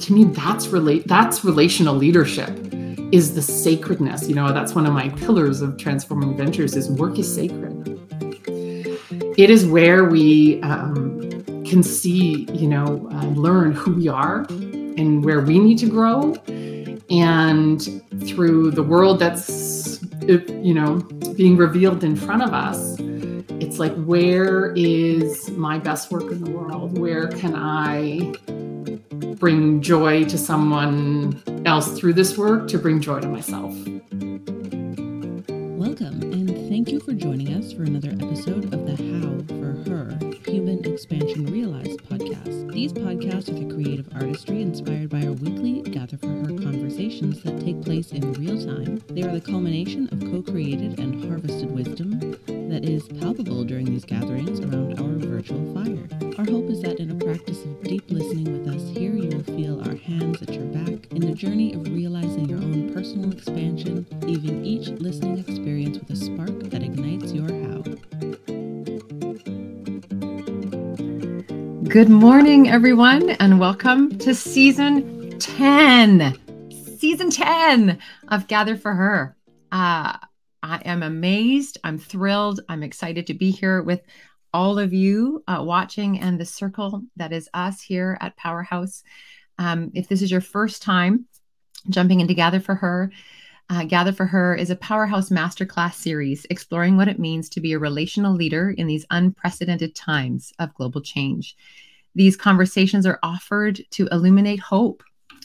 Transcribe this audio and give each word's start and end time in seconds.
to 0.00 0.12
me 0.12 0.24
that's 0.24 0.68
relate 0.68 1.06
that's 1.06 1.44
relational 1.44 1.94
leadership 1.94 2.50
is 3.12 3.34
the 3.34 3.42
sacredness. 3.42 4.28
You 4.28 4.34
know 4.34 4.52
that's 4.52 4.74
one 4.74 4.86
of 4.86 4.92
my 4.92 5.08
pillars 5.10 5.60
of 5.60 5.76
transforming 5.78 6.36
ventures 6.36 6.76
is 6.76 6.90
work 6.90 7.18
is 7.18 7.32
sacred. 7.32 7.74
It 9.36 9.50
is 9.50 9.66
where 9.66 10.04
we 10.04 10.60
um, 10.62 11.44
can 11.64 11.82
see 11.82 12.46
you 12.52 12.68
know 12.68 13.08
uh, 13.12 13.26
learn 13.26 13.72
who 13.72 13.94
we 13.94 14.08
are 14.08 14.46
and 14.48 15.24
where 15.24 15.40
we 15.40 15.58
need 15.58 15.78
to 15.78 15.88
grow. 15.88 16.34
And 17.10 17.80
through 18.26 18.72
the 18.72 18.82
world 18.82 19.18
that's 19.18 20.02
you 20.22 20.74
know 20.74 20.96
being 21.36 21.56
revealed 21.56 22.04
in 22.04 22.16
front 22.16 22.42
of 22.42 22.52
us 22.52 22.96
it's 23.60 23.78
like 23.78 23.94
where 24.04 24.72
is 24.76 25.50
my 25.50 25.78
best 25.78 26.10
work 26.12 26.30
in 26.30 26.44
the 26.44 26.50
world? 26.50 26.96
Where 26.98 27.26
can 27.28 27.54
i 27.56 28.32
bring 29.38 29.80
joy 29.80 30.24
to 30.24 30.36
someone 30.36 31.40
else 31.64 31.98
through 31.98 32.12
this 32.12 32.36
work 32.36 32.66
to 32.68 32.78
bring 32.78 33.00
joy 33.00 33.20
to 33.20 33.28
myself. 33.28 33.72
Welcome, 35.78 36.22
and 36.22 36.68
thank 36.68 36.90
you 36.90 36.98
for 37.00 37.12
joining 37.12 37.54
us 37.54 37.72
for 37.72 37.84
another 37.84 38.10
episode 38.10 38.64
of 38.64 38.84
the 38.84 38.96
How 38.96 39.38
for 39.56 39.88
Her 39.88 40.18
Human 40.50 40.84
Expansion 40.84 41.46
Realized 41.46 42.02
podcast. 42.08 42.72
These 42.72 42.92
podcasts 42.92 43.48
are 43.48 43.64
the 43.64 43.72
creative 43.72 44.08
artistry 44.14 44.60
inspired 44.60 45.10
by 45.10 45.22
our 45.22 45.32
weekly 45.32 45.82
Gather 45.82 46.16
for 46.16 46.26
Her 46.26 46.58
conversations 46.58 47.40
that 47.42 47.60
take 47.60 47.80
place 47.82 48.10
in 48.10 48.32
real 48.32 48.60
time. 48.60 49.00
They 49.08 49.22
are 49.22 49.32
the 49.32 49.40
culmination 49.40 50.08
of 50.10 50.20
co 50.20 50.42
created 50.42 50.98
and 50.98 51.24
harvested 51.24 51.70
wisdom 51.70 52.57
that 52.68 52.84
is 52.84 53.08
palpable 53.08 53.64
during 53.64 53.86
these 53.86 54.04
gatherings 54.04 54.60
around 54.60 55.00
our 55.00 55.26
virtual 55.26 55.72
fire. 55.72 56.06
Our 56.36 56.44
hope 56.44 56.68
is 56.68 56.82
that 56.82 57.00
in 57.00 57.10
a 57.10 57.14
practice 57.14 57.64
of 57.64 57.82
deep 57.82 58.04
listening 58.10 58.52
with 58.52 58.74
us 58.74 58.82
here, 58.94 59.12
you 59.14 59.28
will 59.30 59.42
feel 59.56 59.80
our 59.88 59.96
hands 59.96 60.42
at 60.42 60.52
your 60.52 60.66
back 60.66 61.10
in 61.12 61.22
the 61.22 61.32
journey 61.32 61.72
of 61.72 61.86
realizing 61.88 62.46
your 62.46 62.58
own 62.58 62.92
personal 62.92 63.32
expansion, 63.32 64.06
leaving 64.20 64.66
each 64.66 64.88
listening 65.00 65.38
experience 65.38 65.98
with 65.98 66.10
a 66.10 66.16
spark 66.16 66.60
that 66.64 66.82
ignites 66.82 67.32
your 67.32 67.48
how. 67.48 67.82
Good 71.88 72.10
morning, 72.10 72.68
everyone, 72.68 73.30
and 73.30 73.58
welcome 73.58 74.18
to 74.18 74.34
season 74.34 75.38
10. 75.38 76.38
Season 76.98 77.30
10 77.30 77.98
of 78.28 78.46
Gather 78.46 78.76
for 78.76 78.92
Her. 78.92 79.34
Uh, 79.72 80.18
I 80.68 80.82
am 80.84 81.02
amazed. 81.02 81.78
I'm 81.82 81.98
thrilled. 81.98 82.60
I'm 82.68 82.82
excited 82.82 83.26
to 83.28 83.34
be 83.34 83.50
here 83.50 83.82
with 83.82 84.02
all 84.52 84.78
of 84.78 84.92
you 84.92 85.42
uh, 85.48 85.62
watching 85.64 86.20
and 86.20 86.38
the 86.38 86.44
circle 86.44 87.04
that 87.16 87.32
is 87.32 87.48
us 87.54 87.80
here 87.80 88.18
at 88.20 88.36
Powerhouse. 88.36 89.02
Um, 89.58 89.90
if 89.94 90.08
this 90.08 90.20
is 90.20 90.30
your 90.30 90.42
first 90.42 90.82
time 90.82 91.24
jumping 91.88 92.20
into 92.20 92.34
Gather 92.34 92.60
for 92.60 92.74
Her, 92.74 93.10
uh, 93.70 93.84
Gather 93.84 94.12
for 94.12 94.26
Her 94.26 94.54
is 94.54 94.68
a 94.68 94.76
Powerhouse 94.76 95.30
Masterclass 95.30 95.94
series 95.94 96.46
exploring 96.50 96.98
what 96.98 97.08
it 97.08 97.18
means 97.18 97.48
to 97.50 97.60
be 97.60 97.72
a 97.72 97.78
relational 97.78 98.34
leader 98.34 98.70
in 98.70 98.86
these 98.86 99.06
unprecedented 99.10 99.94
times 99.94 100.52
of 100.58 100.74
global 100.74 101.00
change. 101.00 101.56
These 102.14 102.36
conversations 102.36 103.06
are 103.06 103.18
offered 103.22 103.80
to 103.92 104.06
illuminate 104.12 104.60
hope, 104.60 105.02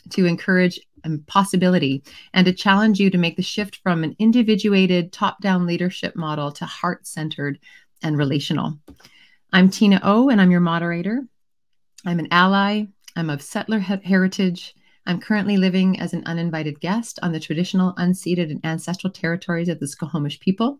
to 0.09 0.25
encourage 0.25 0.81
and 1.03 1.25
possibility 1.27 2.03
and 2.33 2.45
to 2.45 2.53
challenge 2.53 2.99
you 2.99 3.09
to 3.09 3.17
make 3.17 3.35
the 3.35 3.41
shift 3.41 3.77
from 3.77 4.03
an 4.03 4.15
individuated 4.19 5.11
top 5.11 5.41
down 5.41 5.65
leadership 5.65 6.15
model 6.15 6.51
to 6.51 6.65
heart 6.65 7.05
centered 7.07 7.59
and 8.01 8.17
relational. 8.17 8.79
I'm 9.51 9.69
Tina 9.69 9.99
O, 10.03 10.29
and 10.29 10.41
I'm 10.41 10.51
your 10.51 10.59
moderator. 10.59 11.21
I'm 12.05 12.19
an 12.19 12.27
ally, 12.31 12.85
I'm 13.15 13.29
of 13.29 13.41
settler 13.41 13.79
heritage. 13.79 14.75
I'm 15.05 15.19
currently 15.19 15.57
living 15.57 15.99
as 15.99 16.13
an 16.13 16.23
uninvited 16.25 16.79
guest 16.79 17.19
on 17.21 17.31
the 17.31 17.39
traditional, 17.39 17.93
unceded, 17.95 18.49
and 18.49 18.65
ancestral 18.65 19.11
territories 19.11 19.69
of 19.69 19.79
the 19.79 19.87
Squamish 19.87 20.39
people. 20.39 20.79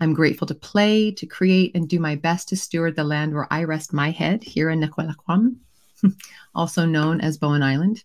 I'm 0.00 0.14
grateful 0.14 0.46
to 0.46 0.54
play, 0.54 1.10
to 1.12 1.26
create, 1.26 1.74
and 1.74 1.88
do 1.88 1.98
my 1.98 2.14
best 2.14 2.48
to 2.48 2.56
steward 2.56 2.94
the 2.94 3.04
land 3.04 3.34
where 3.34 3.52
I 3.52 3.64
rest 3.64 3.92
my 3.92 4.10
head 4.10 4.44
here 4.44 4.70
in 4.70 4.80
Nikwalakwam, 4.80 5.56
also 6.54 6.84
known 6.86 7.20
as 7.20 7.38
Bowen 7.38 7.62
Island. 7.62 8.04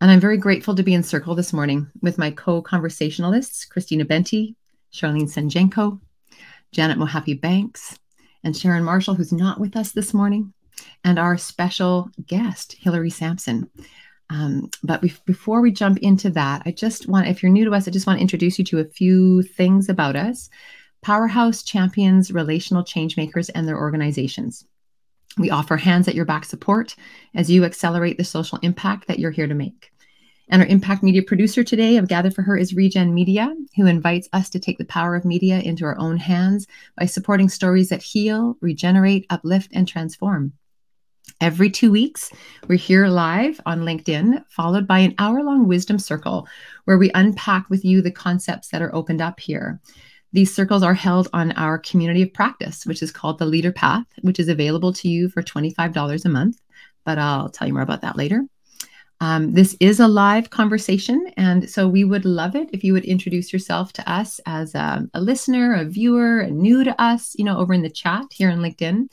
And 0.00 0.10
I'm 0.10 0.20
very 0.20 0.36
grateful 0.36 0.74
to 0.74 0.82
be 0.82 0.92
in 0.92 1.02
circle 1.02 1.34
this 1.34 1.54
morning 1.54 1.90
with 2.02 2.18
my 2.18 2.30
co 2.30 2.60
conversationalists, 2.60 3.64
Christina 3.64 4.04
Benti, 4.04 4.54
Charlene 4.92 5.22
SanJenko, 5.22 5.98
Janet 6.72 6.98
Mohapi 6.98 7.40
Banks, 7.40 7.98
and 8.44 8.54
Sharon 8.54 8.84
Marshall, 8.84 9.14
who's 9.14 9.32
not 9.32 9.58
with 9.58 9.74
us 9.74 9.92
this 9.92 10.12
morning, 10.12 10.52
and 11.02 11.18
our 11.18 11.38
special 11.38 12.10
guest, 12.26 12.74
Hillary 12.78 13.08
Samson. 13.08 13.70
Um, 14.28 14.70
but 14.82 15.00
be- 15.00 15.14
before 15.24 15.62
we 15.62 15.70
jump 15.70 15.98
into 15.98 16.28
that, 16.30 16.62
I 16.66 16.72
just 16.72 17.08
want, 17.08 17.28
if 17.28 17.42
you're 17.42 17.52
new 17.52 17.64
to 17.64 17.74
us, 17.74 17.88
I 17.88 17.90
just 17.90 18.06
want 18.06 18.18
to 18.18 18.22
introduce 18.22 18.58
you 18.58 18.64
to 18.66 18.80
a 18.80 18.84
few 18.84 19.42
things 19.42 19.88
about 19.88 20.14
us. 20.14 20.50
Powerhouse 21.00 21.62
champions 21.62 22.32
relational 22.32 22.84
changemakers 22.84 23.48
and 23.54 23.66
their 23.66 23.78
organizations. 23.78 24.66
We 25.38 25.50
offer 25.50 25.76
hands 25.76 26.08
at 26.08 26.14
your 26.14 26.24
back 26.24 26.46
support 26.46 26.96
as 27.34 27.50
you 27.50 27.64
accelerate 27.64 28.16
the 28.16 28.24
social 28.24 28.58
impact 28.62 29.06
that 29.06 29.18
you're 29.18 29.30
here 29.30 29.46
to 29.46 29.54
make. 29.54 29.92
And 30.48 30.62
our 30.62 30.68
impact 30.68 31.02
media 31.02 31.22
producer 31.22 31.62
today 31.62 31.98
of 31.98 32.08
Gather 32.08 32.30
for 32.30 32.42
Her 32.42 32.56
is 32.56 32.72
Regen 32.72 33.12
Media, 33.12 33.54
who 33.76 33.86
invites 33.86 34.28
us 34.32 34.48
to 34.50 34.60
take 34.60 34.78
the 34.78 34.84
power 34.84 35.14
of 35.14 35.24
media 35.24 35.58
into 35.58 35.84
our 35.84 35.98
own 35.98 36.16
hands 36.16 36.66
by 36.96 37.04
supporting 37.04 37.48
stories 37.48 37.90
that 37.90 38.02
heal, 38.02 38.56
regenerate, 38.60 39.26
uplift, 39.28 39.72
and 39.74 39.86
transform. 39.86 40.52
Every 41.40 41.68
two 41.68 41.90
weeks, 41.90 42.32
we're 42.66 42.78
here 42.78 43.08
live 43.08 43.60
on 43.66 43.80
LinkedIn, 43.80 44.44
followed 44.48 44.86
by 44.86 45.00
an 45.00 45.14
hour 45.18 45.42
long 45.42 45.66
wisdom 45.68 45.98
circle 45.98 46.48
where 46.84 46.96
we 46.96 47.10
unpack 47.14 47.68
with 47.68 47.84
you 47.84 48.00
the 48.00 48.10
concepts 48.10 48.68
that 48.68 48.80
are 48.80 48.94
opened 48.94 49.20
up 49.20 49.40
here. 49.40 49.80
These 50.36 50.54
circles 50.54 50.82
are 50.82 50.92
held 50.92 51.28
on 51.32 51.52
our 51.52 51.78
community 51.78 52.20
of 52.20 52.30
practice, 52.34 52.84
which 52.84 53.02
is 53.02 53.10
called 53.10 53.38
the 53.38 53.46
Leader 53.46 53.72
Path, 53.72 54.04
which 54.20 54.38
is 54.38 54.48
available 54.48 54.92
to 54.92 55.08
you 55.08 55.30
for 55.30 55.42
$25 55.42 56.26
a 56.26 56.28
month. 56.28 56.60
But 57.06 57.18
I'll 57.18 57.48
tell 57.48 57.66
you 57.66 57.72
more 57.72 57.82
about 57.82 58.02
that 58.02 58.18
later. 58.18 58.44
Um, 59.22 59.54
this 59.54 59.74
is 59.80 59.98
a 59.98 60.06
live 60.06 60.50
conversation, 60.50 61.32
and 61.38 61.70
so 61.70 61.88
we 61.88 62.04
would 62.04 62.26
love 62.26 62.54
it 62.54 62.68
if 62.74 62.84
you 62.84 62.92
would 62.92 63.06
introduce 63.06 63.50
yourself 63.50 63.94
to 63.94 64.12
us 64.12 64.38
as 64.44 64.74
a, 64.74 65.08
a 65.14 65.22
listener, 65.22 65.72
a 65.72 65.86
viewer, 65.86 66.46
new 66.50 66.84
to 66.84 67.00
us, 67.00 67.34
you 67.38 67.44
know, 67.46 67.56
over 67.56 67.72
in 67.72 67.80
the 67.80 67.88
chat 67.88 68.26
here 68.30 68.50
on 68.50 68.58
LinkedIn. 68.58 69.08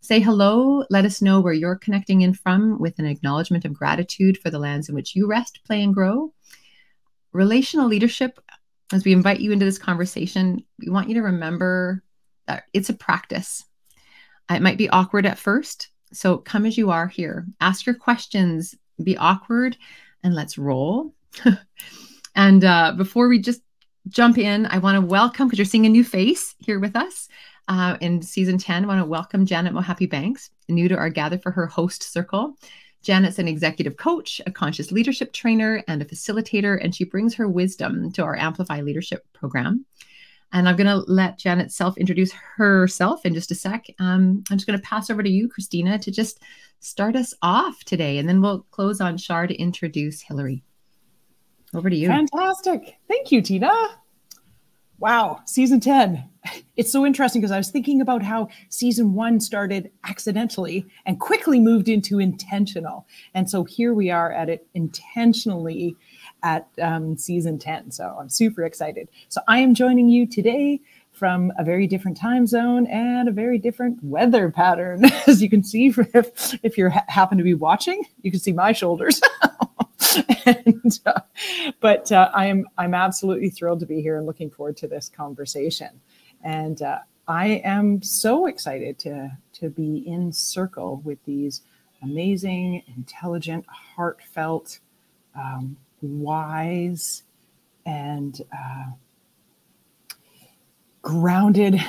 Say 0.00 0.20
hello, 0.20 0.84
let 0.90 1.04
us 1.04 1.20
know 1.20 1.40
where 1.40 1.52
you're 1.52 1.74
connecting 1.74 2.20
in 2.20 2.34
from 2.34 2.78
with 2.78 3.00
an 3.00 3.06
acknowledgement 3.06 3.64
of 3.64 3.74
gratitude 3.74 4.38
for 4.38 4.48
the 4.48 4.60
lands 4.60 4.88
in 4.88 4.94
which 4.94 5.16
you 5.16 5.26
rest, 5.26 5.58
play, 5.66 5.82
and 5.82 5.92
grow. 5.92 6.32
Relational 7.32 7.88
leadership 7.88 8.38
as 8.92 9.04
we 9.04 9.12
invite 9.12 9.40
you 9.40 9.52
into 9.52 9.64
this 9.64 9.78
conversation, 9.78 10.64
we 10.78 10.90
want 10.90 11.08
you 11.08 11.14
to 11.14 11.22
remember 11.22 12.02
that 12.46 12.64
it's 12.72 12.88
a 12.88 12.94
practice. 12.94 13.64
It 14.50 14.62
might 14.62 14.78
be 14.78 14.88
awkward 14.88 15.26
at 15.26 15.38
first. 15.38 15.88
So 16.12 16.38
come 16.38 16.64
as 16.64 16.78
you 16.78 16.90
are 16.90 17.06
here. 17.06 17.46
Ask 17.60 17.84
your 17.84 17.94
questions, 17.94 18.74
be 19.02 19.16
awkward, 19.16 19.76
and 20.22 20.34
let's 20.34 20.56
roll. 20.56 21.14
and 22.34 22.64
uh, 22.64 22.94
before 22.96 23.28
we 23.28 23.40
just 23.40 23.60
jump 24.08 24.38
in, 24.38 24.64
I 24.66 24.78
want 24.78 24.96
to 24.96 25.06
welcome, 25.06 25.48
because 25.48 25.58
you're 25.58 25.66
seeing 25.66 25.86
a 25.86 25.90
new 25.90 26.04
face 26.04 26.54
here 26.58 26.80
with 26.80 26.96
us 26.96 27.28
uh, 27.68 27.98
in 28.00 28.22
season 28.22 28.56
10, 28.56 28.84
I 28.84 28.86
want 28.86 29.00
to 29.00 29.06
welcome 29.06 29.44
Janet 29.44 29.74
Mohapi 29.74 30.08
Banks, 30.08 30.50
new 30.68 30.88
to 30.88 30.96
our 30.96 31.10
Gather 31.10 31.38
for 31.38 31.52
Her 31.52 31.66
host 31.66 32.02
circle. 32.02 32.56
Janet's 33.02 33.38
an 33.38 33.48
executive 33.48 33.96
coach, 33.96 34.40
a 34.46 34.50
conscious 34.50 34.90
leadership 34.92 35.32
trainer, 35.32 35.82
and 35.86 36.02
a 36.02 36.04
facilitator, 36.04 36.78
and 36.82 36.94
she 36.94 37.04
brings 37.04 37.34
her 37.34 37.48
wisdom 37.48 38.12
to 38.12 38.22
our 38.22 38.36
Amplify 38.36 38.80
Leadership 38.80 39.24
program. 39.32 39.84
And 40.52 40.68
I'm 40.68 40.76
going 40.76 40.86
to 40.86 41.04
let 41.10 41.38
Janet 41.38 41.72
self 41.72 41.98
introduce 41.98 42.32
herself 42.32 43.24
in 43.26 43.34
just 43.34 43.50
a 43.50 43.54
sec. 43.54 43.86
Um, 43.98 44.42
I'm 44.50 44.56
just 44.56 44.66
going 44.66 44.78
to 44.78 44.84
pass 44.84 45.10
over 45.10 45.22
to 45.22 45.28
you, 45.28 45.48
Christina, 45.48 45.98
to 45.98 46.10
just 46.10 46.42
start 46.80 47.16
us 47.16 47.34
off 47.42 47.84
today, 47.84 48.18
and 48.18 48.28
then 48.28 48.40
we'll 48.40 48.66
close 48.70 49.00
on 49.00 49.16
Shar 49.18 49.46
to 49.46 49.54
introduce 49.54 50.20
Hillary. 50.20 50.64
Over 51.74 51.90
to 51.90 51.96
you. 51.96 52.08
Fantastic. 52.08 52.96
Thank 53.08 53.30
you, 53.30 53.42
Tina. 53.42 53.70
Wow, 55.00 55.42
season 55.44 55.78
10. 55.78 56.24
It's 56.76 56.90
so 56.90 57.06
interesting 57.06 57.40
because 57.40 57.52
I 57.52 57.56
was 57.56 57.70
thinking 57.70 58.00
about 58.00 58.22
how 58.22 58.48
season 58.68 59.14
one 59.14 59.38
started 59.38 59.92
accidentally 60.02 60.86
and 61.06 61.20
quickly 61.20 61.60
moved 61.60 61.88
into 61.88 62.18
intentional. 62.18 63.06
And 63.32 63.48
so 63.48 63.62
here 63.62 63.94
we 63.94 64.10
are 64.10 64.32
at 64.32 64.48
it 64.48 64.66
intentionally 64.74 65.94
at 66.42 66.66
um, 66.82 67.16
season 67.16 67.60
10. 67.60 67.92
So 67.92 68.16
I'm 68.18 68.28
super 68.28 68.64
excited. 68.64 69.08
So 69.28 69.40
I 69.46 69.58
am 69.58 69.72
joining 69.72 70.08
you 70.08 70.26
today 70.26 70.80
from 71.12 71.52
a 71.58 71.62
very 71.62 71.86
different 71.86 72.16
time 72.16 72.46
zone 72.46 72.88
and 72.88 73.28
a 73.28 73.32
very 73.32 73.58
different 73.58 74.02
weather 74.02 74.50
pattern. 74.50 75.04
As 75.28 75.40
you 75.40 75.48
can 75.48 75.62
see, 75.62 75.86
if, 76.14 76.58
if 76.64 76.76
you 76.76 76.90
happen 77.06 77.38
to 77.38 77.44
be 77.44 77.54
watching, 77.54 78.04
you 78.22 78.32
can 78.32 78.40
see 78.40 78.52
my 78.52 78.72
shoulders. 78.72 79.20
and, 80.46 81.00
uh, 81.06 81.20
but 81.80 82.10
uh, 82.12 82.30
I 82.34 82.46
am 82.46 82.66
I'm 82.76 82.94
absolutely 82.94 83.50
thrilled 83.50 83.80
to 83.80 83.86
be 83.86 84.00
here 84.00 84.16
and 84.16 84.26
looking 84.26 84.50
forward 84.50 84.76
to 84.78 84.88
this 84.88 85.08
conversation. 85.08 86.00
And 86.42 86.80
uh, 86.82 86.98
I 87.26 87.60
am 87.64 88.02
so 88.02 88.46
excited 88.46 88.98
to 89.00 89.30
to 89.54 89.70
be 89.70 90.04
in 90.06 90.32
circle 90.32 91.00
with 91.04 91.22
these 91.24 91.62
amazing, 92.02 92.82
intelligent, 92.96 93.66
heartfelt, 93.68 94.80
um, 95.34 95.76
wise, 96.00 97.24
and 97.84 98.40
uh, 98.52 98.92
grounded, 101.02 101.80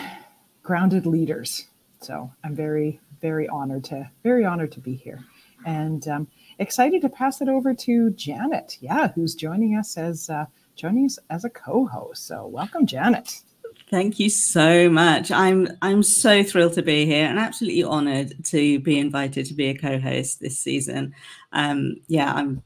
grounded 0.64 1.06
leaders. 1.06 1.68
So 2.02 2.32
I'm 2.44 2.56
very, 2.56 3.00
very 3.22 3.48
honored 3.48 3.84
to 3.86 4.10
very 4.24 4.46
honored 4.46 4.72
to 4.74 4.80
be 4.80 4.96
here, 4.96 5.24
and 5.66 6.08
um, 6.08 6.28
excited 6.60 7.02
to 7.02 7.10
pass 7.10 7.42
it 7.42 7.50
over 7.50 7.74
to 7.74 8.12
Janet. 8.12 8.78
Yeah, 8.82 9.10
who's 9.14 9.36
joining 9.36 9.76
us 9.76 9.98
as 9.98 10.30
uh, 10.30 10.46
joining 10.76 11.06
us 11.06 11.18
as 11.30 11.46
a 11.46 11.50
co-host. 11.50 12.28
So 12.28 12.48
welcome, 12.48 12.86
Janet. 12.86 13.42
Thank 13.90 14.20
you 14.20 14.30
so 14.30 14.90
much. 14.90 15.32
I'm 15.32 15.68
I'm 15.82 16.04
so 16.04 16.44
thrilled 16.44 16.74
to 16.74 16.84
be 16.84 17.06
here 17.06 17.26
and 17.26 17.40
absolutely 17.40 17.84
honoured 17.84 18.46
to 18.46 18.80
be 18.80 19.00
invited 19.00 19.48
to 19.48 19.54
be 19.56 19.70
a 19.70 19.78
co-host 19.78 20.40
this 20.40 20.60
season. 20.60 21.16
Um, 21.54 21.96
yeah, 22.08 22.32
I'm 22.34 22.62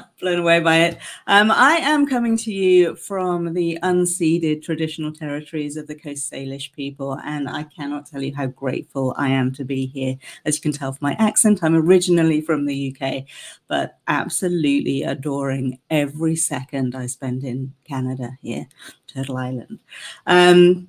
blown 0.20 0.38
away 0.38 0.60
by 0.60 0.76
it. 0.78 0.98
Um, 1.26 1.50
I 1.50 1.76
am 1.76 2.06
coming 2.06 2.36
to 2.38 2.52
you 2.52 2.96
from 2.96 3.54
the 3.54 3.78
unceded 3.82 4.62
traditional 4.62 5.12
territories 5.12 5.76
of 5.76 5.86
the 5.86 5.94
Coast 5.94 6.30
Salish 6.30 6.72
people, 6.72 7.18
and 7.24 7.48
I 7.48 7.64
cannot 7.64 8.06
tell 8.06 8.22
you 8.22 8.34
how 8.34 8.46
grateful 8.46 9.14
I 9.16 9.28
am 9.28 9.52
to 9.54 9.64
be 9.64 9.86
here. 9.86 10.16
As 10.44 10.56
you 10.56 10.62
can 10.62 10.72
tell 10.72 10.92
from 10.92 11.08
my 11.08 11.16
accent, 11.18 11.60
I'm 11.62 11.76
originally 11.76 12.40
from 12.40 12.66
the 12.66 12.96
UK, 12.96 13.24
but 13.68 13.98
absolutely 14.08 15.02
adoring 15.02 15.78
every 15.90 16.36
second 16.36 16.94
I 16.94 17.06
spend 17.06 17.44
in 17.44 17.74
Canada 17.84 18.38
here, 18.42 18.66
Turtle 19.06 19.36
Island. 19.36 19.80
Um, 20.26 20.88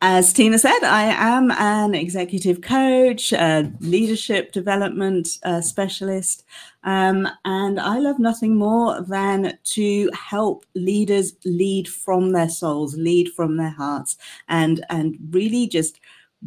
as 0.00 0.32
Tina 0.32 0.58
said, 0.58 0.78
I 0.84 1.06
am 1.06 1.50
an 1.50 1.94
executive 1.94 2.60
coach, 2.60 3.32
a 3.32 3.72
leadership 3.80 4.52
development 4.52 5.38
uh, 5.42 5.60
specialist, 5.60 6.44
um, 6.84 7.28
and 7.44 7.80
I 7.80 7.98
love 7.98 8.20
nothing 8.20 8.54
more 8.54 9.00
than 9.02 9.58
to 9.64 10.10
help 10.14 10.64
leaders 10.74 11.32
lead 11.44 11.88
from 11.88 12.30
their 12.30 12.48
souls, 12.48 12.96
lead 12.96 13.30
from 13.30 13.56
their 13.56 13.70
hearts, 13.70 14.16
and 14.48 14.86
and 14.88 15.16
really 15.30 15.66
just 15.66 15.98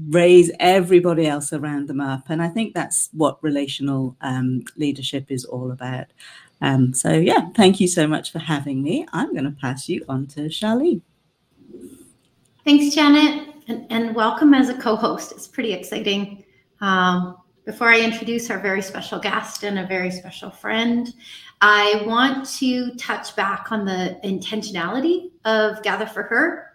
raise 0.07 0.49
everybody 0.61 1.27
else 1.27 1.51
around 1.51 1.89
them 1.89 1.99
up. 1.99 2.29
And 2.29 2.41
I 2.41 2.47
think 2.47 2.73
that's 2.73 3.09
what 3.11 3.43
relational 3.43 4.15
um, 4.21 4.63
leadership 4.77 5.29
is 5.29 5.43
all 5.43 5.71
about. 5.71 6.07
Um, 6.61 6.93
so 6.93 7.11
yeah, 7.11 7.49
thank 7.55 7.81
you 7.81 7.89
so 7.89 8.07
much 8.07 8.31
for 8.31 8.39
having 8.39 8.81
me. 8.81 9.05
I'm 9.11 9.33
going 9.33 9.43
to 9.43 9.51
pass 9.51 9.89
you 9.89 10.05
on 10.07 10.27
to 10.27 10.41
Charlene. 10.41 11.01
Thanks, 12.63 12.93
Janet, 12.93 13.55
and, 13.69 13.87
and 13.89 14.13
welcome 14.13 14.53
as 14.53 14.69
a 14.69 14.75
co-host. 14.75 15.31
It's 15.31 15.47
pretty 15.47 15.73
exciting. 15.73 16.45
Um, 16.79 17.37
before 17.65 17.89
I 17.89 17.99
introduce 17.99 18.51
our 18.51 18.59
very 18.59 18.83
special 18.83 19.17
guest 19.17 19.63
and 19.63 19.79
a 19.79 19.87
very 19.87 20.11
special 20.11 20.51
friend, 20.51 21.11
I 21.61 22.03
want 22.05 22.47
to 22.59 22.93
touch 22.97 23.35
back 23.35 23.71
on 23.71 23.83
the 23.83 24.19
intentionality 24.23 25.31
of 25.43 25.81
Gather 25.81 26.05
for 26.05 26.21
Her. 26.21 26.73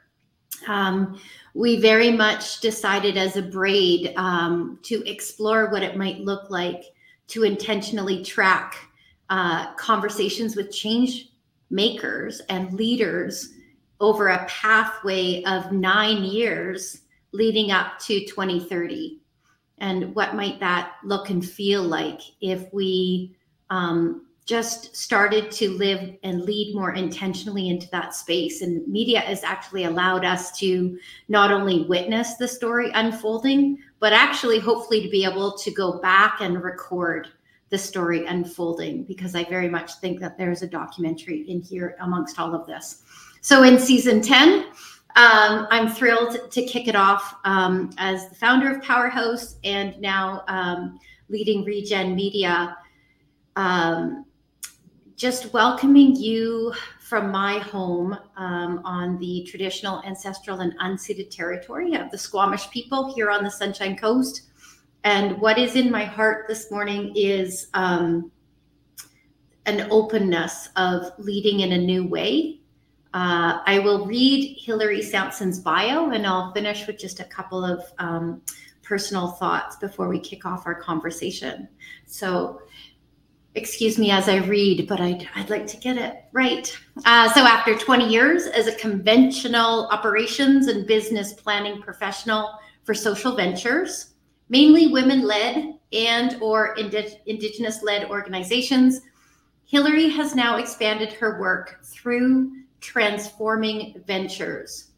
Um, 0.67 1.21
we 1.55 1.81
very 1.81 2.11
much 2.11 2.61
decided 2.61 3.17
as 3.17 3.37
a 3.37 3.43
braid 3.43 4.13
um, 4.17 4.81
to 4.83 5.09
explore 5.09 5.71
what 5.71 5.85
it 5.85 5.97
might 5.97 6.19
look 6.19 6.51
like 6.51 6.83
to 7.29 7.45
intentionally 7.45 8.25
track 8.25 8.75
uh, 9.31 9.73
conversations 9.75 10.57
with 10.57 10.73
change 10.73 11.31
makers 11.71 12.41
and 12.49 12.73
leaders 12.73 13.53
over 14.01 14.29
a 14.29 14.45
pathway 14.47 15.43
of 15.45 15.73
nine 15.73 16.25
years 16.25 17.03
leading 17.33 17.71
up 17.71 17.99
to 18.01 18.25
2030. 18.25 19.21
And 19.79 20.15
what 20.15 20.35
might 20.35 20.61
that 20.61 20.93
look 21.05 21.31
and 21.31 21.47
feel 21.47 21.83
like 21.83 22.21
if 22.41 22.73
we 22.73 23.37
um, 23.69 24.27
just 24.47 24.97
started 24.97 25.51
to 25.51 25.71
live 25.71 26.17
and 26.23 26.43
lead 26.43 26.75
more 26.75 26.95
intentionally 26.95 27.69
into 27.69 27.89
that 27.91 28.15
space? 28.15 28.63
And 28.63 28.87
media 28.89 29.21
has 29.21 29.45
actually 29.45 29.85
allowed 29.85 30.25
us 30.25 30.57
to 30.61 30.99
not 31.29 31.53
only 31.53 31.85
witness 31.85 32.37
the 32.37 32.49
story 32.49 32.91
unfolding, 32.95 33.79
but 34.01 34.13
actually, 34.13 34.59
hopefully, 34.59 35.03
to 35.03 35.11
be 35.11 35.25
able 35.25 35.57
to 35.59 35.71
go 35.71 36.01
back 36.01 36.39
and 36.41 36.63
record 36.63 37.29
the 37.69 37.79
story 37.79 38.25
unfolding 38.27 39.05
because 39.05 39.35
I 39.35 39.45
very 39.45 39.69
much 39.69 39.95
think 39.95 40.21
that 40.21 40.39
there's 40.39 40.63
a 40.63 40.69
documentary 40.69 41.41
in 41.51 41.61
here 41.61 41.97
amongst 42.01 42.39
all 42.39 42.55
of 42.55 42.67
this. 42.67 43.03
So 43.47 43.63
in 43.63 43.79
season 43.79 44.23
10, 44.23 44.65
um, 45.15 45.69
I'm 45.71 45.89
thrilled 45.89 46.51
to 46.51 46.65
kick 46.65 46.89
it 46.89 46.97
off 46.97 47.37
um, 47.45 47.91
as 47.97 48.29
the 48.29 48.35
founder 48.35 48.69
of 48.75 48.83
Powerhouse 48.83 49.55
and 49.63 49.97
now 50.01 50.43
um, 50.49 50.99
leading 51.29 51.65
Regen 51.65 52.17
Media. 52.17 52.77
Um, 53.55 54.25
just 55.15 55.53
welcoming 55.53 56.17
you 56.17 56.75
from 56.99 57.31
my 57.31 57.61
home 57.61 58.19
um, 58.37 58.81
on 58.85 59.17
the 59.21 59.47
traditional, 59.49 60.03
ancestral, 60.03 60.59
and 60.59 60.77
unceded 60.81 61.31
territory 61.31 61.95
of 61.95 62.11
the 62.11 62.19
Squamish 62.19 62.69
people 62.71 63.15
here 63.15 63.31
on 63.31 63.45
the 63.45 63.51
Sunshine 63.53 63.97
Coast. 63.97 64.51
And 65.05 65.41
what 65.41 65.57
is 65.57 65.77
in 65.77 65.89
my 65.89 66.05
heart 66.05 66.49
this 66.49 66.69
morning 66.73 67.13
is 67.15 67.69
um, 67.75 68.33
an 69.67 69.87
openness 69.93 70.69
of 70.75 71.13
leading 71.19 71.61
in 71.61 71.71
a 71.71 71.79
new 71.79 72.09
way 72.09 72.59
uh, 73.17 73.63
I 73.65 73.79
will 73.79 74.05
read 74.05 74.59
Hillary 74.61 75.01
Samson's 75.01 75.59
bio 75.59 76.11
and 76.11 76.27
I'll 76.27 76.53
finish 76.53 76.87
with 76.87 76.99
just 76.99 77.19
a 77.19 77.25
couple 77.25 77.65
of 77.65 77.83
um, 77.99 78.43
personal 78.83 79.29
thoughts 79.29 79.77
before 79.77 80.07
we 80.07 80.21
kick 80.21 80.45
off 80.45 80.67
our 80.67 80.75
conversation. 80.75 81.67
So, 82.05 82.61
excuse 83.55 83.99
me 83.99 84.11
as 84.11 84.29
I 84.29 84.37
read, 84.45 84.87
but 84.87 85.01
I'd, 85.01 85.27
I'd 85.35 85.49
like 85.49 85.67
to 85.69 85.79
get 85.79 85.97
it 85.97 86.25
right. 86.33 86.79
Uh, 87.07 87.33
so, 87.33 87.41
after 87.41 87.75
20 87.75 88.07
years 88.07 88.49
as 88.49 88.67
a 88.67 88.75
conventional 88.75 89.87
operations 89.87 90.67
and 90.67 90.87
business 90.87 91.33
planning 91.33 91.81
professional 91.81 92.59
for 92.85 92.93
social 92.93 93.35
ventures, 93.35 94.13
mainly 94.51 94.89
women-led 94.89 95.79
and 95.91 96.37
or 96.43 96.77
indig- 96.77 97.21
indigenous-led 97.25 98.11
organizations, 98.11 99.01
Hillary 99.65 100.11
has 100.11 100.35
now 100.35 100.59
expanded 100.59 101.15
her 101.15 101.41
work 101.41 101.83
through 101.83 102.53
transforming 102.87 104.01
ventures 104.07 104.93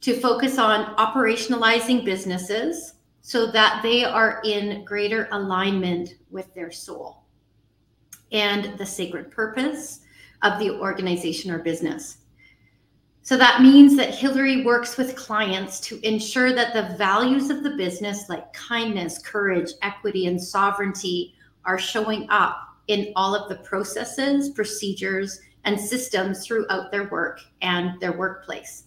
to 0.00 0.18
focus 0.20 0.58
on 0.58 0.96
operationalizing 0.96 2.04
businesses 2.04 2.94
so 3.20 3.52
that 3.52 3.80
they 3.84 4.04
are 4.04 4.42
in 4.44 4.84
greater 4.84 5.28
alignment 5.30 6.16
with 6.32 6.52
their 6.54 6.72
soul 6.72 7.22
and 8.32 8.76
the 8.78 8.84
sacred 8.84 9.30
purpose 9.30 10.00
of 10.42 10.58
the 10.58 10.68
organization 10.72 11.52
or 11.52 11.60
business. 11.60 12.18
So 13.22 13.36
that 13.36 13.62
means 13.62 13.96
that 13.96 14.12
Hillary 14.12 14.64
works 14.64 14.96
with 14.96 15.14
clients 15.14 15.78
to 15.82 16.00
ensure 16.06 16.52
that 16.52 16.74
the 16.74 16.96
values 16.96 17.48
of 17.48 17.62
the 17.62 17.76
business, 17.76 18.28
like 18.28 18.52
kindness, 18.52 19.18
courage, 19.18 19.70
equity, 19.82 20.26
and 20.26 20.42
sovereignty, 20.42 21.36
are 21.64 21.78
showing 21.78 22.26
up 22.28 22.58
in 22.88 23.12
all 23.14 23.36
of 23.36 23.48
the 23.48 23.62
processes, 23.64 24.50
procedures, 24.50 25.38
and 25.64 25.80
systems 25.80 26.46
throughout 26.46 26.90
their 26.90 27.08
work 27.08 27.40
and 27.62 28.00
their 28.00 28.12
workplace. 28.12 28.84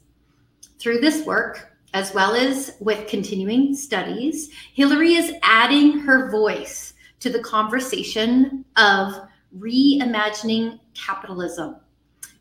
Through 0.79 0.99
this 0.99 1.25
work, 1.25 1.77
as 1.93 2.13
well 2.13 2.35
as 2.35 2.75
with 2.79 3.07
continuing 3.07 3.75
studies, 3.75 4.49
Hillary 4.73 5.15
is 5.15 5.33
adding 5.41 5.99
her 5.99 6.29
voice 6.29 6.93
to 7.19 7.29
the 7.29 7.39
conversation 7.39 8.63
of 8.75 9.13
reimagining 9.57 10.79
capitalism 10.93 11.77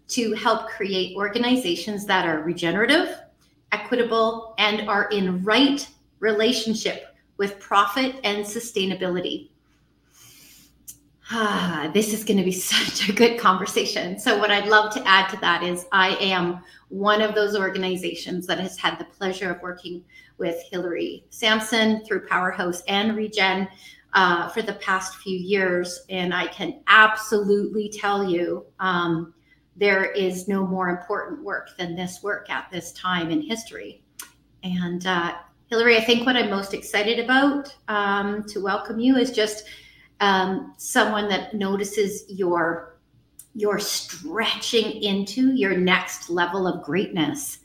to 0.09 0.33
help 0.35 0.69
create 0.69 1.16
organizations 1.16 2.05
that 2.07 2.26
are 2.26 2.43
regenerative, 2.43 3.19
equitable, 3.73 4.55
and 4.59 4.88
are 4.88 5.09
in 5.11 5.43
right 5.43 5.88
relationship 6.21 7.16
with 7.38 7.59
profit 7.61 8.16
and 8.25 8.45
sustainability 8.45 9.50
ah, 11.30 11.90
this 11.95 12.12
is 12.12 12.25
going 12.25 12.38
to 12.38 12.45
be 12.45 12.52
such 12.52 13.09
a 13.09 13.12
good 13.12 13.38
conversation. 13.38 14.18
So, 14.18 14.38
what 14.38 14.50
I'd 14.50 14.68
love 14.68 14.92
to 14.95 15.06
add 15.06 15.28
to 15.30 15.37
that 15.38 15.62
is 15.62 15.87
I 15.92 16.16
am 16.16 16.62
one 16.88 17.21
of 17.21 17.35
those 17.35 17.56
organizations 17.56 18.47
that 18.47 18.61
has 18.61 18.78
had 18.78 18.99
the 18.99 19.04
pleasure 19.04 19.50
of 19.50 19.62
working 19.62 20.04
with 20.38 20.62
Hillary 20.71 21.25
Samson 21.30 22.04
through 22.04 22.26
Powerhouse 22.26 22.83
and 22.88 23.16
Regen 23.16 23.68
uh, 24.12 24.49
for 24.49 24.62
the 24.62 24.75
past 24.75 25.16
few 25.16 25.37
years. 25.37 26.04
And 26.09 26.35
I 26.35 26.47
can 26.47 26.80
absolutely 26.87 27.88
tell 27.88 28.28
you 28.28 28.66
um, 28.80 29.35
there 29.76 30.04
is 30.12 30.49
no 30.49 30.66
more 30.66 30.88
important 30.88 31.45
work 31.45 31.76
than 31.76 31.95
this 31.95 32.23
work 32.23 32.49
at 32.50 32.71
this 32.71 32.92
time 32.92 33.30
in 33.30 33.42
history. 33.42 34.02
And 34.62 35.06
uh, 35.06 35.35
Hillary, 35.68 35.97
I 35.97 36.00
think 36.00 36.25
what 36.25 36.37
I'm 36.37 36.50
most 36.50 36.75
excited 36.75 37.18
about 37.18 37.75
um, 37.88 38.45
to 38.45 38.61
welcome 38.61 38.99
you 38.99 39.16
is 39.16 39.30
just 39.30 39.66
um, 40.20 40.75
someone 40.76 41.28
that 41.28 41.54
notices 41.54 42.25
your 42.28 42.99
you're 43.54 43.78
stretching 43.78 45.02
into 45.02 45.54
your 45.54 45.75
next 45.75 46.28
level 46.28 46.66
of 46.66 46.82
greatness. 46.85 47.61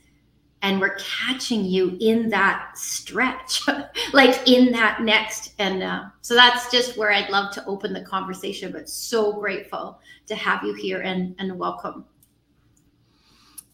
And 0.62 0.80
we're 0.80 0.96
catching 0.96 1.66
you 1.66 1.98
in 2.00 2.30
that 2.30 2.78
stretch 2.78 3.60
like 4.14 4.48
in 4.48 4.72
that 4.72 5.02
next. 5.02 5.52
And 5.58 5.82
uh, 5.82 6.04
so 6.22 6.34
that's 6.34 6.70
just 6.70 6.96
where 6.96 7.12
i'd 7.12 7.28
love 7.28 7.52
to 7.52 7.64
open 7.66 7.92
the 7.92 8.00
conversation 8.00 8.72
but 8.72 8.88
so 8.88 9.32
grateful 9.32 10.00
to 10.26 10.34
have 10.34 10.62
you 10.62 10.72
here 10.72 11.02
and 11.02 11.34
and 11.38 11.58
welcome 11.58 12.04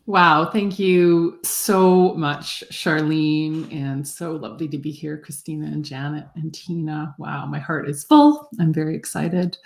Wow, 0.08 0.48
thank 0.50 0.78
you 0.78 1.38
so 1.42 2.14
much, 2.14 2.64
Charlene, 2.72 3.70
and 3.70 4.08
so 4.08 4.32
lovely 4.36 4.66
to 4.68 4.78
be 4.78 4.90
here, 4.90 5.18
Christina 5.18 5.66
and 5.66 5.84
Janet 5.84 6.24
and 6.34 6.54
Tina. 6.54 7.14
Wow, 7.18 7.44
my 7.44 7.58
heart 7.58 7.90
is 7.90 8.04
full. 8.04 8.48
I'm 8.58 8.72
very 8.72 8.96
excited. 8.96 9.58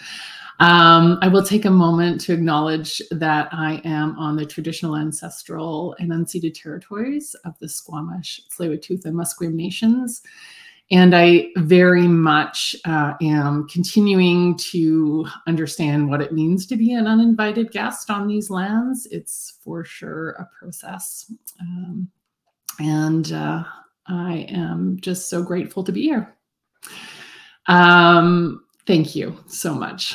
Um, 0.59 1.21
I 1.23 1.29
will 1.29 1.45
take 1.45 1.65
a 1.65 1.71
moment 1.71 2.21
to 2.23 2.33
acknowledge 2.33 3.01
that 3.13 3.51
I 3.53 3.81
am 3.85 4.19
on 4.19 4.35
the 4.35 4.45
traditional, 4.45 4.97
ancestral, 4.97 5.95
and 6.01 6.11
unceded 6.11 6.61
territories 6.61 7.37
of 7.45 7.57
the 7.61 7.69
Squamish, 7.69 8.41
Tsleil-Waututh, 8.51 9.05
and 9.05 9.15
Musqueam 9.15 9.55
nations. 9.55 10.23
And 10.93 11.17
I 11.17 11.49
very 11.57 12.07
much 12.07 12.77
uh, 12.85 13.15
am 13.23 13.67
continuing 13.67 14.59
to 14.59 15.27
understand 15.47 16.11
what 16.11 16.21
it 16.21 16.33
means 16.33 16.67
to 16.67 16.77
be 16.77 16.93
an 16.93 17.07
uninvited 17.07 17.71
guest 17.71 18.11
on 18.11 18.29
these 18.29 18.51
lands. 18.51 19.07
It's 19.11 19.59
for 19.65 19.87
sure 19.87 20.31
a 20.33 20.47
process. 20.59 21.33
Um, 21.59 22.11
and 22.79 23.33
uh, 23.33 23.65
I 24.07 24.47
am 24.51 24.99
just 25.01 25.31
so 25.31 25.43
grateful 25.43 25.83
to 25.83 25.93
be 25.93 26.03
here. 26.03 26.37
Um, 27.69 28.63
thank 28.87 29.17
you 29.17 29.39
so 29.47 29.75
much. 29.75 30.15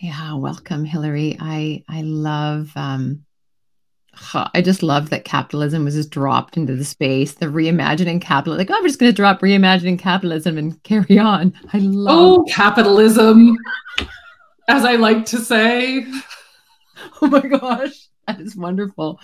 Yeah, 0.00 0.34
welcome, 0.34 0.84
Hillary. 0.84 1.36
I 1.40 1.82
I 1.88 2.02
love 2.02 2.70
um, 2.76 3.25
I 4.34 4.62
just 4.62 4.82
love 4.82 5.10
that 5.10 5.24
capitalism 5.24 5.84
was 5.84 5.94
just 5.94 6.10
dropped 6.10 6.56
into 6.56 6.74
the 6.74 6.84
space. 6.84 7.34
The 7.34 7.46
reimagining 7.46 8.20
capitalism, 8.20 8.58
like, 8.58 8.70
oh, 8.70 8.80
we're 8.80 8.88
just 8.88 8.98
going 8.98 9.10
to 9.10 9.16
drop 9.16 9.40
reimagining 9.40 9.98
capitalism 9.98 10.58
and 10.58 10.82
carry 10.84 11.18
on. 11.18 11.52
I 11.72 11.78
love. 11.78 12.18
Oh, 12.18 12.44
capitalism, 12.48 13.56
as 14.68 14.84
I 14.84 14.96
like 14.96 15.26
to 15.26 15.38
say. 15.38 16.06
Oh 17.22 17.28
my 17.28 17.40
gosh, 17.40 18.08
that 18.26 18.40
is 18.40 18.56
wonderful. 18.56 19.20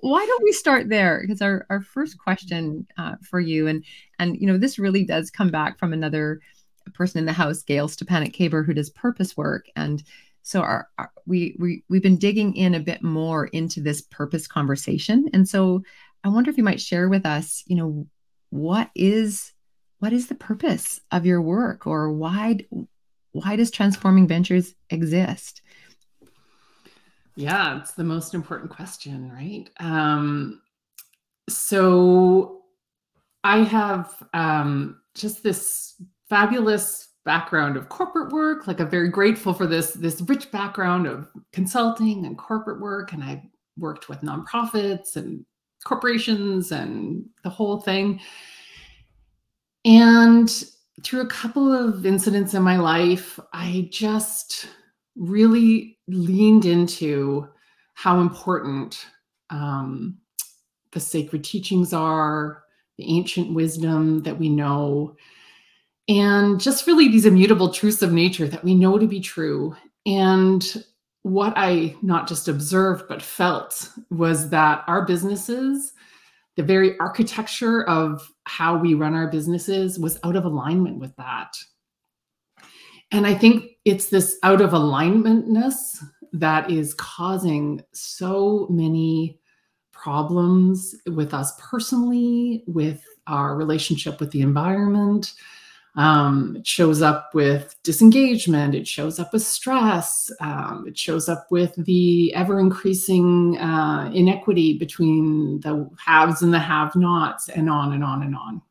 Why 0.00 0.24
don't 0.26 0.42
we 0.42 0.52
start 0.52 0.88
there? 0.88 1.20
Because 1.20 1.40
our 1.40 1.66
our 1.70 1.80
first 1.80 2.18
question 2.18 2.86
uh, 2.98 3.16
for 3.22 3.40
you, 3.40 3.66
and 3.66 3.84
and 4.18 4.36
you 4.36 4.46
know, 4.46 4.58
this 4.58 4.78
really 4.78 5.04
does 5.04 5.30
come 5.30 5.50
back 5.50 5.78
from 5.78 5.92
another 5.92 6.40
person 6.94 7.18
in 7.18 7.26
the 7.26 7.32
house, 7.32 7.62
Gail 7.62 7.88
Stepanek 7.88 8.34
Kaber, 8.34 8.64
who 8.64 8.74
does 8.74 8.90
purpose 8.90 9.36
work, 9.36 9.66
and 9.76 10.02
so 10.42 10.60
our, 10.60 10.88
our, 10.98 11.10
we 11.26 11.56
we 11.58 11.84
we've 11.88 12.02
been 12.02 12.16
digging 12.18 12.56
in 12.56 12.74
a 12.74 12.80
bit 12.80 13.02
more 13.02 13.46
into 13.46 13.80
this 13.80 14.00
purpose 14.02 14.46
conversation. 14.46 15.28
And 15.32 15.48
so 15.48 15.82
i 16.24 16.28
wonder 16.28 16.50
if 16.50 16.58
you 16.58 16.64
might 16.64 16.80
share 16.80 17.08
with 17.08 17.24
us 17.24 17.62
you 17.66 17.76
know 17.76 18.06
what 18.50 18.90
is 18.94 19.52
what 20.00 20.12
is 20.12 20.28
the 20.28 20.34
purpose 20.34 21.00
of 21.10 21.26
your 21.26 21.40
work 21.40 21.86
or 21.86 22.12
why 22.12 22.58
why 23.32 23.54
does 23.54 23.70
transforming 23.70 24.26
ventures 24.26 24.74
exist? 24.90 25.62
Yeah 27.36 27.78
it's 27.78 27.92
the 27.92 28.04
most 28.04 28.34
important 28.34 28.70
question 28.70 29.30
right? 29.30 29.70
Um 29.78 30.62
so 31.48 32.62
i 33.42 33.58
have 33.58 34.22
um 34.34 35.00
just 35.14 35.42
this 35.42 35.94
fabulous 36.28 37.08
background 37.24 37.76
of 37.76 37.88
corporate 37.88 38.32
work. 38.32 38.66
Like 38.66 38.80
i'm 38.80 38.90
very 38.90 39.08
grateful 39.08 39.52
for 39.52 39.66
this 39.66 39.92
this 39.92 40.20
rich 40.22 40.50
background 40.50 41.06
of 41.06 41.28
consulting 41.52 42.26
and 42.26 42.38
corporate 42.38 42.80
work 42.80 43.12
and 43.12 43.22
i 43.22 43.42
worked 43.76 44.08
with 44.08 44.20
nonprofits 44.20 45.16
and 45.16 45.44
corporations 45.84 46.72
and 46.72 47.24
the 47.44 47.50
whole 47.50 47.80
thing. 47.80 48.20
And 49.84 50.50
through 51.02 51.22
a 51.22 51.28
couple 51.28 51.72
of 51.72 52.04
incidents 52.04 52.54
in 52.54 52.62
my 52.62 52.76
life 52.76 53.40
i 53.52 53.88
just 53.90 54.68
really 55.16 55.98
leaned 56.08 56.64
into 56.64 57.48
how 57.94 58.20
important 58.20 59.06
um, 59.50 60.16
the 60.92 61.00
sacred 61.00 61.44
teachings 61.44 61.92
are 61.92 62.62
the 62.96 63.16
ancient 63.16 63.54
wisdom 63.54 64.22
that 64.22 64.38
we 64.38 64.48
know 64.48 65.16
and 66.08 66.60
just 66.60 66.86
really 66.86 67.08
these 67.08 67.26
immutable 67.26 67.72
truths 67.72 68.02
of 68.02 68.12
nature 68.12 68.48
that 68.48 68.64
we 68.64 68.74
know 68.74 68.98
to 68.98 69.06
be 69.06 69.20
true. 69.20 69.76
And 70.06 70.84
what 71.22 71.52
I 71.56 71.94
not 72.02 72.26
just 72.26 72.48
observed, 72.48 73.04
but 73.08 73.22
felt 73.22 73.88
was 74.10 74.50
that 74.50 74.84
our 74.86 75.04
businesses, 75.04 75.92
the 76.56 76.62
very 76.62 76.98
architecture 76.98 77.84
of 77.84 78.32
how 78.44 78.76
we 78.76 78.94
run 78.94 79.14
our 79.14 79.28
businesses 79.28 79.98
was 79.98 80.18
out 80.24 80.36
of 80.36 80.44
alignment 80.44 80.98
with 80.98 81.14
that. 81.16 81.54
And 83.12 83.26
I 83.26 83.34
think 83.34 83.64
it's 83.84 84.08
this 84.08 84.38
out 84.42 84.60
of 84.60 84.70
alignmentness 84.70 86.02
that 86.32 86.70
is 86.70 86.94
causing 86.94 87.82
so 87.92 88.66
many 88.70 89.40
problems 89.92 90.94
with 91.06 91.34
us 91.34 91.52
personally, 91.60 92.64
with 92.66 93.04
our 93.26 93.56
relationship 93.56 94.20
with 94.20 94.30
the 94.30 94.40
environment, 94.40 95.34
um, 95.96 96.56
it 96.56 96.66
shows 96.66 97.02
up 97.02 97.30
with 97.34 97.74
disengagement. 97.82 98.74
It 98.74 98.86
shows 98.86 99.18
up 99.18 99.32
with 99.32 99.42
stress. 99.42 100.30
Um, 100.40 100.84
it 100.86 100.96
shows 100.96 101.28
up 101.28 101.46
with 101.50 101.74
the 101.84 102.32
ever 102.34 102.60
increasing 102.60 103.58
uh, 103.58 104.10
inequity 104.14 104.78
between 104.78 105.60
the 105.60 105.90
haves 106.04 106.42
and 106.42 106.54
the 106.54 106.58
have 106.58 106.94
nots, 106.94 107.48
and 107.48 107.68
on 107.68 107.92
and 107.92 108.04
on 108.04 108.22
and 108.22 108.36
on. 108.36 108.62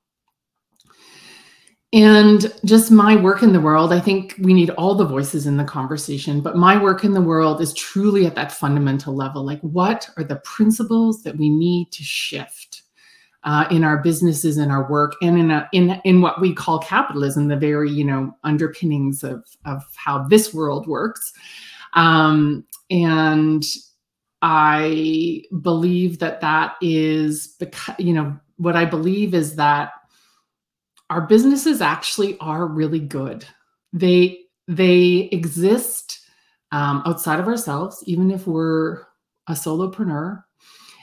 And 1.91 2.53
just 2.65 2.91
my 2.91 3.15
work 3.15 3.41
in 3.41 3.51
the 3.51 3.59
world, 3.59 3.91
I 3.91 3.99
think 3.99 4.35
we 4.39 4.53
need 4.53 4.69
all 4.71 4.93
the 4.93 5.05
voices 5.05 5.47
in 5.47 5.57
the 5.57 5.63
conversation, 5.63 6.39
but 6.39 6.55
my 6.55 6.79
work 6.81 7.03
in 7.03 7.13
the 7.13 7.21
world 7.21 7.61
is 7.61 7.73
truly 7.73 8.27
at 8.27 8.35
that 8.35 8.51
fundamental 8.51 9.15
level. 9.15 9.43
Like, 9.43 9.59
what 9.61 10.07
are 10.15 10.23
the 10.23 10.35
principles 10.37 11.23
that 11.23 11.35
we 11.35 11.49
need 11.49 11.91
to 11.93 12.03
shift? 12.03 12.68
Uh, 13.43 13.65
in 13.71 13.83
our 13.83 13.97
businesses 13.97 14.57
and 14.57 14.71
our 14.71 14.89
work 14.89 15.15
and 15.21 15.39
in, 15.39 15.51
a, 15.51 15.69
in 15.71 16.01
in 16.03 16.21
what 16.21 16.41
we 16.41 16.53
call 16.53 16.79
capitalism 16.79 17.47
the 17.47 17.55
very 17.55 17.89
you 17.89 18.03
know 18.03 18.35
underpinnings 18.43 19.23
of 19.23 19.45
of 19.65 19.83
how 19.95 20.23
this 20.23 20.53
world 20.53 20.87
works. 20.87 21.33
Um, 21.93 22.65
and 22.91 23.63
i 24.41 25.43
believe 25.61 26.19
that 26.19 26.39
that 26.39 26.75
is 26.81 27.55
because 27.59 27.93
you 27.99 28.13
know 28.13 28.33
what 28.55 28.73
i 28.73 28.85
believe 28.85 29.33
is 29.33 29.57
that 29.57 29.91
our 31.09 31.21
businesses 31.21 31.81
actually 31.81 32.37
are 32.39 32.65
really 32.67 32.99
good. 32.99 33.45
They 33.93 34.39
they 34.67 35.29
exist 35.31 36.19
um, 36.71 37.01
outside 37.05 37.39
of 37.39 37.47
ourselves 37.47 38.03
even 38.05 38.29
if 38.29 38.45
we're 38.45 39.01
a 39.47 39.53
solopreneur 39.53 40.43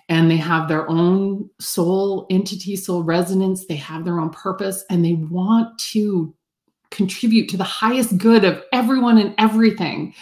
and 0.08 0.30
they 0.30 0.36
have 0.36 0.68
their 0.68 0.88
own 0.88 1.50
soul 1.58 2.26
entity, 2.30 2.76
soul 2.76 3.02
resonance. 3.02 3.66
They 3.66 3.76
have 3.76 4.04
their 4.04 4.20
own 4.20 4.30
purpose 4.30 4.84
and 4.88 5.04
they 5.04 5.14
want 5.14 5.78
to 5.90 6.34
contribute 6.90 7.48
to 7.48 7.56
the 7.56 7.64
highest 7.64 8.16
good 8.16 8.44
of 8.44 8.62
everyone 8.72 9.18
and 9.18 9.34
everything. 9.38 10.14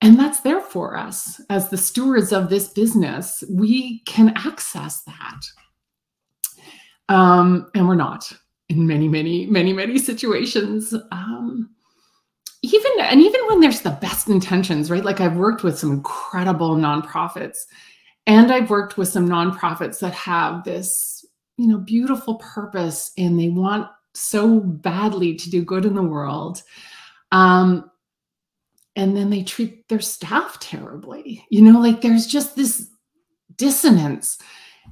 And 0.00 0.18
that's 0.18 0.40
there 0.40 0.62
for 0.62 0.96
us 0.96 1.40
as 1.50 1.68
the 1.68 1.76
stewards 1.76 2.32
of 2.32 2.48
this 2.48 2.68
business. 2.68 3.44
We 3.50 4.00
can 4.06 4.32
access 4.34 5.02
that. 5.02 5.40
Um, 7.10 7.70
and 7.74 7.86
we're 7.86 7.96
not 7.96 8.32
in 8.70 8.86
many, 8.86 9.08
many, 9.08 9.44
many, 9.44 9.74
many 9.74 9.98
situations. 9.98 10.94
Um, 11.12 11.68
even 12.62 12.92
and 13.00 13.20
even 13.20 13.40
when 13.48 13.60
there's 13.60 13.80
the 13.80 13.90
best 13.90 14.28
intentions, 14.28 14.90
right? 14.90 15.04
Like 15.04 15.20
I've 15.20 15.36
worked 15.36 15.64
with 15.64 15.78
some 15.78 15.92
incredible 15.92 16.76
nonprofits 16.76 17.58
and 18.30 18.52
I've 18.52 18.70
worked 18.70 18.96
with 18.96 19.08
some 19.08 19.28
nonprofits 19.28 19.98
that 19.98 20.14
have 20.14 20.62
this, 20.62 21.24
you 21.56 21.66
know, 21.66 21.78
beautiful 21.78 22.36
purpose 22.36 23.10
and 23.18 23.40
they 23.40 23.48
want 23.48 23.88
so 24.14 24.60
badly 24.60 25.34
to 25.34 25.50
do 25.50 25.64
good 25.64 25.84
in 25.84 25.96
the 25.96 26.02
world. 26.02 26.62
Um, 27.32 27.90
and 28.94 29.16
then 29.16 29.30
they 29.30 29.42
treat 29.42 29.88
their 29.88 30.00
staff 30.00 30.60
terribly. 30.60 31.44
You 31.50 31.62
know, 31.62 31.80
like 31.80 32.02
there's 32.02 32.28
just 32.28 32.54
this 32.54 32.88
dissonance 33.56 34.38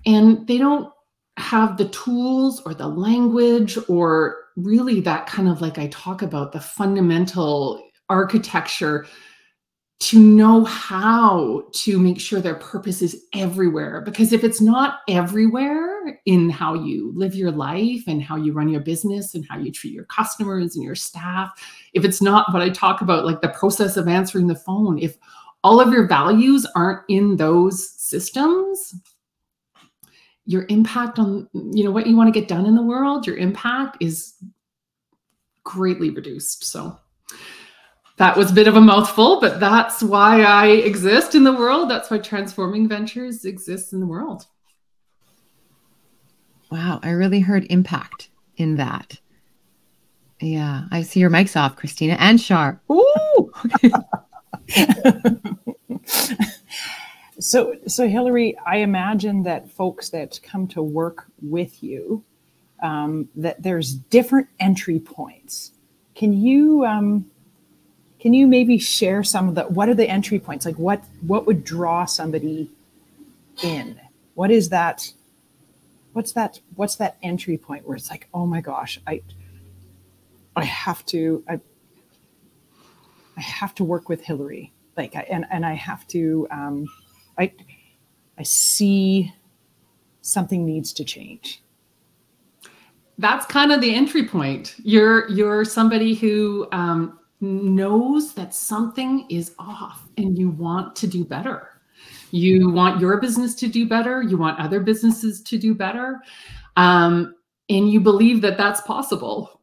and 0.05 0.45
they 0.49 0.59
don't 0.59 0.93
have 1.37 1.77
the 1.77 1.91
tools 1.91 2.61
or 2.67 2.75
the 2.75 2.89
language 2.89 3.79
or 3.89 4.37
really 4.57 5.01
that 5.03 5.29
kind 5.29 5.49
of 5.49 5.61
like 5.61 5.79
I 5.79 5.87
talk 5.87 6.23
about 6.23 6.51
the 6.51 6.61
fundamental 6.61 7.89
architecture 8.09 9.07
to 10.01 10.19
know 10.21 10.65
how 10.65 11.65
to 11.73 11.99
make 11.99 12.21
sure 12.21 12.41
their 12.41 12.55
purpose 12.55 13.03
is 13.03 13.25
everywhere. 13.35 14.01
Because 14.01 14.33
if 14.33 14.45
it's 14.45 14.61
not 14.61 15.01
everywhere 15.09 16.21
in 16.25 16.49
how 16.51 16.75
you 16.75 17.13
live 17.17 17.35
your 17.35 17.51
life 17.51 18.05
and 18.07 18.23
how 18.23 18.37
you 18.37 18.53
run 18.53 18.69
your 18.69 18.81
business 18.81 19.35
and 19.35 19.45
how 19.49 19.59
you 19.59 19.73
treat 19.73 19.93
your 19.93 20.05
customers 20.05 20.77
and 20.77 20.85
your 20.85 20.95
staff, 20.95 21.51
if 21.95 22.05
it's 22.05 22.23
not 22.23 22.53
what 22.53 22.63
I 22.63 22.71
talk 22.71 23.01
about, 23.01 23.25
like 23.25 23.41
the 23.41 23.49
process 23.49 23.97
of 23.97 24.07
answering 24.07 24.47
the 24.47 24.55
phone, 24.55 24.99
if 25.01 25.17
all 25.65 25.81
of 25.81 25.93
your 25.93 26.07
values 26.07 26.65
aren't 26.77 27.03
in 27.09 27.37
those 27.37 27.91
systems, 27.91 28.95
your 30.47 30.65
impact 30.69 31.19
on 31.19 31.49
you 31.53 31.85
know 31.85 31.91
what 31.91 32.07
you 32.07 32.17
want 32.17 32.33
to 32.33 32.41
get 32.41 32.49
done 32.49 32.67
in 32.67 32.77
the 32.77 32.83
world, 32.83 33.27
your 33.27 33.37
impact 33.37 33.97
is 34.01 34.35
greatly 35.65 36.11
reduced. 36.11 36.65
So 36.65 36.97
that 38.19 38.37
was 38.37 38.51
a 38.51 38.55
bit 38.55 38.67
of 38.67 38.77
a 38.77 38.81
mouthful, 38.81 39.41
but 39.41 39.61
that's 39.61 40.03
why 40.03 40.43
I 40.43 40.67
exist 40.67 41.35
in 41.37 41.45
the 41.45 41.53
world. 41.53 41.89
That's 41.89 42.11
why 42.11 42.19
Transforming 42.19 42.89
Ventures 42.89 43.45
exists 43.45 43.93
in 43.93 44.01
the 44.01 44.07
world. 44.07 44.47
Wow, 46.71 46.99
I 47.03 47.11
really 47.11 47.41
heard 47.41 47.65
impact 47.71 48.29
in 48.57 48.77
that. 48.77 49.21
Yeah, 50.41 50.85
I 50.91 51.03
see 51.03 51.21
your 51.21 51.31
mic's 51.31 51.57
off, 51.57 51.77
Christina 51.77 52.17
and 52.19 52.41
Shar. 52.41 52.81
Ooh. 52.91 53.53
so, 57.39 57.75
so 57.87 58.09
Hillary, 58.09 58.57
I 58.67 58.79
imagine 58.79 59.45
that 59.45 59.71
folks 59.71 60.11
that 60.11 60.41
come 60.43 60.67
to 60.69 60.83
work 60.83 61.27
with 61.41 61.83
you, 61.83 62.25
um, 62.83 63.29
that 63.37 63.63
there's 63.63 63.95
different 63.95 64.49
entry 64.59 64.99
points. 64.99 65.73
Can 66.15 66.33
you 66.33 66.85
um, 66.85 67.31
can 68.21 68.35
you 68.35 68.47
maybe 68.47 68.79
share 68.79 69.23
some 69.23 69.49
of 69.49 69.55
the 69.55 69.63
what 69.65 69.89
are 69.89 69.95
the 69.95 70.09
entry 70.09 70.39
points? 70.39 70.67
Like 70.67 70.79
what 70.79 71.03
what 71.27 71.47
would 71.47 71.65
draw 71.65 72.05
somebody 72.05 72.71
in? 73.63 74.01
What 74.35 74.51
is 74.51 74.71
that? 74.71 75.13
What's 76.13 76.33
that? 76.33 76.61
What's 76.75 76.97
that 76.97 77.17
entry 77.23 77.57
point 77.59 77.87
where 77.87 77.97
it's 77.97 78.11
like, 78.11 78.29
oh 78.35 78.47
my 78.47 78.61
gosh, 78.61 79.01
I 79.07 79.23
I 80.57 80.65
have 80.65 81.05
to 81.07 81.45
I 81.49 81.61
I 83.37 83.41
have 83.41 83.75
to 83.77 83.85
work 83.85 84.09
with 84.09 84.23
Hillary. 84.23 84.73
Like 84.97 85.15
I, 85.15 85.21
and 85.31 85.47
and 85.51 85.65
I 85.65 85.75
have 85.75 86.07
to 86.09 86.49
um, 86.51 86.87
I 87.39 87.53
I 88.37 88.43
see 88.43 89.33
something 90.23 90.67
needs 90.67 90.93
to 90.93 91.05
change 91.05 91.63
that's 93.19 93.47
kind 93.47 93.73
of 93.73 93.81
the 93.81 93.95
entry 93.95 94.27
point 94.27 94.75
you're 94.83 95.29
you're 95.31 95.65
somebody 95.65 96.15
who 96.15 96.69
um, 96.73 97.18
knows 97.41 98.35
that 98.35 98.55
something 98.55 99.27
is 99.31 99.55
off 99.59 100.09
and 100.17 100.37
you 100.37 100.51
want 100.51 100.97
to 100.97 101.07
do 101.07 101.25
better. 101.25 101.69
You 102.31 102.71
want 102.71 103.01
your 103.01 103.21
business 103.21 103.55
to 103.57 103.69
do 103.69 103.89
better. 103.89 104.23
You 104.23 104.37
want 104.37 104.61
other 104.61 104.81
businesses 104.81 105.41
to 105.43 105.59
do 105.59 105.75
better. 105.75 106.21
Um, 106.77 107.35
and 107.69 107.91
you 107.91 108.01
believe 108.01 108.41
that 108.43 108.57
that's 108.57 108.81
possible, 108.83 109.63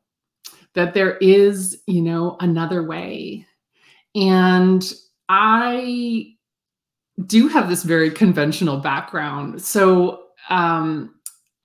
that 0.73 0.93
there 0.93 1.17
is, 1.17 1.81
you 1.87 2.01
know, 2.01 2.37
another 2.39 2.83
way. 2.83 3.45
And 4.15 4.83
I 5.29 6.33
do 7.25 7.47
have 7.47 7.69
this 7.69 7.83
very 7.83 8.11
conventional 8.11 8.77
background. 8.77 9.61
So, 9.61 10.23
um, 10.49 11.15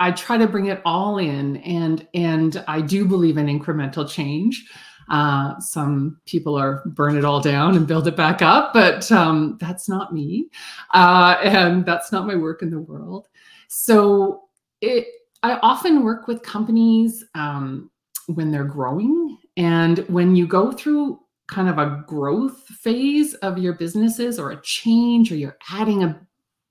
I 0.00 0.12
try 0.12 0.38
to 0.38 0.48
bring 0.48 0.66
it 0.66 0.80
all 0.86 1.18
in 1.18 1.58
and 1.58 2.08
and 2.14 2.64
I 2.66 2.80
do 2.80 3.04
believe 3.04 3.36
in 3.36 3.46
incremental 3.46 4.10
change. 4.10 4.66
Uh, 5.10 5.58
some 5.58 6.20
people 6.24 6.56
are 6.56 6.82
burn 6.86 7.18
it 7.18 7.24
all 7.24 7.40
down 7.40 7.76
and 7.76 7.86
build 7.86 8.06
it 8.06 8.16
back 8.16 8.42
up, 8.42 8.72
but 8.72 9.10
um, 9.10 9.58
that's 9.60 9.88
not 9.88 10.14
me. 10.14 10.48
Uh, 10.94 11.36
and 11.42 11.84
that's 11.84 12.12
not 12.12 12.26
my 12.26 12.36
work 12.36 12.62
in 12.62 12.70
the 12.70 12.80
world. 12.80 13.26
So 13.66 14.44
it, 14.80 15.08
I 15.42 15.58
often 15.62 16.04
work 16.04 16.28
with 16.28 16.42
companies 16.42 17.24
um, 17.34 17.90
when 18.26 18.52
they're 18.52 18.64
growing. 18.64 19.36
And 19.56 19.98
when 20.08 20.36
you 20.36 20.46
go 20.46 20.70
through 20.70 21.18
kind 21.48 21.68
of 21.68 21.78
a 21.78 22.04
growth 22.06 22.60
phase 22.68 23.34
of 23.34 23.58
your 23.58 23.72
businesses 23.72 24.38
or 24.38 24.52
a 24.52 24.62
change, 24.62 25.32
or 25.32 25.34
you're 25.34 25.58
adding 25.70 26.04
a 26.04 26.20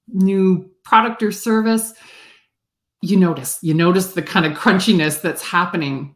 new 0.08 0.72
product 0.84 1.22
or 1.22 1.34
service, 1.34 1.94
you 3.02 3.18
notice, 3.18 3.60
you 3.62 3.74
notice 3.74 4.14
the 4.14 4.22
kind 4.22 4.46
of 4.46 4.58
crunchiness 4.58 5.22
that's 5.22 5.42
happening 5.42 6.16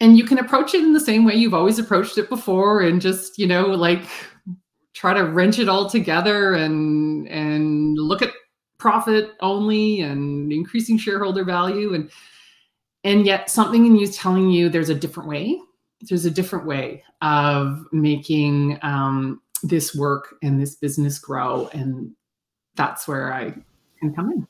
and 0.00 0.16
you 0.16 0.24
can 0.24 0.38
approach 0.38 0.74
it 0.74 0.82
in 0.82 0.92
the 0.92 1.00
same 1.00 1.24
way 1.24 1.34
you've 1.34 1.54
always 1.54 1.78
approached 1.78 2.18
it 2.18 2.28
before 2.28 2.80
and 2.80 3.00
just 3.00 3.38
you 3.38 3.46
know 3.46 3.66
like 3.66 4.02
try 4.94 5.14
to 5.14 5.24
wrench 5.24 5.58
it 5.58 5.68
all 5.68 5.88
together 5.88 6.54
and 6.54 7.28
and 7.28 7.94
look 7.96 8.22
at 8.22 8.32
profit 8.80 9.32
only 9.40 10.00
and 10.00 10.52
increasing 10.52 10.98
shareholder 10.98 11.44
value. 11.44 11.94
And 11.94 12.10
and 13.04 13.24
yet 13.24 13.48
something 13.48 13.86
in 13.86 13.96
you 13.96 14.02
is 14.02 14.16
telling 14.16 14.50
you 14.50 14.68
there's 14.68 14.88
a 14.88 14.94
different 14.94 15.28
way. 15.28 15.58
There's 16.08 16.24
a 16.24 16.30
different 16.30 16.66
way 16.66 17.04
of 17.22 17.86
making 17.92 18.78
um, 18.82 19.40
this 19.62 19.94
work 19.94 20.34
and 20.42 20.60
this 20.60 20.74
business 20.74 21.18
grow. 21.18 21.68
And 21.72 22.12
that's 22.74 23.06
where 23.06 23.32
i 23.32 23.54
can 23.98 24.14
come 24.14 24.32
in. 24.32 24.46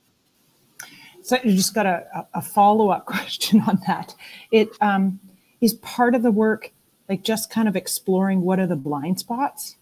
So 1.23 1.37
you 1.43 1.55
just 1.55 1.73
got 1.73 1.85
a, 1.85 2.25
a 2.33 2.41
follow-up 2.41 3.05
question 3.05 3.61
on 3.67 3.79
that. 3.87 4.15
It 4.51 4.69
um, 4.81 5.19
is 5.61 5.75
part 5.75 6.15
of 6.15 6.23
the 6.23 6.31
work 6.31 6.71
like 7.09 7.23
just 7.23 7.49
kind 7.49 7.67
of 7.67 7.75
exploring 7.75 8.41
what 8.41 8.59
are 8.59 8.67
the 8.67 8.75
blind 8.75 9.19
spots? 9.19 9.75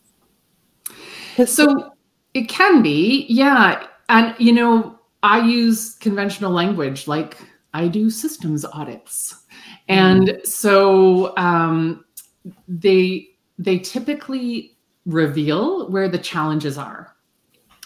So 1.46 1.94
it 2.34 2.50
can 2.50 2.82
be, 2.82 3.26
yeah. 3.30 3.86
And 4.10 4.36
you 4.40 4.52
know, 4.52 5.00
I 5.22 5.40
use 5.40 5.96
conventional 5.96 6.52
language 6.52 7.08
like 7.08 7.38
I 7.74 7.88
do 7.88 8.10
systems 8.10 8.66
audits. 8.66 9.36
And 9.88 10.30
mm. 10.30 10.46
so 10.46 11.38
um, 11.38 12.04
they 12.68 13.30
they 13.60 13.78
typically 13.78 14.78
reveal 15.06 15.90
where 15.92 16.10
the 16.10 16.18
challenges 16.18 16.78
are. 16.78 17.16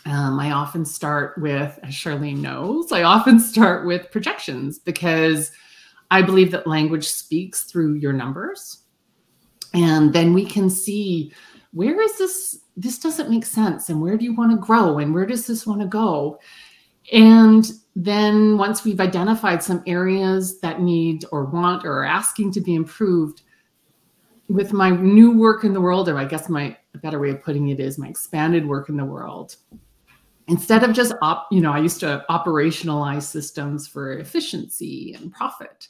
Um, 0.05 0.39
I 0.39 0.51
often 0.51 0.85
start 0.85 1.37
with, 1.37 1.79
as 1.83 1.93
Charlene 1.93 2.39
knows, 2.39 2.91
I 2.91 3.03
often 3.03 3.39
start 3.39 3.85
with 3.85 4.11
projections 4.11 4.79
because 4.79 5.51
I 6.13 6.21
believe 6.21 6.51
that 6.51 6.67
language 6.67 7.07
speaks 7.07 7.63
through 7.63 7.95
your 7.95 8.13
numbers. 8.13 8.83
And 9.73 10.13
then 10.13 10.31
we 10.33 10.45
can 10.45 10.69
see 10.69 11.33
where 11.71 11.99
is 11.99 12.19
this? 12.19 12.59
This 12.77 12.99
doesn't 12.99 13.31
make 13.31 13.45
sense. 13.45 13.89
And 13.89 13.99
where 13.99 14.15
do 14.15 14.23
you 14.23 14.35
want 14.35 14.51
to 14.51 14.57
grow? 14.57 14.99
And 14.99 15.11
where 15.11 15.25
does 15.25 15.47
this 15.47 15.65
want 15.65 15.81
to 15.81 15.87
go? 15.87 16.39
And 17.11 17.65
then 17.95 18.59
once 18.59 18.85
we've 18.85 18.99
identified 18.99 19.63
some 19.63 19.81
areas 19.87 20.59
that 20.59 20.81
need 20.81 21.25
or 21.31 21.45
want 21.45 21.83
or 21.83 22.01
are 22.01 22.05
asking 22.05 22.51
to 22.51 22.61
be 22.61 22.75
improved, 22.75 23.41
with 24.49 24.71
my 24.71 24.91
new 24.91 25.31
work 25.31 25.63
in 25.63 25.73
the 25.73 25.81
world, 25.81 26.07
or 26.07 26.19
I 26.19 26.25
guess 26.25 26.47
my 26.47 26.77
better 27.01 27.19
way 27.19 27.31
of 27.31 27.41
putting 27.41 27.69
it 27.69 27.79
is 27.79 27.97
my 27.97 28.07
expanded 28.07 28.67
work 28.67 28.89
in 28.89 28.97
the 28.97 29.05
world, 29.05 29.55
instead 30.47 30.83
of 30.83 30.93
just 30.93 31.13
op, 31.21 31.47
you 31.49 31.61
know, 31.61 31.71
I 31.71 31.79
used 31.79 32.01
to 32.01 32.23
operationalize 32.29 33.23
systems 33.23 33.87
for 33.87 34.19
efficiency 34.19 35.15
and 35.17 35.31
profit. 35.31 35.87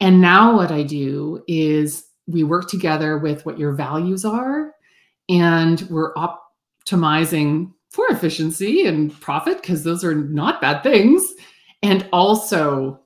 And 0.00 0.20
now 0.20 0.56
what 0.56 0.70
I 0.70 0.82
do 0.82 1.44
is 1.46 2.06
we 2.26 2.44
work 2.44 2.68
together 2.68 3.18
with 3.18 3.44
what 3.44 3.58
your 3.58 3.72
values 3.72 4.24
are 4.24 4.74
and 5.28 5.82
we're 5.90 6.14
optimizing 6.14 7.72
for 7.90 8.06
efficiency 8.08 8.86
and 8.86 9.18
profit 9.20 9.60
because 9.60 9.84
those 9.84 10.04
are 10.04 10.14
not 10.14 10.60
bad 10.60 10.82
things 10.82 11.34
and 11.82 12.08
also 12.12 13.00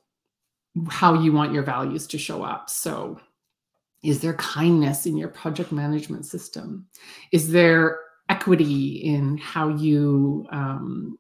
how 0.89 1.15
you 1.15 1.33
want 1.33 1.53
your 1.53 1.63
values 1.63 2.07
to 2.09 2.19
show 2.19 2.43
up. 2.43 2.69
So 2.69 3.19
is 4.03 4.21
there 4.21 4.35
kindness 4.35 5.07
in 5.07 5.17
your 5.17 5.29
project 5.29 5.73
management 5.73 6.27
system? 6.27 6.87
Is 7.33 7.51
there 7.51 7.99
equity 8.29 8.97
in 8.97 9.39
how 9.39 9.69
you 9.69 10.47
um, 10.51 11.19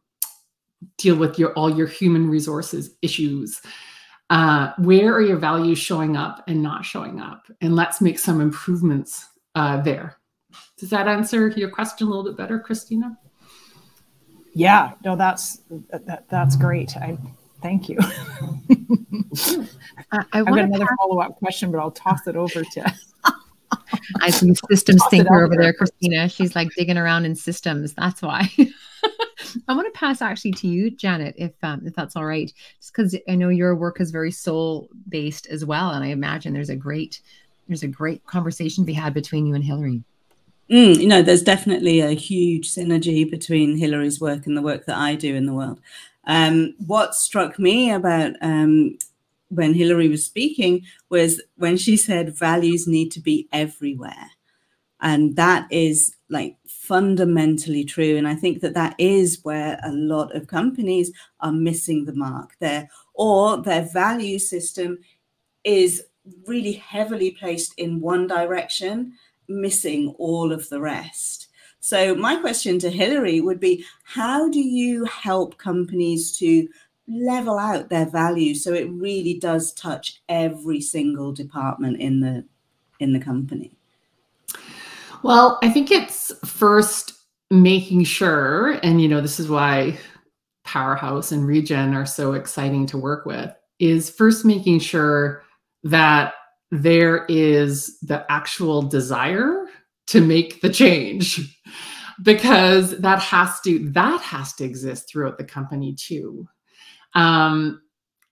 deal 0.99 1.17
with 1.17 1.39
your 1.39 1.53
all 1.55 1.75
your 1.75 1.87
human 1.87 2.29
resources 2.29 2.95
issues? 3.01 3.61
Uh, 4.31 4.73
where 4.79 5.13
are 5.13 5.23
your 5.23 5.37
values 5.37 5.79
showing 5.79 6.17
up 6.17 6.43
and 6.49 6.63
not 6.63 6.85
showing 6.85 7.21
up 7.21 7.47
and 7.61 7.77
let's 7.77 8.01
make 8.01 8.19
some 8.19 8.41
improvements 8.41 9.27
uh, 9.55 9.81
there 9.83 10.17
does 10.79 10.91
that 10.91 11.07
answer 11.07 11.49
your 11.49 11.71
question 11.71 12.07
a 12.07 12.11
little 12.11 12.25
bit 12.25 12.37
better 12.37 12.59
christina 12.59 13.17
yeah 14.55 14.93
no 15.05 15.17
that's 15.17 15.61
that, 15.91 16.25
that's 16.29 16.57
great 16.57 16.97
i 16.97 17.17
thank 17.63 17.89
you 17.89 17.99
I, 20.13 20.25
I 20.33 20.39
have 20.39 20.47
got 20.47 20.59
another 20.59 20.87
pass- 20.87 20.97
follow-up 20.99 21.37
question 21.37 21.71
but 21.71 21.79
i'll 21.79 21.91
toss 21.91 22.27
it 22.27 22.37
over 22.37 22.63
to 22.63 22.95
I 24.21 24.31
see 24.31 24.55
systems 24.71 25.03
thinker 25.11 25.45
over 25.45 25.57
there, 25.57 25.73
Christina. 25.73 26.29
She's 26.29 26.55
like 26.55 26.69
digging 26.77 26.97
around 26.97 27.25
in 27.25 27.35
systems. 27.35 27.95
That's 27.95 28.23
why. 28.23 28.51
I 29.69 29.75
want 29.75 29.93
to 29.93 29.99
pass 29.99 30.23
actually 30.23 30.53
to 30.53 30.69
you, 30.69 30.91
Janet, 30.91 31.35
if 31.39 31.53
um, 31.63 31.83
if 31.87 31.95
that's 31.95 32.17
all 32.17 32.25
right, 32.25 32.53
just 32.79 32.93
because 32.93 33.17
I 33.29 33.35
know 33.35 33.49
your 33.49 33.75
work 33.75 34.01
is 34.01 34.11
very 34.11 34.31
soul 34.31 34.89
based 35.09 35.47
as 35.49 35.65
well, 35.65 35.91
and 35.91 36.05
I 36.05 36.09
imagine 36.09 36.53
there's 36.53 36.71
a 36.71 36.77
great 36.77 37.21
there's 37.69 37.83
a 37.83 37.89
great 37.89 38.25
conversation 38.27 38.85
to 38.85 38.87
be 38.87 38.93
had 38.93 39.15
between 39.15 39.47
you 39.47 39.55
and 39.55 39.65
Hillary. 39.65 40.03
Mm, 40.71 40.99
you 40.99 41.07
know, 41.07 41.23
there's 41.23 41.43
definitely 41.43 42.01
a 42.01 42.13
huge 42.13 42.71
synergy 42.71 43.31
between 43.31 43.77
Hillary's 43.77 44.21
work 44.21 44.47
and 44.47 44.57
the 44.57 44.63
work 44.63 44.87
that 44.87 44.97
I 44.97 45.15
do 45.15 45.35
in 45.35 45.47
the 45.47 45.53
world. 45.53 45.81
Um, 46.27 46.75
what 46.87 47.15
struck 47.15 47.59
me 47.59 47.91
about 47.91 48.33
um, 48.41 48.99
when 49.49 49.75
Hillary 49.75 50.09
was 50.09 50.25
speaking 50.25 50.83
was 51.11 51.43
when 51.57 51.77
she 51.77 51.97
said 51.97 52.37
values 52.37 52.87
need 52.87 53.11
to 53.13 53.21
be 53.21 53.49
everywhere. 53.53 54.31
and 55.01 55.37
that 55.37 55.67
is 55.71 56.17
like 56.31 56.57
fundamentally 56.87 57.85
true 57.85 58.17
and 58.17 58.29
i 58.29 58.35
think 58.35 58.61
that 58.61 58.75
that 58.75 58.95
is 58.99 59.41
where 59.43 59.79
a 59.83 59.93
lot 59.93 60.35
of 60.37 60.47
companies 60.47 61.11
are 61.41 61.53
missing 61.53 62.05
the 62.05 62.15
mark 62.15 62.57
there 62.61 62.89
or 63.15 63.63
their 63.63 63.83
value 63.83 64.39
system 64.39 64.99
is 65.65 66.05
really 66.47 66.73
heavily 66.73 67.31
placed 67.31 67.75
in 67.79 68.01
one 68.01 68.27
direction 68.27 69.13
missing 69.49 70.15
all 70.19 70.53
of 70.53 70.69
the 70.69 70.81
rest. 70.81 71.49
So 71.81 72.15
my 72.15 72.37
question 72.37 72.79
to 72.79 72.91
Hillary 72.91 73.41
would 73.41 73.61
be 73.61 73.85
how 74.05 74.49
do 74.49 74.61
you 74.61 75.05
help 75.05 75.59
companies 75.59 76.37
to 76.39 76.67
level 77.07 77.59
out 77.59 77.91
their 77.91 78.09
value 78.09 78.55
so 78.55 78.73
it 78.73 78.91
really 78.91 79.35
does 79.35 79.75
touch 79.75 80.23
every 80.31 80.81
single 80.81 81.33
department 81.33 82.01
in 82.01 82.21
the 82.21 82.43
in 82.99 83.13
the 83.13 83.21
company 83.21 83.77
well, 85.25 85.59
I 85.63 85.71
think 85.71 85.91
it's 85.91 86.33
first 86.47 87.15
making 87.51 88.05
sure, 88.05 88.79
and 88.83 89.01
you 89.01 89.09
know, 89.09 89.23
this 89.23 89.41
is 89.41 89.49
why 89.49 89.99
Powerhouse 90.65 91.33
and 91.33 91.47
Regen 91.47 91.95
are 91.95 92.05
so 92.05 92.35
exciting 92.35 92.85
to 92.87 92.99
work 92.99 93.25
with, 93.25 93.51
is 93.79 94.11
first 94.11 94.45
making 94.45 94.81
sure 94.81 95.43
that 95.83 96.35
there 96.71 97.25
is 97.31 97.99
the 98.01 98.31
actual 98.31 98.83
desire 98.83 99.67
to 100.09 100.21
make 100.21 100.61
the 100.61 100.69
change 100.69 101.59
because 102.23 102.99
that 102.99 103.19
has 103.19 103.61
to 103.63 103.79
that 103.93 104.21
has 104.21 104.53
to 104.55 104.65
exist 104.65 105.09
throughout 105.09 105.39
the 105.39 105.45
company 105.45 105.95
too. 105.95 106.47
Um, 107.15 107.81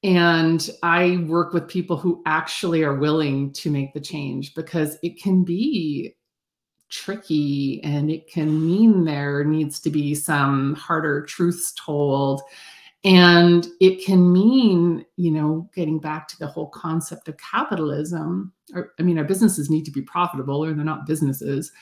and 0.04 0.68
i 0.82 1.24
work 1.28 1.52
with 1.52 1.68
people 1.68 1.96
who 1.96 2.20
actually 2.26 2.82
are 2.82 2.96
willing 2.96 3.52
to 3.52 3.70
make 3.70 3.94
the 3.94 4.00
change 4.00 4.52
because 4.54 4.98
it 5.04 5.22
can 5.22 5.44
be 5.44 6.12
tricky 6.92 7.82
and 7.82 8.10
it 8.10 8.28
can 8.28 8.64
mean 8.64 9.04
there 9.04 9.42
needs 9.42 9.80
to 9.80 9.90
be 9.90 10.14
some 10.14 10.74
harder 10.74 11.22
truths 11.22 11.72
told. 11.72 12.42
And 13.02 13.66
it 13.80 14.04
can 14.04 14.32
mean 14.32 15.04
you 15.16 15.32
know 15.32 15.68
getting 15.74 15.98
back 15.98 16.28
to 16.28 16.38
the 16.38 16.46
whole 16.46 16.68
concept 16.68 17.26
of 17.26 17.36
capitalism 17.38 18.52
or, 18.74 18.92
i 19.00 19.02
mean 19.02 19.18
our 19.18 19.24
businesses 19.24 19.68
need 19.68 19.84
to 19.84 19.90
be 19.90 20.02
profitable 20.02 20.64
or 20.64 20.72
they're 20.72 20.84
not 20.84 21.06
businesses. 21.06 21.72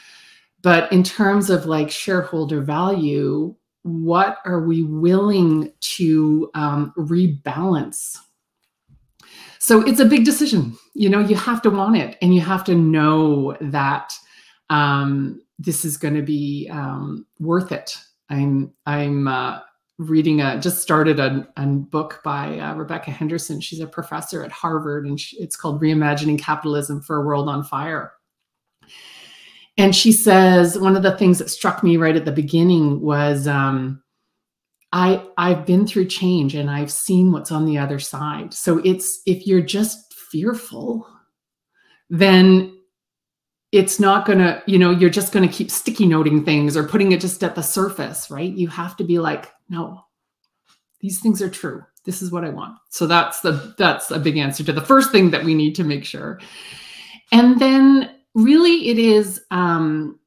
But 0.63 0.91
in 0.93 1.03
terms 1.03 1.51
of 1.51 1.67
like 1.67 1.91
shareholder 1.91 2.63
value 2.63 3.55
what 3.83 4.39
are 4.45 4.61
we 4.61 4.83
willing 4.83 5.73
to 5.81 6.51
um, 6.53 6.93
rebalance? 6.99 8.19
So 9.59 9.81
it's 9.87 10.01
a 10.01 10.05
big 10.05 10.25
decision. 10.25 10.77
You 10.95 11.11
know 11.11 11.21
you 11.21 11.37
have 11.37 11.61
to 11.63 11.71
want 11.71 11.97
it 11.97 12.17
and 12.23 12.35
you 12.35 12.41
have 12.41 12.65
to 12.65 12.75
know 12.75 13.57
that 13.61 14.15
um, 14.71 15.43
this 15.59 15.85
is 15.85 15.97
going 15.97 16.15
to 16.15 16.23
be 16.23 16.69
um, 16.73 17.27
worth 17.39 17.73
it. 17.73 17.99
I'm 18.31 18.73
I'm 18.87 19.29
uh, 19.29 19.61
reading 19.99 20.41
a 20.41 20.59
just 20.59 20.81
started 20.81 21.21
a, 21.21 21.47
a 21.57 21.67
book 21.67 22.21
by 22.25 22.59
uh, 22.59 22.75
Rebecca 22.75 23.11
Henderson. 23.11 23.61
She's 23.61 23.81
a 23.81 23.87
professor 23.87 24.43
at 24.43 24.53
Harvard, 24.53 25.07
and 25.07 25.21
she, 25.21 25.37
it's 25.39 25.57
called 25.57 25.83
"Reimagining 25.83 26.39
Capitalism 26.39 27.03
for 27.03 27.17
a 27.17 27.25
World 27.27 27.49
on 27.49 27.65
Fire." 27.65 28.13
And 29.77 29.95
she 29.95 30.13
says 30.13 30.79
one 30.79 30.97
of 30.97 31.03
the 31.03 31.17
things 31.17 31.39
that 31.39 31.51
struck 31.51 31.83
me 31.83 31.97
right 31.97 32.17
at 32.17 32.25
the 32.25 32.33
beginning 32.33 33.01
was 33.01 33.47
um, 33.49 34.03
I 34.93 35.27
I've 35.37 35.67
been 35.67 35.87
through 35.87 36.07
change 36.07 36.55
and 36.55 36.71
I've 36.71 36.93
seen 36.93 37.33
what's 37.33 37.53
on 37.53 37.67
the 37.67 37.79
other 37.79 37.99
side. 37.99 38.55
So 38.55 38.79
it's 38.79 39.21
if 39.27 39.47
you're 39.47 39.63
just 39.63 40.15
fearful, 40.15 41.07
then 42.09 42.80
it's 43.73 44.01
not 44.01 44.27
going 44.27 44.39
to, 44.39 44.63
you 44.67 44.79
know, 44.79 44.91
you're 44.91 45.11
just 45.11 45.33
going 45.33 45.49
to 45.49 45.55
keep 45.55 45.71
sticky 45.71 46.07
noting 46.07 46.45
things 46.45 46.77
or 46.77 46.89
putting 46.89 47.13
it 47.13 47.21
just 47.21 47.43
at 47.45 47.55
the 47.55 47.63
surface, 47.63 48.31
right? 48.31 48.53
You 48.53 48.69
have 48.69 48.97
to 48.97 49.05
be 49.05 49.19
like, 49.19 49.53
no, 49.69 50.05
these 51.01 51.21
things 51.21 51.41
are 51.41 51.51
true. 51.51 51.85
This 52.05 52.23
is 52.23 52.33
what 52.33 52.45
I 52.45 52.51
want. 52.51 52.79
So 52.89 53.07
that's 53.07 53.41
the 53.41 53.75
that's 53.79 54.11
a 54.11 54.19
big 54.19 54.39
answer 54.39 54.65
to 54.65 54.73
the 54.73 54.81
first 54.81 55.13
thing 55.13 55.31
that 55.31 55.45
we 55.45 55.55
need 55.55 55.75
to 55.77 55.85
make 55.85 56.05
sure. 56.05 56.41
And 57.31 57.61
then 57.61 58.17
really 58.35 58.89
it 58.89 58.99
is 58.99 59.43
um 59.51 60.19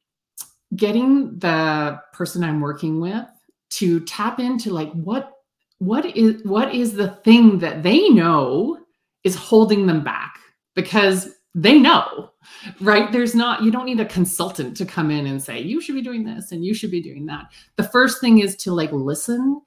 getting 0.75 1.37
the 1.39 1.99
person 2.13 2.43
I'm 2.43 2.61
working 2.61 2.99
with 2.99 3.25
to 3.71 3.99
tap 4.01 4.39
into 4.39 4.71
like 4.71 4.91
what 4.91 5.31
what 5.79 6.05
is 6.05 6.43
what 6.43 6.73
is 6.73 6.93
the 6.93 7.09
thing 7.09 7.59
that 7.59 7.83
they 7.83 8.09
know 8.09 8.77
is 9.23 9.35
holding 9.35 9.87
them 9.87 10.03
back 10.03 10.37
because 10.75 11.29
they 11.55 11.79
know 11.79 12.33
right? 12.81 13.11
There's 13.11 13.35
not 13.35 13.63
you 13.63 13.71
don't 13.71 13.85
need 13.85 13.99
a 13.99 14.05
consultant 14.05 14.77
to 14.77 14.85
come 14.85 15.11
in 15.11 15.27
and 15.27 15.41
say 15.41 15.59
you 15.59 15.81
should 15.81 15.95
be 15.95 16.01
doing 16.01 16.23
this 16.23 16.51
and 16.51 16.65
you 16.65 16.73
should 16.73 16.91
be 16.91 17.01
doing 17.01 17.25
that. 17.27 17.51
The 17.75 17.83
first 17.83 18.21
thing 18.21 18.39
is 18.39 18.55
to 18.57 18.73
like 18.73 18.91
listen 18.91 19.61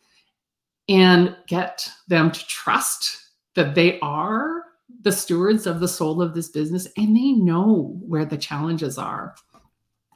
and 0.89 1.37
get 1.47 1.89
them 2.09 2.31
to 2.31 2.47
trust 2.47 3.31
that 3.55 3.75
they 3.75 3.99
are 4.01 4.63
the 5.03 5.13
stewards 5.13 5.67
of 5.67 5.81
the 5.81 5.89
soul 5.89 6.23
of 6.23 6.35
this 6.35 6.49
business 6.49 6.87
and 6.97 7.17
they 7.17 7.33
know 7.33 7.97
where 8.01 8.25
the 8.25 8.37
challenges 8.37 8.99
are. 8.99 9.35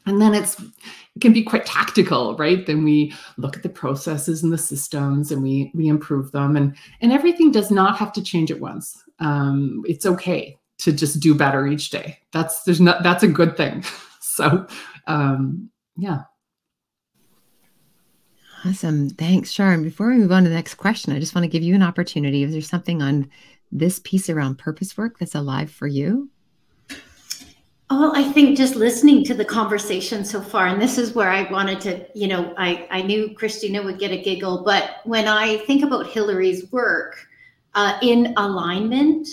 And 0.06 0.20
then 0.20 0.34
it's 0.34 0.58
it 0.60 1.20
can 1.20 1.32
be 1.32 1.42
quite 1.42 1.66
tactical 1.66 2.36
right? 2.36 2.66
Then 2.66 2.84
we 2.84 3.14
look 3.36 3.56
at 3.56 3.62
the 3.62 3.68
processes 3.68 4.42
and 4.42 4.52
the 4.52 4.58
systems 4.58 5.30
and 5.30 5.42
we 5.42 5.70
we 5.74 5.88
improve 5.88 6.32
them 6.32 6.56
and 6.56 6.76
and 7.00 7.12
everything 7.12 7.50
does 7.50 7.70
not 7.70 7.96
have 7.96 8.12
to 8.14 8.22
change 8.22 8.50
at 8.50 8.60
once. 8.60 9.02
Um, 9.18 9.82
it's 9.86 10.06
okay 10.06 10.56
to 10.80 10.92
just 10.92 11.20
do 11.20 11.34
better 11.34 11.66
each 11.66 11.90
day. 11.90 12.18
That's 12.32 12.62
there's 12.64 12.80
not 12.80 13.02
that's 13.02 13.22
a 13.22 13.28
good 13.28 13.56
thing. 13.56 13.84
So 14.22 14.66
um 15.06 15.70
yeah. 15.96 16.22
Awesome. 18.64 19.10
Thanks, 19.10 19.50
Sharon. 19.50 19.82
Before 19.82 20.08
we 20.08 20.16
move 20.16 20.32
on 20.32 20.44
to 20.44 20.48
the 20.48 20.54
next 20.54 20.74
question, 20.74 21.12
I 21.12 21.18
just 21.18 21.34
want 21.34 21.44
to 21.44 21.48
give 21.48 21.62
you 21.62 21.74
an 21.74 21.82
opportunity. 21.82 22.42
Is 22.42 22.52
there 22.52 22.60
something 22.60 23.02
on 23.02 23.28
this 23.72 23.98
piece 23.98 24.30
around 24.30 24.56
purpose 24.56 24.96
work 24.96 25.18
that's 25.18 25.34
alive 25.34 25.70
for 25.70 25.86
you? 25.86 26.30
Oh, 27.92 28.12
I 28.14 28.22
think 28.22 28.56
just 28.56 28.76
listening 28.76 29.24
to 29.24 29.34
the 29.34 29.44
conversation 29.44 30.24
so 30.24 30.40
far, 30.40 30.68
and 30.68 30.80
this 30.80 30.96
is 30.96 31.12
where 31.12 31.28
I 31.28 31.50
wanted 31.50 31.80
to, 31.80 32.06
you 32.14 32.28
know, 32.28 32.54
I, 32.56 32.86
I 32.88 33.02
knew 33.02 33.34
Christina 33.34 33.82
would 33.82 33.98
get 33.98 34.12
a 34.12 34.22
giggle, 34.22 34.62
but 34.64 35.00
when 35.04 35.26
I 35.26 35.58
think 35.58 35.82
about 35.82 36.06
Hillary's 36.06 36.70
work 36.70 37.26
uh, 37.74 37.98
in 38.00 38.32
alignment, 38.36 39.26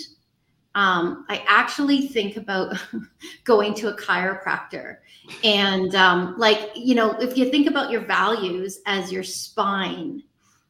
um, 0.77 1.25
I 1.27 1.43
actually 1.47 2.07
think 2.07 2.37
about 2.37 2.77
going 3.45 3.73
to 3.75 3.87
a 3.87 3.97
chiropractor. 3.97 4.97
And 5.43 5.95
um, 5.95 6.35
like, 6.37 6.69
you 6.75 6.93
know, 6.93 7.13
if 7.19 7.35
you 7.35 7.49
think 7.49 7.67
about 7.67 7.89
your 7.89 8.01
values 8.01 8.79
as 8.85 9.11
your 9.11 9.23
spine, 9.23 10.21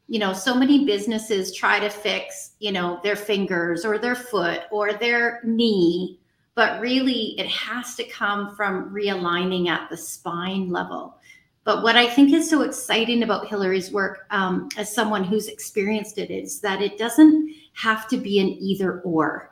you 0.08 0.20
know, 0.20 0.32
so 0.32 0.56
many 0.56 0.86
businesses 0.86 1.54
try 1.54 1.82
to 1.82 1.90
fix, 1.90 2.52
you 2.60 2.72
know, 2.72 3.02
their 3.04 3.18
fingers 3.18 3.84
or 3.84 3.98
their 3.98 4.16
foot 4.16 4.62
or 4.72 4.94
their 4.94 5.42
knee, 5.44 6.18
but 6.56 6.80
really 6.80 7.38
it 7.38 7.48
has 7.48 7.96
to 7.96 8.06
come 8.06 8.56
from 8.56 8.90
realigning 8.94 9.68
at 9.68 9.90
the 9.90 9.98
spine 9.98 10.70
level. 10.70 11.18
But 11.66 11.84
what 11.84 11.98
I 11.98 12.08
think 12.08 12.32
is 12.32 12.50
so 12.50 12.62
exciting 12.62 13.24
about 13.24 13.50
Hillary's 13.50 13.92
work 13.92 14.26
um, 14.30 14.70
as 14.78 14.96
someone 14.96 15.26
who's 15.26 15.50
experienced 15.50 16.18
it 16.18 16.32
is 16.32 16.62
that 16.62 16.82
it 16.82 16.98
doesn't 16.98 17.54
have 17.74 18.08
to 18.08 18.16
be 18.16 18.40
an 18.40 18.48
either 18.48 19.02
or 19.02 19.52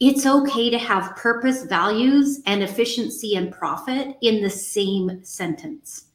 it's 0.00 0.26
okay 0.26 0.70
to 0.70 0.78
have 0.78 1.16
purpose, 1.16 1.64
values, 1.64 2.40
and 2.46 2.62
efficiency 2.62 3.36
and 3.36 3.52
profit 3.52 4.16
in 4.20 4.42
the 4.42 4.50
same 4.50 5.24
sentence. 5.24 6.06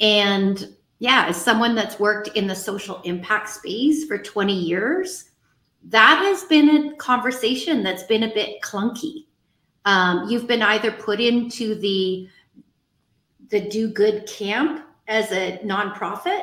And 0.00 0.74
yeah, 0.98 1.26
as 1.28 1.36
someone 1.36 1.74
that's 1.74 2.00
worked 2.00 2.28
in 2.28 2.46
the 2.46 2.54
social 2.54 3.00
impact 3.02 3.50
space 3.50 4.04
for 4.04 4.18
20 4.18 4.52
years, 4.52 5.30
that 5.84 6.18
has 6.18 6.44
been 6.44 6.68
a 6.68 6.96
conversation 6.96 7.82
that's 7.82 8.02
been 8.04 8.24
a 8.24 8.34
bit 8.34 8.60
clunky. 8.62 9.26
Um, 9.84 10.28
you've 10.28 10.48
been 10.48 10.62
either 10.62 10.90
put 10.90 11.20
into 11.20 11.74
the 11.76 12.28
the 13.48 13.60
do 13.60 13.88
good 13.88 14.26
camp 14.26 14.84
as 15.06 15.30
a 15.30 15.60
nonprofit 15.64 16.42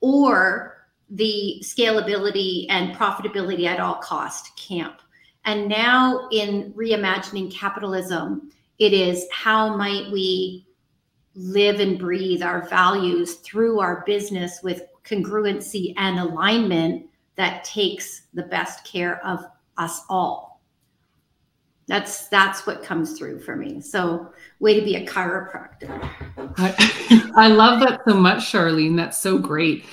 or 0.00 0.88
the 1.10 1.62
scalability 1.62 2.66
and 2.68 2.96
profitability 2.96 3.66
at 3.66 3.78
all 3.78 3.96
cost 3.96 4.56
camp. 4.56 5.00
And 5.44 5.68
now 5.68 6.28
in 6.30 6.72
reimagining 6.74 7.52
capitalism, 7.52 8.50
it 8.78 8.92
is 8.92 9.26
how 9.32 9.76
might 9.76 10.10
we 10.10 10.66
live 11.34 11.80
and 11.80 11.98
breathe 11.98 12.42
our 12.42 12.68
values 12.68 13.34
through 13.36 13.80
our 13.80 14.02
business 14.06 14.60
with 14.62 14.82
congruency 15.04 15.94
and 15.96 16.18
alignment 16.18 17.06
that 17.36 17.64
takes 17.64 18.22
the 18.34 18.42
best 18.42 18.84
care 18.84 19.24
of 19.24 19.44
us 19.78 20.02
all. 20.08 20.60
That's 21.86 22.28
that's 22.28 22.66
what 22.66 22.84
comes 22.84 23.18
through 23.18 23.40
for 23.40 23.56
me. 23.56 23.80
So 23.80 24.32
way 24.60 24.78
to 24.78 24.84
be 24.84 24.96
a 24.96 25.06
chiropractor. 25.06 26.08
I, 26.56 27.32
I 27.36 27.48
love 27.48 27.80
that 27.80 28.02
so 28.06 28.14
much, 28.14 28.52
Charlene. 28.52 28.96
That's 28.96 29.18
so 29.18 29.38
great 29.38 29.84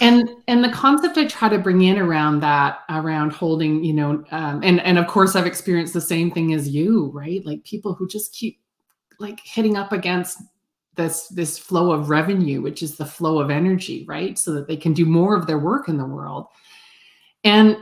and 0.00 0.28
and 0.46 0.62
the 0.62 0.68
concept 0.68 1.16
i 1.16 1.26
try 1.26 1.48
to 1.48 1.58
bring 1.58 1.82
in 1.82 1.98
around 1.98 2.40
that 2.40 2.80
around 2.90 3.32
holding 3.32 3.82
you 3.82 3.94
know 3.94 4.22
um, 4.30 4.60
and 4.62 4.80
and 4.80 4.98
of 4.98 5.06
course 5.06 5.34
i've 5.34 5.46
experienced 5.46 5.94
the 5.94 6.00
same 6.00 6.30
thing 6.30 6.52
as 6.52 6.68
you 6.68 7.06
right? 7.14 7.44
Like 7.44 7.64
people 7.64 7.94
who 7.94 8.06
just 8.06 8.34
keep 8.34 8.60
like 9.18 9.40
hitting 9.40 9.76
up 9.76 9.92
against 9.92 10.38
this 10.94 11.28
this 11.28 11.58
flow 11.58 11.92
of 11.92 12.10
revenue 12.10 12.62
which 12.62 12.82
is 12.82 12.96
the 12.96 13.04
flow 13.04 13.38
of 13.38 13.50
energy 13.50 14.04
right? 14.06 14.38
So 14.38 14.52
that 14.52 14.68
they 14.68 14.76
can 14.76 14.92
do 14.92 15.04
more 15.04 15.36
of 15.36 15.46
their 15.46 15.58
work 15.58 15.88
in 15.88 15.98
the 15.98 16.06
world. 16.06 16.46
And 17.44 17.78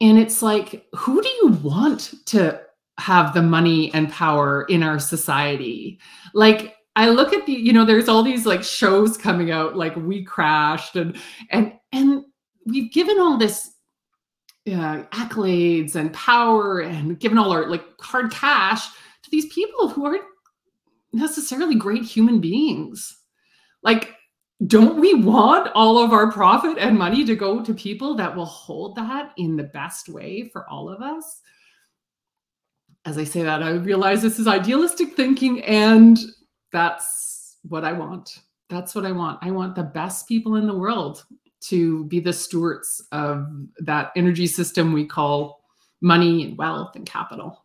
and 0.00 0.18
it's 0.18 0.42
like 0.42 0.86
who 0.94 1.22
do 1.22 1.28
you 1.28 1.48
want 1.62 2.14
to 2.26 2.60
have 2.98 3.32
the 3.34 3.42
money 3.42 3.92
and 3.94 4.10
power 4.10 4.64
in 4.64 4.82
our 4.82 4.98
society? 4.98 5.98
Like 6.34 6.76
i 6.96 7.08
look 7.08 7.32
at 7.32 7.46
the 7.46 7.52
you 7.52 7.72
know 7.72 7.84
there's 7.84 8.08
all 8.08 8.22
these 8.22 8.46
like 8.46 8.62
shows 8.62 9.16
coming 9.16 9.50
out 9.50 9.76
like 9.76 9.94
we 9.96 10.24
crashed 10.24 10.96
and 10.96 11.16
and 11.50 11.72
and 11.92 12.24
we've 12.66 12.92
given 12.92 13.18
all 13.18 13.36
this 13.36 13.70
uh, 14.68 15.02
accolades 15.12 15.94
and 15.94 16.12
power 16.12 16.80
and 16.80 17.18
given 17.18 17.38
all 17.38 17.52
our 17.52 17.68
like 17.68 17.84
hard 18.00 18.30
cash 18.30 18.86
to 19.22 19.30
these 19.30 19.52
people 19.52 19.88
who 19.88 20.04
aren't 20.04 20.24
necessarily 21.12 21.74
great 21.74 22.04
human 22.04 22.40
beings. 22.40 23.18
Like, 23.82 24.14
don't 24.66 25.00
we 25.00 25.14
want 25.14 25.72
all 25.74 25.98
of 25.98 26.12
our 26.12 26.30
profit 26.30 26.76
and 26.78 26.98
money 26.98 27.24
to 27.24 27.34
go 27.34 27.64
to 27.64 27.72
people 27.72 28.14
that 28.16 28.34
will 28.34 28.44
hold 28.44 28.96
that 28.96 29.32
in 29.38 29.56
the 29.56 29.64
best 29.64 30.08
way 30.08 30.50
for 30.52 30.68
all 30.68 30.90
of 30.90 31.00
us? 31.00 31.40
As 33.06 33.16
I 33.16 33.24
say 33.24 33.42
that, 33.42 33.62
I 33.62 33.70
realize 33.70 34.20
this 34.20 34.38
is 34.38 34.46
idealistic 34.46 35.16
thinking, 35.16 35.62
and 35.64 36.18
that's 36.72 37.58
what 37.62 37.84
I 37.84 37.92
want. 37.92 38.38
That's 38.68 38.94
what 38.94 39.06
I 39.06 39.12
want. 39.12 39.38
I 39.42 39.50
want 39.50 39.74
the 39.74 39.82
best 39.82 40.28
people 40.28 40.56
in 40.56 40.66
the 40.66 40.76
world 40.76 41.24
to 41.62 42.04
be 42.04 42.20
the 42.20 42.32
stewards 42.32 43.04
of 43.12 43.46
that 43.78 44.12
energy 44.16 44.46
system 44.46 44.92
we 44.92 45.06
call 45.06 45.62
money 46.00 46.44
and 46.44 46.56
wealth 46.56 46.96
and 46.96 47.04
capital. 47.04 47.64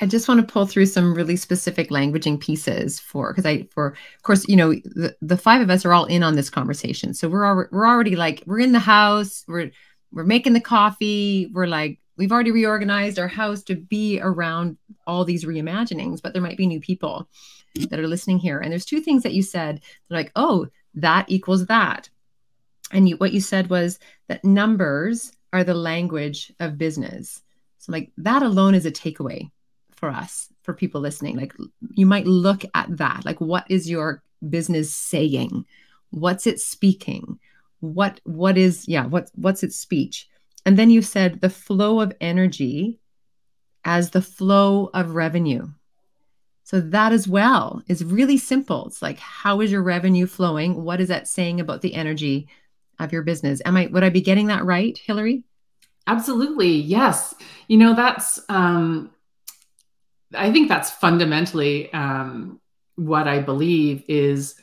I 0.00 0.06
just 0.06 0.26
want 0.26 0.40
to 0.40 0.52
pull 0.52 0.66
through 0.66 0.86
some 0.86 1.14
really 1.14 1.36
specific 1.36 1.90
languaging 1.90 2.40
pieces 2.40 2.98
for 2.98 3.32
because 3.32 3.46
I 3.46 3.68
for 3.70 3.88
of 3.88 4.22
course 4.22 4.48
you 4.48 4.56
know 4.56 4.72
the, 4.72 5.14
the 5.22 5.36
five 5.36 5.60
of 5.60 5.70
us 5.70 5.84
are 5.84 5.92
all 5.92 6.06
in 6.06 6.24
on 6.24 6.34
this 6.34 6.50
conversation 6.50 7.14
so 7.14 7.28
we're 7.28 7.68
we're 7.70 7.86
already 7.86 8.16
like 8.16 8.42
we're 8.44 8.58
in 8.58 8.72
the 8.72 8.80
house 8.80 9.44
we're 9.46 9.70
we're 10.10 10.24
making 10.24 10.54
the 10.54 10.60
coffee 10.60 11.50
we're 11.52 11.68
like 11.68 12.00
we've 12.16 12.32
already 12.32 12.50
reorganized 12.50 13.18
our 13.18 13.28
house 13.28 13.62
to 13.64 13.76
be 13.76 14.18
around 14.20 14.76
all 15.06 15.24
these 15.24 15.44
reimaginings 15.44 16.20
but 16.20 16.32
there 16.32 16.42
might 16.42 16.56
be 16.56 16.66
new 16.66 16.80
people 16.80 17.28
that 17.74 17.98
are 17.98 18.08
listening 18.08 18.38
here. 18.38 18.58
And 18.58 18.70
there's 18.70 18.84
two 18.84 19.00
things 19.00 19.22
that 19.22 19.34
you 19.34 19.42
said 19.42 19.80
they're 20.08 20.18
like 20.18 20.32
oh 20.36 20.66
that 20.94 21.26
equals 21.28 21.66
that. 21.66 22.08
And 22.92 23.08
you, 23.08 23.16
what 23.16 23.32
you 23.32 23.40
said 23.40 23.70
was 23.70 23.98
that 24.28 24.44
numbers 24.44 25.32
are 25.52 25.64
the 25.64 25.74
language 25.74 26.52
of 26.60 26.78
business. 26.78 27.42
So 27.78 27.92
like 27.92 28.12
that 28.18 28.42
alone 28.42 28.74
is 28.74 28.86
a 28.86 28.92
takeaway 28.92 29.50
for 29.92 30.10
us 30.10 30.48
for 30.62 30.74
people 30.74 31.00
listening. 31.00 31.36
Like 31.36 31.54
you 31.94 32.06
might 32.06 32.26
look 32.26 32.64
at 32.74 32.96
that 32.98 33.24
like 33.24 33.40
what 33.40 33.64
is 33.68 33.88
your 33.88 34.22
business 34.48 34.92
saying? 34.92 35.64
What's 36.10 36.46
it 36.46 36.60
speaking? 36.60 37.38
What 37.80 38.20
what 38.24 38.58
is 38.58 38.86
yeah 38.86 39.06
what 39.06 39.30
what's 39.34 39.62
its 39.62 39.76
speech? 39.76 40.28
And 40.64 40.76
then 40.76 40.90
you 40.90 41.02
said 41.02 41.40
the 41.40 41.50
flow 41.50 42.00
of 42.00 42.12
energy 42.20 43.00
as 43.84 44.10
the 44.10 44.22
flow 44.22 44.90
of 44.94 45.14
revenue 45.14 45.68
so 46.64 46.80
that 46.80 47.12
as 47.12 47.26
well 47.26 47.82
is 47.88 48.04
really 48.04 48.38
simple. 48.38 48.86
It's 48.86 49.02
like 49.02 49.18
how 49.18 49.60
is 49.60 49.72
your 49.72 49.82
revenue 49.82 50.26
flowing? 50.26 50.82
What 50.82 51.00
is 51.00 51.08
that 51.08 51.28
saying 51.28 51.60
about 51.60 51.82
the 51.82 51.94
energy 51.94 52.48
of 52.98 53.12
your 53.12 53.22
business? 53.22 53.60
Am 53.64 53.76
i 53.76 53.86
would 53.86 54.04
i 54.04 54.10
be 54.10 54.20
getting 54.20 54.46
that 54.46 54.64
right 54.64 54.96
hillary? 54.96 55.44
Absolutely 56.06 56.70
yes. 56.70 57.34
You 57.68 57.78
know 57.78 57.94
that's 57.94 58.40
um 58.48 59.10
I 60.34 60.52
think 60.52 60.68
that's 60.68 60.90
fundamentally 60.90 61.92
um, 61.92 62.60
what 62.96 63.28
I 63.28 63.40
believe 63.40 64.04
is 64.08 64.54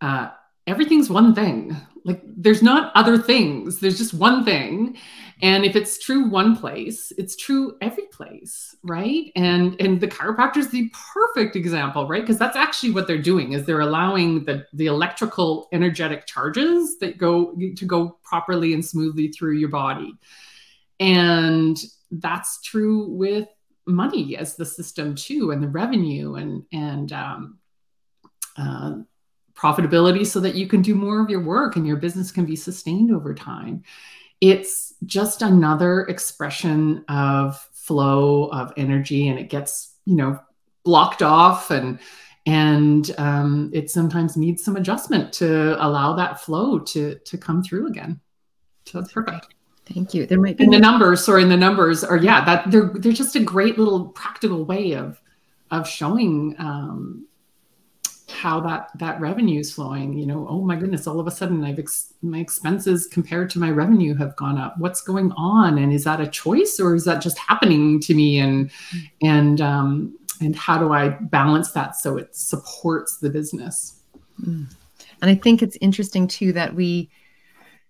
uh, 0.00 0.30
everything's 0.66 1.10
one 1.10 1.34
thing. 1.34 1.76
Like 2.04 2.22
there's 2.26 2.62
not 2.62 2.92
other 2.94 3.16
things. 3.16 3.80
There's 3.80 3.96
just 3.96 4.12
one 4.12 4.44
thing, 4.44 4.98
and 5.40 5.64
if 5.64 5.74
it's 5.74 5.98
true 5.98 6.28
one 6.28 6.54
place, 6.54 7.12
it's 7.16 7.34
true 7.34 7.76
every 7.80 8.06
place, 8.06 8.76
right? 8.82 9.32
And 9.36 9.80
and 9.80 10.00
the 10.00 10.08
chiropractor 10.08 10.58
is 10.58 10.68
the 10.68 10.92
perfect 11.14 11.56
example, 11.56 12.06
right? 12.06 12.20
Because 12.20 12.38
that's 12.38 12.56
actually 12.56 12.90
what 12.90 13.06
they're 13.06 13.16
doing 13.16 13.52
is 13.52 13.64
they're 13.64 13.80
allowing 13.80 14.44
the 14.44 14.66
the 14.74 14.86
electrical 14.86 15.68
energetic 15.72 16.26
charges 16.26 16.98
that 16.98 17.16
go 17.16 17.54
to 17.54 17.86
go 17.86 18.18
properly 18.22 18.74
and 18.74 18.84
smoothly 18.84 19.28
through 19.28 19.56
your 19.56 19.70
body, 19.70 20.12
and 21.00 21.78
that's 22.10 22.60
true 22.60 23.08
with 23.08 23.48
money 23.86 24.36
as 24.36 24.56
the 24.56 24.66
system 24.66 25.14
too, 25.14 25.50
and 25.50 25.62
the 25.62 25.68
revenue 25.68 26.34
and 26.34 26.64
and 26.70 27.12
um, 27.12 27.58
uh, 28.58 28.96
profitability, 29.54 30.26
so 30.26 30.40
that 30.40 30.54
you 30.54 30.66
can 30.66 30.82
do 30.82 30.94
more 30.94 31.22
of 31.22 31.30
your 31.30 31.42
work 31.42 31.76
and 31.76 31.86
your 31.86 31.96
business 31.96 32.30
can 32.30 32.44
be 32.44 32.56
sustained 32.56 33.12
over 33.12 33.34
time. 33.34 33.82
It's 34.40 34.94
just 35.06 35.42
another 35.42 36.02
expression 36.02 37.04
of 37.08 37.58
flow 37.72 38.48
of 38.48 38.72
energy, 38.76 39.28
and 39.28 39.38
it 39.38 39.48
gets 39.50 39.94
you 40.04 40.16
know 40.16 40.38
blocked 40.84 41.22
off 41.22 41.70
and 41.70 41.98
and 42.46 43.14
um, 43.16 43.70
it 43.72 43.90
sometimes 43.90 44.36
needs 44.36 44.62
some 44.62 44.76
adjustment 44.76 45.32
to 45.34 45.82
allow 45.84 46.14
that 46.14 46.40
flow 46.40 46.78
to 46.78 47.16
to 47.16 47.38
come 47.38 47.62
through 47.62 47.88
again. 47.88 48.20
So 48.86 49.00
that's 49.00 49.12
perfect. 49.12 49.54
Thank 49.86 50.14
you. 50.14 50.26
There 50.26 50.40
might 50.40 50.56
be 50.56 50.64
and 50.64 50.72
the 50.72 50.78
numbers, 50.78 51.24
sorry, 51.24 51.42
and 51.42 51.50
the 51.50 51.56
numbers 51.56 52.04
are 52.04 52.16
yeah, 52.16 52.44
that 52.44 52.70
they're 52.70 52.90
they're 52.94 53.12
just 53.12 53.36
a 53.36 53.40
great 53.40 53.78
little 53.78 54.08
practical 54.08 54.64
way 54.64 54.92
of 54.94 55.20
of 55.70 55.88
showing 55.88 56.54
um, 56.58 57.26
how 58.30 58.60
that 58.60 58.90
that 58.98 59.20
revenue 59.20 59.60
is 59.60 59.72
flowing. 59.72 60.14
You 60.14 60.26
know, 60.26 60.46
oh 60.48 60.62
my 60.62 60.76
goodness, 60.76 61.06
all 61.06 61.20
of 61.20 61.26
a 61.26 61.30
sudden 61.30 61.64
I've 61.64 61.78
ex- 61.78 62.14
my 62.22 62.38
expenses 62.38 63.06
compared 63.06 63.50
to 63.50 63.58
my 63.58 63.70
revenue 63.70 64.14
have 64.14 64.34
gone 64.36 64.58
up. 64.58 64.74
What's 64.78 65.00
going 65.00 65.32
on? 65.32 65.78
And 65.78 65.92
is 65.92 66.04
that 66.04 66.20
a 66.20 66.26
choice 66.26 66.80
or 66.80 66.94
is 66.94 67.04
that 67.04 67.22
just 67.22 67.38
happening 67.38 68.00
to 68.00 68.14
me? 68.14 68.38
And 68.38 68.70
and 69.22 69.60
um, 69.60 70.18
and 70.40 70.56
how 70.56 70.78
do 70.78 70.92
I 70.92 71.10
balance 71.10 71.72
that 71.72 71.96
so 71.96 72.16
it 72.16 72.34
supports 72.34 73.18
the 73.18 73.30
business? 73.30 74.00
Mm. 74.40 74.72
And 75.22 75.30
I 75.30 75.34
think 75.34 75.62
it's 75.62 75.78
interesting 75.80 76.26
too 76.26 76.52
that 76.52 76.74
we 76.74 77.10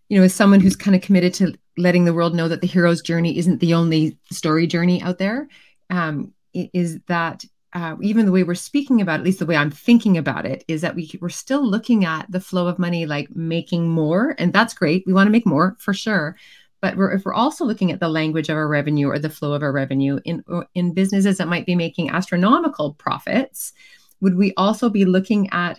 you 0.09 0.19
know, 0.19 0.25
as 0.25 0.35
someone 0.35 0.61
who's 0.61 0.77
kind 0.77 0.95
of 0.95 1.03
committed 1.03 1.35
to 1.35 1.55
letting 1.77 2.05
the 2.05 2.15
world 2.15 2.35
know 2.35 2.49
that 2.49 2.61
the 2.61 2.67
hero's 2.67 3.01
journey 3.01 3.39
isn't 3.39 3.61
the 3.61 3.75
only 3.75 4.19
story 4.31 4.67
journey 4.67 5.03
out 5.03 5.19
there, 5.19 5.49
um, 5.91 6.33
is 6.53 7.01
that 7.07 7.45
uh, 7.75 7.97
even 8.01 8.25
the 8.25 8.33
way 8.33 8.45
we're 8.45 8.55
speaking 8.55 9.01
about, 9.01 9.19
at 9.19 9.25
least 9.25 9.41
the 9.41 9.47
way 9.47 9.57
I'm 9.57 9.71
thinking 9.71 10.17
about 10.17 10.47
it, 10.47 10.65
is 10.69 10.81
that 10.83 10.95
we 10.95 11.11
we're 11.21 11.29
still 11.29 11.69
looking 11.69 12.05
at 12.05 12.31
the 12.31 12.41
flow 12.41 12.69
of 12.69 12.79
money 12.79 13.05
like 13.05 13.35
making 13.35 13.89
more, 13.89 14.37
and 14.39 14.53
that's 14.53 14.75
great. 14.75 15.05
We 15.07 15.13
want 15.13 15.27
to 15.27 15.33
make 15.33 15.47
more 15.47 15.77
for 15.81 15.93
sure, 15.93 16.37
but 16.81 16.97
we're, 16.97 17.13
if 17.13 17.25
we're 17.25 17.35
also 17.35 17.65
looking 17.65 17.91
at 17.91 17.99
the 17.99 18.09
language 18.09 18.49
of 18.49 18.57
our 18.57 18.69
revenue 18.69 19.09
or 19.09 19.19
the 19.19 19.31
flow 19.31 19.55
of 19.55 19.63
our 19.63 19.73
revenue 19.73 20.21
in 20.25 20.45
in 20.75 20.95
businesses 20.95 21.39
that 21.39 21.49
might 21.49 21.67
be 21.67 21.75
making 21.75 22.11
astronomical 22.11 22.95
profits, 22.95 23.73
would 24.21 24.37
we 24.37 24.55
also 24.57 24.89
be 24.89 25.05
looking 25.05 25.51
at 25.51 25.79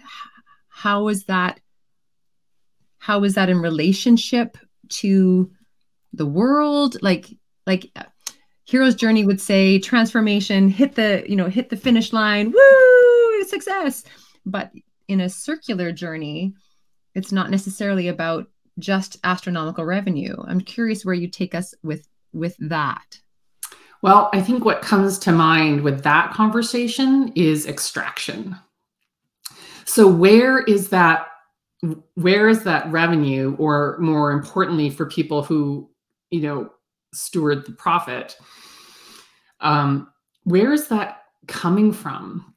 how 0.67 1.08
is 1.08 1.23
that 1.25 1.62
how 2.97 3.23
is 3.23 3.36
that 3.36 3.49
in 3.49 3.60
relationship 3.60 4.58
to 4.89 5.49
the 6.12 6.25
world 6.25 6.97
like 7.01 7.38
like 7.65 7.89
hero's 8.65 8.95
journey 8.95 9.25
would 9.25 9.39
say 9.39 9.80
transformation 9.80 10.67
hit 10.67 10.95
the 10.95 11.23
you 11.28 11.36
know 11.36 11.47
hit 11.47 11.69
the 11.69 11.78
finish 11.78 12.12
line 12.12 12.51
woo 12.51 13.43
success. 13.45 14.04
But 14.45 14.71
in 15.08 15.21
a 15.21 15.30
circular 15.30 15.91
journey 15.91 16.54
it's 17.13 17.32
not 17.32 17.49
necessarily 17.49 18.10
about 18.10 18.47
just 18.78 19.17
astronomical 19.23 19.86
revenue. 19.86 20.36
I'm 20.45 20.60
curious 20.60 21.06
where 21.06 21.15
you 21.15 21.30
take 21.30 21.56
us 21.56 21.73
with 21.84 22.08
with 22.34 22.56
that. 22.60 23.19
Well 24.01 24.30
i 24.34 24.41
think 24.41 24.65
what 24.65 24.82
comes 24.82 25.17
to 25.19 25.32
mind 25.32 25.82
with 25.82 26.04
that 26.04 26.34
conversation 26.34 27.32
is 27.36 27.65
extraction. 27.65 28.56
So 29.86 30.08
where 30.08 30.60
is 30.63 30.89
that 30.89 31.28
where 32.15 32.49
is 32.49 32.63
that 32.63 32.91
revenue 32.91 33.56
or 33.60 33.97
more 33.99 34.32
importantly 34.32 34.89
for 34.89 35.06
people 35.06 35.43
who 35.43 35.89
you 36.32 36.41
know 36.41 36.71
steward 37.15 37.65
the 37.65 37.71
profit. 37.71 38.38
Um, 39.62 40.10
where 40.43 40.73
is 40.73 40.88
that 40.89 41.23
coming 41.47 41.91
from? 41.91 42.54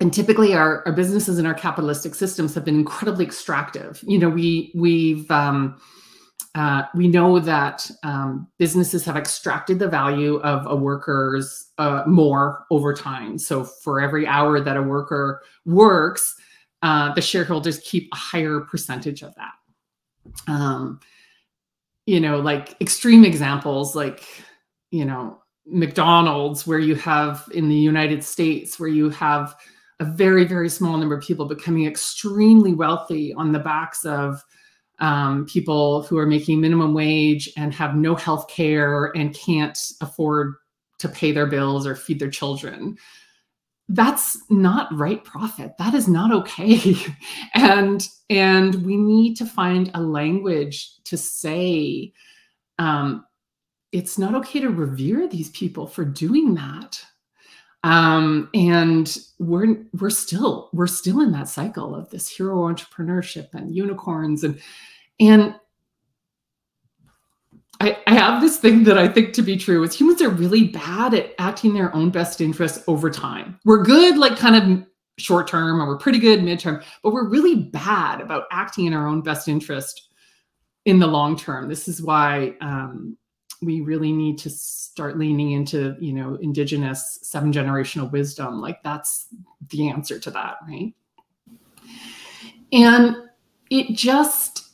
And 0.00 0.12
typically 0.12 0.54
our, 0.54 0.82
our 0.86 0.92
businesses 0.92 1.38
and 1.38 1.46
our 1.46 1.54
capitalistic 1.54 2.14
systems 2.14 2.54
have 2.54 2.64
been 2.64 2.74
incredibly 2.74 3.24
extractive. 3.24 4.02
You 4.06 4.18
know 4.18 4.28
we 4.28 4.72
we've 4.74 5.30
um, 5.30 5.80
uh, 6.54 6.82
we 6.94 7.08
know 7.08 7.38
that 7.38 7.90
um, 8.02 8.48
businesses 8.58 9.04
have 9.04 9.16
extracted 9.16 9.78
the 9.78 9.88
value 9.88 10.36
of 10.40 10.66
a 10.66 10.76
worker's 10.76 11.70
uh, 11.78 12.02
more 12.06 12.66
over 12.70 12.92
time. 12.92 13.38
So 13.38 13.64
for 13.64 14.00
every 14.00 14.26
hour 14.26 14.60
that 14.60 14.76
a 14.76 14.82
worker 14.82 15.40
works 15.64 16.34
uh, 16.82 17.14
the 17.14 17.22
shareholders 17.22 17.78
keep 17.78 18.08
a 18.12 18.16
higher 18.16 18.60
percentage 18.60 19.22
of 19.22 19.34
that. 19.36 19.52
Um, 20.48 21.00
you 22.06 22.20
know, 22.20 22.40
like 22.40 22.80
extreme 22.80 23.24
examples, 23.24 23.94
like, 23.94 24.24
you 24.90 25.04
know, 25.04 25.38
McDonald's, 25.66 26.66
where 26.66 26.78
you 26.78 26.94
have 26.96 27.48
in 27.54 27.68
the 27.68 27.74
United 27.74 28.24
States, 28.24 28.78
where 28.80 28.88
you 28.88 29.10
have 29.10 29.54
a 30.00 30.04
very, 30.04 30.44
very 30.44 30.68
small 30.68 30.96
number 30.96 31.16
of 31.16 31.22
people 31.22 31.46
becoming 31.46 31.86
extremely 31.86 32.74
wealthy 32.74 33.32
on 33.34 33.52
the 33.52 33.58
backs 33.60 34.04
of 34.04 34.42
um, 34.98 35.46
people 35.46 36.02
who 36.02 36.18
are 36.18 36.26
making 36.26 36.60
minimum 36.60 36.94
wage 36.94 37.48
and 37.56 37.72
have 37.72 37.94
no 37.94 38.14
health 38.14 38.48
care 38.48 39.06
and 39.16 39.34
can't 39.34 39.78
afford 40.00 40.54
to 40.98 41.08
pay 41.08 41.32
their 41.32 41.46
bills 41.46 41.86
or 41.86 41.94
feed 41.94 42.18
their 42.18 42.30
children 42.30 42.96
that's 43.92 44.38
not 44.48 44.88
right 44.96 45.22
profit. 45.22 45.76
That 45.78 45.94
is 45.94 46.08
not 46.08 46.32
okay. 46.32 46.96
And 47.54 48.08
and 48.30 48.86
we 48.86 48.96
need 48.96 49.36
to 49.36 49.46
find 49.46 49.90
a 49.92 50.00
language 50.00 51.02
to 51.04 51.18
say 51.18 52.12
um, 52.78 53.26
it's 53.92 54.18
not 54.18 54.34
okay 54.36 54.60
to 54.60 54.70
revere 54.70 55.28
these 55.28 55.50
people 55.50 55.86
for 55.86 56.04
doing 56.04 56.54
that. 56.54 57.04
Um, 57.84 58.48
and 58.54 59.16
we're 59.38 59.84
we're 60.00 60.10
still 60.10 60.70
we're 60.72 60.86
still 60.86 61.20
in 61.20 61.32
that 61.32 61.48
cycle 61.48 61.94
of 61.94 62.08
this 62.10 62.28
hero 62.28 62.56
entrepreneurship 62.72 63.48
and 63.52 63.74
unicorns 63.74 64.44
and 64.44 64.60
and 65.20 65.54
I, 67.82 67.98
I 68.06 68.14
have 68.14 68.40
this 68.40 68.58
thing 68.58 68.84
that 68.84 68.96
I 68.96 69.08
think 69.08 69.32
to 69.32 69.42
be 69.42 69.56
true 69.56 69.82
is 69.82 69.92
humans 69.92 70.22
are 70.22 70.28
really 70.28 70.68
bad 70.68 71.14
at 71.14 71.34
acting 71.40 71.74
their 71.74 71.92
own 71.96 72.10
best 72.10 72.40
interests 72.40 72.84
over 72.86 73.10
time. 73.10 73.58
We're 73.64 73.82
good, 73.82 74.18
like 74.18 74.38
kind 74.38 74.54
of 74.54 74.86
short 75.18 75.48
term, 75.48 75.82
or 75.82 75.88
we're 75.88 75.98
pretty 75.98 76.20
good 76.20 76.38
midterm, 76.38 76.84
but 77.02 77.12
we're 77.12 77.28
really 77.28 77.56
bad 77.56 78.20
about 78.20 78.44
acting 78.52 78.86
in 78.86 78.94
our 78.94 79.08
own 79.08 79.20
best 79.20 79.48
interest 79.48 80.10
in 80.84 81.00
the 81.00 81.08
long 81.08 81.36
term. 81.36 81.68
This 81.68 81.88
is 81.88 82.00
why 82.00 82.54
um, 82.60 83.16
we 83.62 83.80
really 83.80 84.12
need 84.12 84.38
to 84.38 84.50
start 84.50 85.18
leaning 85.18 85.50
into, 85.50 85.96
you 85.98 86.12
know, 86.12 86.36
indigenous 86.36 87.18
seven 87.22 87.52
generational 87.52 88.12
wisdom. 88.12 88.60
Like 88.60 88.80
that's 88.84 89.26
the 89.70 89.88
answer 89.88 90.20
to 90.20 90.30
that, 90.30 90.58
right? 90.68 90.94
And 92.72 93.16
it 93.70 93.96
just 93.96 94.68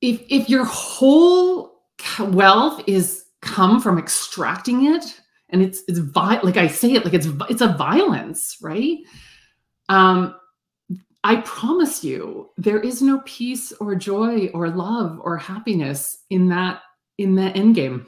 if 0.00 0.22
if 0.28 0.48
your 0.48 0.64
whole 0.64 1.67
wealth 2.20 2.82
is 2.86 3.24
come 3.40 3.80
from 3.80 3.98
extracting 3.98 4.86
it 4.94 5.20
and 5.50 5.62
it's 5.62 5.82
it's 5.88 5.98
vi- 5.98 6.40
like 6.42 6.56
i 6.56 6.66
say 6.66 6.92
it 6.92 7.04
like 7.04 7.14
it's 7.14 7.28
it's 7.48 7.62
a 7.62 7.74
violence 7.74 8.56
right? 8.60 8.98
Um 9.88 10.34
i 11.24 11.36
promise 11.36 12.04
you 12.04 12.50
there 12.56 12.80
is 12.80 13.02
no 13.02 13.20
peace 13.24 13.72
or 13.80 13.94
joy 13.94 14.48
or 14.48 14.68
love 14.68 15.18
or 15.22 15.36
happiness 15.36 16.18
in 16.30 16.48
that 16.48 16.82
in 17.18 17.34
the 17.34 17.50
end 17.56 17.74
game. 17.74 18.06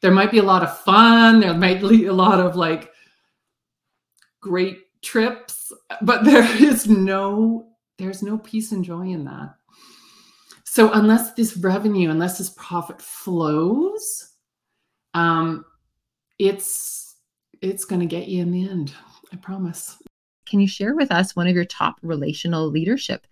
There 0.00 0.10
might 0.10 0.30
be 0.30 0.38
a 0.38 0.42
lot 0.42 0.62
of 0.62 0.78
fun 0.80 1.40
there 1.40 1.54
might 1.54 1.80
be 1.80 2.06
a 2.06 2.12
lot 2.12 2.40
of 2.40 2.56
like 2.56 2.90
great 4.40 4.78
trips 5.02 5.72
but 6.02 6.24
there 6.24 6.44
is 6.62 6.88
no 6.88 7.68
there's 7.98 8.22
no 8.22 8.38
peace 8.38 8.72
and 8.72 8.84
joy 8.84 9.08
in 9.08 9.24
that 9.24 9.54
so 10.72 10.90
unless 10.92 11.34
this 11.34 11.54
revenue, 11.58 12.08
unless 12.08 12.38
this 12.38 12.48
profit 12.56 13.02
flows, 13.02 14.30
um, 15.12 15.66
it's 16.38 17.16
it's 17.60 17.84
going 17.84 18.00
to 18.00 18.06
get 18.06 18.28
you 18.28 18.40
in 18.40 18.50
the 18.50 18.66
end. 18.66 18.94
I 19.30 19.36
promise. 19.36 19.98
Can 20.46 20.60
you 20.60 20.66
share 20.66 20.94
with 20.94 21.12
us 21.12 21.36
one 21.36 21.46
of 21.46 21.54
your 21.54 21.66
top 21.66 21.96
relational 22.00 22.70
leadership 22.70 23.26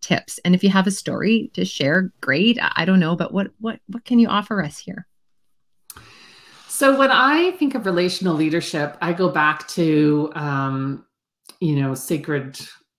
tips? 0.00 0.38
And 0.38 0.52
if 0.52 0.64
you 0.64 0.70
have 0.70 0.88
a 0.88 0.90
story 0.90 1.52
to 1.54 1.64
share, 1.64 2.12
great. 2.20 2.58
I 2.60 2.84
don't 2.84 2.98
know, 2.98 3.14
but 3.14 3.32
what 3.32 3.52
what 3.60 3.78
what 3.86 4.04
can 4.04 4.18
you 4.18 4.26
offer 4.26 4.60
us 4.60 4.76
here? 4.76 5.06
So 6.66 6.98
when 6.98 7.12
I 7.12 7.52
think 7.52 7.76
of 7.76 7.86
relational 7.86 8.34
leadership, 8.34 8.98
I 9.00 9.12
go 9.12 9.28
back 9.28 9.68
to 9.68 10.32
um, 10.34 11.06
you 11.60 11.76
know 11.76 11.94
sacred 11.94 12.58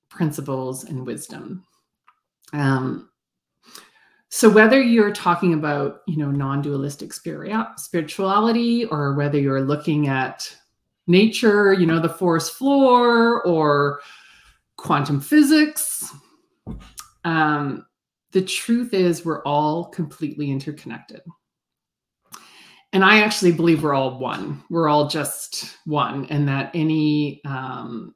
principles 0.09 0.85
and 0.85 1.05
wisdom. 1.05 1.65
Um, 2.53 3.09
so 4.33 4.49
whether 4.49 4.81
you're 4.81 5.11
talking 5.11 5.53
about, 5.53 6.03
you 6.07 6.15
know, 6.15 6.31
non-dualistic 6.31 7.11
spirituality 7.13 8.85
or 8.85 9.13
whether 9.13 9.37
you're 9.37 9.61
looking 9.61 10.07
at 10.07 10.55
nature, 11.05 11.73
you 11.73 11.85
know, 11.85 11.99
the 11.99 12.07
forest 12.07 12.53
floor 12.53 13.43
or 13.43 13.99
quantum 14.77 15.19
physics, 15.19 16.09
um, 17.25 17.85
the 18.31 18.41
truth 18.41 18.93
is 18.93 19.25
we're 19.25 19.43
all 19.43 19.89
completely 19.89 20.49
interconnected. 20.49 21.19
And 22.93 23.03
I 23.03 23.23
actually 23.23 23.51
believe 23.51 23.83
we're 23.83 23.93
all 23.93 24.17
one. 24.17 24.63
We're 24.69 24.87
all 24.87 25.09
just 25.09 25.77
one, 25.85 26.25
and 26.29 26.47
that 26.47 26.71
any 26.73 27.41
um, 27.43 28.15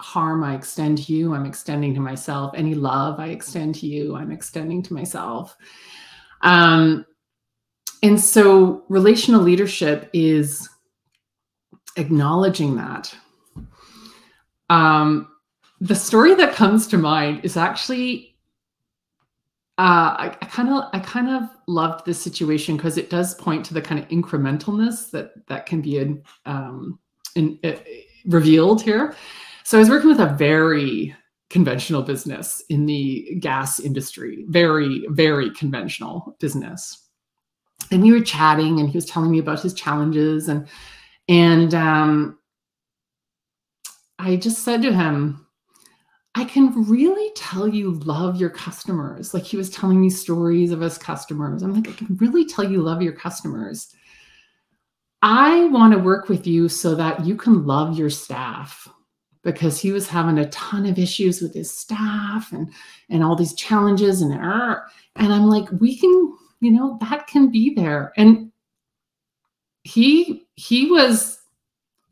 harm 0.00 0.42
I 0.42 0.54
extend 0.54 0.98
to 0.98 1.12
you, 1.12 1.34
I'm 1.34 1.46
extending 1.46 1.94
to 1.94 2.00
myself. 2.00 2.52
Any 2.54 2.74
love 2.74 3.20
I 3.20 3.28
extend 3.28 3.74
to 3.76 3.86
you, 3.86 4.16
I'm 4.16 4.30
extending 4.30 4.82
to 4.84 4.94
myself. 4.94 5.56
Um, 6.42 7.04
and 8.02 8.18
so 8.18 8.84
relational 8.88 9.42
leadership 9.42 10.08
is 10.12 10.68
acknowledging 11.96 12.76
that. 12.76 13.14
Um, 14.70 15.28
the 15.80 15.94
story 15.94 16.34
that 16.34 16.54
comes 16.54 16.86
to 16.88 16.98
mind 16.98 17.44
is 17.44 17.56
actually 17.56 18.30
uh, 19.80 20.14
I 20.18 20.28
kind 20.42 20.68
of 20.68 20.90
I 20.92 20.98
kind 20.98 21.30
of 21.30 21.48
loved 21.66 22.04
this 22.04 22.20
situation 22.20 22.76
because 22.76 22.98
it 22.98 23.08
does 23.08 23.34
point 23.36 23.64
to 23.64 23.72
the 23.72 23.80
kind 23.80 23.98
of 23.98 24.06
incrementalness 24.08 25.10
that 25.12 25.32
that 25.46 25.64
can 25.64 25.80
be 25.80 26.20
um, 26.44 26.98
in, 27.34 27.58
uh, 27.64 27.72
revealed 28.26 28.82
here. 28.82 29.16
So 29.70 29.78
I 29.78 29.82
was 29.82 29.88
working 29.88 30.08
with 30.08 30.18
a 30.18 30.34
very 30.34 31.14
conventional 31.48 32.02
business 32.02 32.60
in 32.70 32.86
the 32.86 33.36
gas 33.38 33.78
industry, 33.78 34.44
very, 34.48 35.06
very 35.10 35.48
conventional 35.50 36.36
business. 36.40 37.06
And 37.92 38.02
we 38.02 38.10
were 38.10 38.20
chatting, 38.20 38.80
and 38.80 38.88
he 38.90 38.96
was 38.96 39.06
telling 39.06 39.30
me 39.30 39.38
about 39.38 39.60
his 39.60 39.72
challenges, 39.72 40.48
and 40.48 40.66
and 41.28 41.72
um, 41.72 42.40
I 44.18 44.34
just 44.34 44.64
said 44.64 44.82
to 44.82 44.92
him, 44.92 45.46
I 46.34 46.46
can 46.46 46.88
really 46.88 47.30
tell 47.36 47.68
you 47.68 47.92
love 47.92 48.40
your 48.40 48.50
customers. 48.50 49.32
Like 49.32 49.44
he 49.44 49.56
was 49.56 49.70
telling 49.70 50.00
me 50.00 50.10
stories 50.10 50.72
of 50.72 50.80
his 50.80 50.98
customers. 50.98 51.62
I'm 51.62 51.74
like, 51.74 51.88
I 51.88 51.92
can 51.92 52.16
really 52.16 52.44
tell 52.44 52.68
you 52.68 52.82
love 52.82 53.02
your 53.02 53.12
customers. 53.12 53.94
I 55.22 55.66
want 55.66 55.92
to 55.92 56.00
work 56.00 56.28
with 56.28 56.44
you 56.44 56.68
so 56.68 56.96
that 56.96 57.24
you 57.24 57.36
can 57.36 57.66
love 57.66 57.96
your 57.96 58.10
staff 58.10 58.88
because 59.42 59.80
he 59.80 59.92
was 59.92 60.08
having 60.08 60.38
a 60.38 60.48
ton 60.50 60.86
of 60.86 60.98
issues 60.98 61.40
with 61.40 61.54
his 61.54 61.70
staff 61.70 62.52
and 62.52 62.70
and 63.08 63.24
all 63.24 63.36
these 63.36 63.54
challenges 63.54 64.20
and 64.20 64.34
er, 64.34 64.84
and 65.16 65.32
I'm 65.32 65.46
like 65.46 65.68
we 65.80 65.96
can 65.96 66.34
you 66.60 66.70
know 66.70 66.98
that 67.00 67.26
can 67.26 67.50
be 67.50 67.74
there. 67.74 68.12
And 68.16 68.52
he 69.82 70.46
he 70.56 70.90
was 70.90 71.38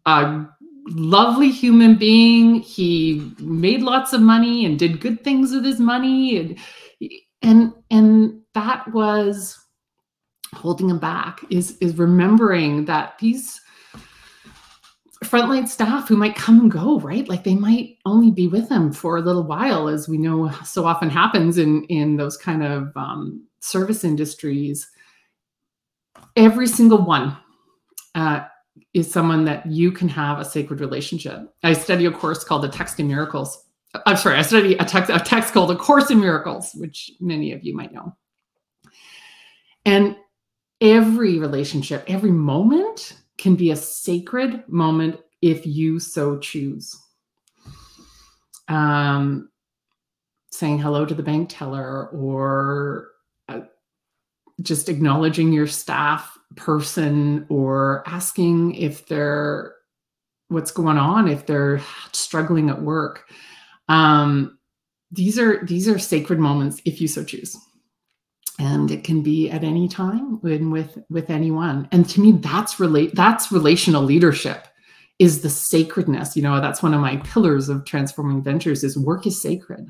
a 0.06 0.46
lovely 0.86 1.50
human 1.50 1.96
being. 1.96 2.56
He 2.56 3.32
made 3.38 3.82
lots 3.82 4.12
of 4.12 4.22
money 4.22 4.64
and 4.64 4.78
did 4.78 5.00
good 5.00 5.22
things 5.22 5.52
with 5.52 5.64
his 5.64 5.78
money. 5.78 6.38
And 6.38 6.58
and 7.42 7.72
and 7.90 8.40
that 8.54 8.92
was 8.92 9.58
holding 10.54 10.88
him 10.88 10.98
back 10.98 11.40
is 11.50 11.76
is 11.78 11.98
remembering 11.98 12.86
that 12.86 13.18
these 13.18 13.60
frontline 15.28 15.68
staff 15.68 16.08
who 16.08 16.16
might 16.16 16.34
come 16.34 16.60
and 16.60 16.70
go, 16.70 17.00
right? 17.00 17.28
Like 17.28 17.44
they 17.44 17.54
might 17.54 17.98
only 18.04 18.30
be 18.30 18.48
with 18.48 18.68
them 18.68 18.92
for 18.92 19.16
a 19.16 19.20
little 19.20 19.44
while, 19.44 19.88
as 19.88 20.08
we 20.08 20.18
know 20.18 20.50
so 20.64 20.86
often 20.86 21.10
happens 21.10 21.58
in 21.58 21.84
in 21.84 22.16
those 22.16 22.36
kind 22.36 22.62
of 22.62 22.96
um, 22.96 23.46
service 23.60 24.04
industries. 24.04 24.88
Every 26.36 26.66
single 26.66 27.04
one 27.04 27.36
uh, 28.14 28.44
is 28.94 29.10
someone 29.10 29.44
that 29.44 29.66
you 29.66 29.92
can 29.92 30.08
have 30.08 30.38
a 30.38 30.44
sacred 30.44 30.80
relationship. 30.80 31.52
I 31.62 31.72
study 31.72 32.06
a 32.06 32.10
course 32.10 32.44
called 32.44 32.62
the 32.62 32.68
Text 32.68 32.98
in 33.00 33.08
Miracles. 33.08 33.64
I'm 34.06 34.16
sorry, 34.16 34.36
I 34.36 34.42
study 34.42 34.74
a 34.76 34.84
text 34.84 35.10
a 35.10 35.18
text 35.18 35.52
called 35.52 35.70
A 35.70 35.76
Course 35.76 36.10
in 36.10 36.20
Miracles, 36.20 36.72
which 36.74 37.10
many 37.20 37.52
of 37.52 37.64
you 37.64 37.74
might 37.74 37.92
know. 37.92 38.14
And 39.84 40.16
every 40.80 41.38
relationship, 41.38 42.04
every 42.06 42.30
moment 42.30 43.14
can 43.38 43.54
be 43.54 43.70
a 43.70 43.76
sacred 43.76 44.62
moment 44.68 45.18
if 45.40 45.64
you 45.66 45.98
so 46.00 46.38
choose. 46.38 46.96
Um, 48.66 49.48
saying 50.50 50.78
hello 50.78 51.06
to 51.06 51.14
the 51.14 51.22
bank 51.22 51.48
teller 51.50 52.08
or 52.08 53.08
uh, 53.48 53.60
just 54.60 54.88
acknowledging 54.88 55.52
your 55.52 55.66
staff 55.68 56.36
person 56.56 57.46
or 57.48 58.02
asking 58.06 58.74
if 58.74 59.06
they're 59.06 59.74
what's 60.48 60.70
going 60.70 60.98
on 60.98 61.28
if 61.28 61.46
they're 61.46 61.80
struggling 62.12 62.68
at 62.70 62.82
work 62.82 63.30
um, 63.88 64.58
these 65.12 65.38
are 65.38 65.64
these 65.64 65.88
are 65.88 65.98
sacred 65.98 66.38
moments 66.38 66.80
if 66.84 67.00
you 67.00 67.06
so 67.06 67.22
choose 67.22 67.56
and 68.58 68.90
it 68.90 69.04
can 69.04 69.22
be 69.22 69.48
at 69.50 69.62
any 69.62 69.88
time 69.88 70.40
when 70.40 70.70
with 70.70 70.98
with 71.08 71.30
anyone. 71.30 71.88
And 71.92 72.08
to 72.10 72.20
me 72.20 72.32
that's 72.32 72.80
relate 72.80 73.14
that's 73.14 73.52
relational 73.52 74.02
leadership 74.02 74.66
is 75.18 75.42
the 75.42 75.50
sacredness. 75.50 76.36
You 76.36 76.42
know 76.42 76.60
that's 76.60 76.82
one 76.82 76.94
of 76.94 77.00
my 77.00 77.16
pillars 77.18 77.68
of 77.68 77.84
transforming 77.84 78.42
ventures 78.42 78.84
is 78.84 78.98
work 78.98 79.26
is 79.26 79.40
sacred. 79.40 79.86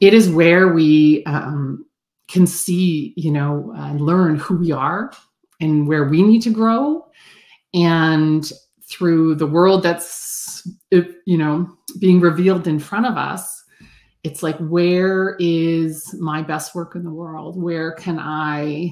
It 0.00 0.12
is 0.12 0.28
where 0.28 0.72
we 0.72 1.24
um, 1.24 1.86
can 2.28 2.46
see 2.46 3.14
you 3.16 3.30
know 3.30 3.72
uh, 3.76 3.92
learn 3.94 4.36
who 4.36 4.56
we 4.56 4.72
are 4.72 5.12
and 5.60 5.86
where 5.86 6.04
we 6.04 6.22
need 6.22 6.42
to 6.42 6.50
grow. 6.50 7.06
And 7.72 8.50
through 8.88 9.34
the 9.36 9.46
world 9.46 9.82
that's 9.82 10.66
you 10.90 11.38
know 11.38 11.68
being 11.98 12.20
revealed 12.20 12.66
in 12.66 12.78
front 12.78 13.06
of 13.06 13.16
us 13.16 13.53
it's 14.24 14.42
like 14.42 14.56
where 14.56 15.36
is 15.38 16.14
my 16.18 16.42
best 16.42 16.74
work 16.74 16.96
in 16.96 17.04
the 17.04 17.12
world? 17.12 17.62
Where 17.62 17.92
can 17.92 18.18
i 18.18 18.90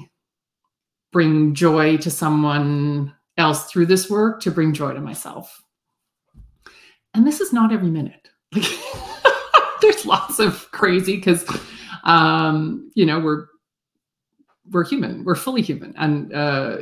bring 1.11 1.53
joy 1.53 1.97
to 1.97 2.09
someone 2.09 3.13
else 3.37 3.65
through 3.65 3.87
this 3.87 4.09
work 4.09 4.41
to 4.41 4.51
bring 4.51 4.73
joy 4.73 4.93
to 4.93 5.01
myself? 5.01 5.61
And 7.15 7.27
this 7.27 7.41
is 7.41 7.51
not 7.51 7.71
every 7.71 7.89
minute. 7.89 8.29
Like 8.53 8.65
there's 9.81 10.05
lots 10.05 10.39
of 10.39 10.71
crazy 10.71 11.15
because 11.15 11.45
um 12.03 12.91
you 12.95 13.05
know 13.05 13.19
we're 13.19 13.47
we're 14.69 14.85
human 14.85 15.23
we're 15.23 15.35
fully 15.35 15.63
human. 15.63 15.95
And 15.97 16.33
uh 16.33 16.77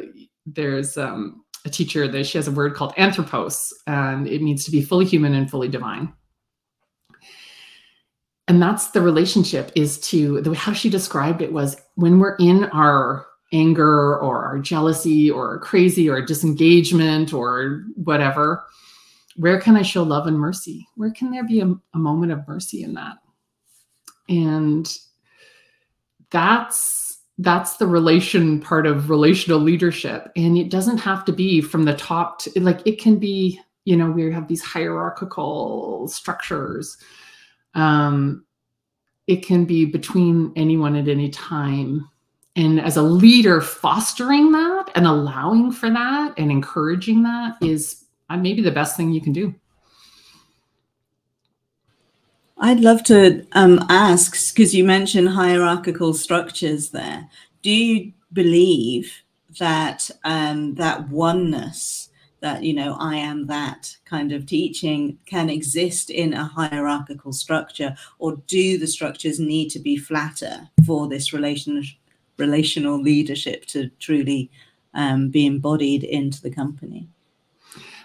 there's 0.45 0.97
um 0.97 1.45
a 1.63 1.69
teacher 1.69 2.07
that 2.07 2.25
she 2.25 2.37
has 2.37 2.47
a 2.47 2.51
word 2.51 2.73
called 2.73 2.93
anthropos 2.97 3.71
and 3.87 4.27
it 4.27 4.41
means 4.41 4.65
to 4.65 4.71
be 4.71 4.81
fully 4.81 5.05
human 5.05 5.33
and 5.35 5.49
fully 5.49 5.67
divine 5.67 6.11
and 8.51 8.61
that's 8.61 8.91
the 8.91 9.01
relationship 9.01 9.71
is 9.75 9.97
to 10.01 10.41
the 10.41 10.53
how 10.53 10.73
she 10.73 10.89
described 10.89 11.41
it 11.41 11.53
was 11.53 11.77
when 11.95 12.19
we're 12.19 12.35
in 12.35 12.65
our 12.65 13.25
anger 13.53 14.17
or 14.19 14.43
our 14.43 14.59
jealousy 14.59 15.31
or 15.31 15.59
crazy 15.59 16.09
or 16.09 16.21
disengagement 16.21 17.33
or 17.33 17.85
whatever 17.95 18.65
where 19.37 19.57
can 19.61 19.77
i 19.77 19.81
show 19.81 20.03
love 20.03 20.27
and 20.27 20.37
mercy? 20.37 20.85
Where 20.95 21.11
can 21.11 21.31
there 21.31 21.45
be 21.45 21.61
a, 21.61 21.73
a 21.93 21.97
moment 21.97 22.33
of 22.33 22.45
mercy 22.45 22.83
in 22.83 22.93
that? 22.95 23.17
And 24.27 24.93
that's 26.29 27.19
that's 27.37 27.77
the 27.77 27.87
relation 27.87 28.59
part 28.59 28.85
of 28.85 29.09
relational 29.09 29.59
leadership. 29.59 30.29
And 30.35 30.57
it 30.57 30.69
doesn't 30.69 30.97
have 30.97 31.23
to 31.25 31.31
be 31.31 31.61
from 31.61 31.85
the 31.85 31.95
top 31.95 32.39
to 32.39 32.59
like 32.59 32.85
it 32.85 32.99
can 32.99 33.17
be 33.17 33.61
you 33.85 33.95
know 33.95 34.11
we 34.11 34.29
have 34.31 34.49
these 34.49 34.61
hierarchical 34.61 36.09
structures 36.09 36.97
um, 37.73 38.45
it 39.27 39.45
can 39.45 39.65
be 39.65 39.85
between 39.85 40.51
anyone 40.55 40.95
at 40.95 41.07
any 41.07 41.29
time. 41.29 42.09
And 42.55 42.81
as 42.81 42.97
a 42.97 43.01
leader, 43.01 43.61
fostering 43.61 44.51
that 44.51 44.91
and 44.95 45.07
allowing 45.07 45.71
for 45.71 45.89
that 45.89 46.33
and 46.37 46.51
encouraging 46.51 47.23
that 47.23 47.55
is 47.61 48.05
uh, 48.29 48.37
maybe 48.37 48.61
the 48.61 48.71
best 48.71 48.97
thing 48.97 49.11
you 49.11 49.21
can 49.21 49.33
do. 49.33 49.55
I'd 52.57 52.79
love 52.79 53.03
to 53.05 53.45
um, 53.53 53.83
ask 53.89 54.53
because 54.53 54.75
you 54.75 54.83
mentioned 54.83 55.29
hierarchical 55.29 56.13
structures 56.13 56.89
there. 56.89 57.27
Do 57.63 57.71
you 57.71 58.13
believe 58.33 59.23
that 59.59 60.09
um, 60.23 60.75
that 60.75 61.09
oneness 61.09 62.09
that 62.41 62.63
you 62.63 62.73
know 62.73 62.95
i 62.99 63.15
am 63.15 63.47
that 63.47 63.95
kind 64.05 64.31
of 64.31 64.45
teaching 64.45 65.17
can 65.25 65.49
exist 65.49 66.09
in 66.09 66.33
a 66.33 66.43
hierarchical 66.43 67.31
structure 67.31 67.95
or 68.19 68.35
do 68.47 68.77
the 68.77 68.87
structures 68.87 69.39
need 69.39 69.69
to 69.69 69.79
be 69.79 69.95
flatter 69.95 70.69
for 70.85 71.07
this 71.07 71.33
relation, 71.33 71.83
relational 72.37 73.01
leadership 73.01 73.65
to 73.65 73.89
truly 73.99 74.51
um, 74.93 75.29
be 75.29 75.45
embodied 75.45 76.03
into 76.03 76.41
the 76.41 76.51
company 76.51 77.07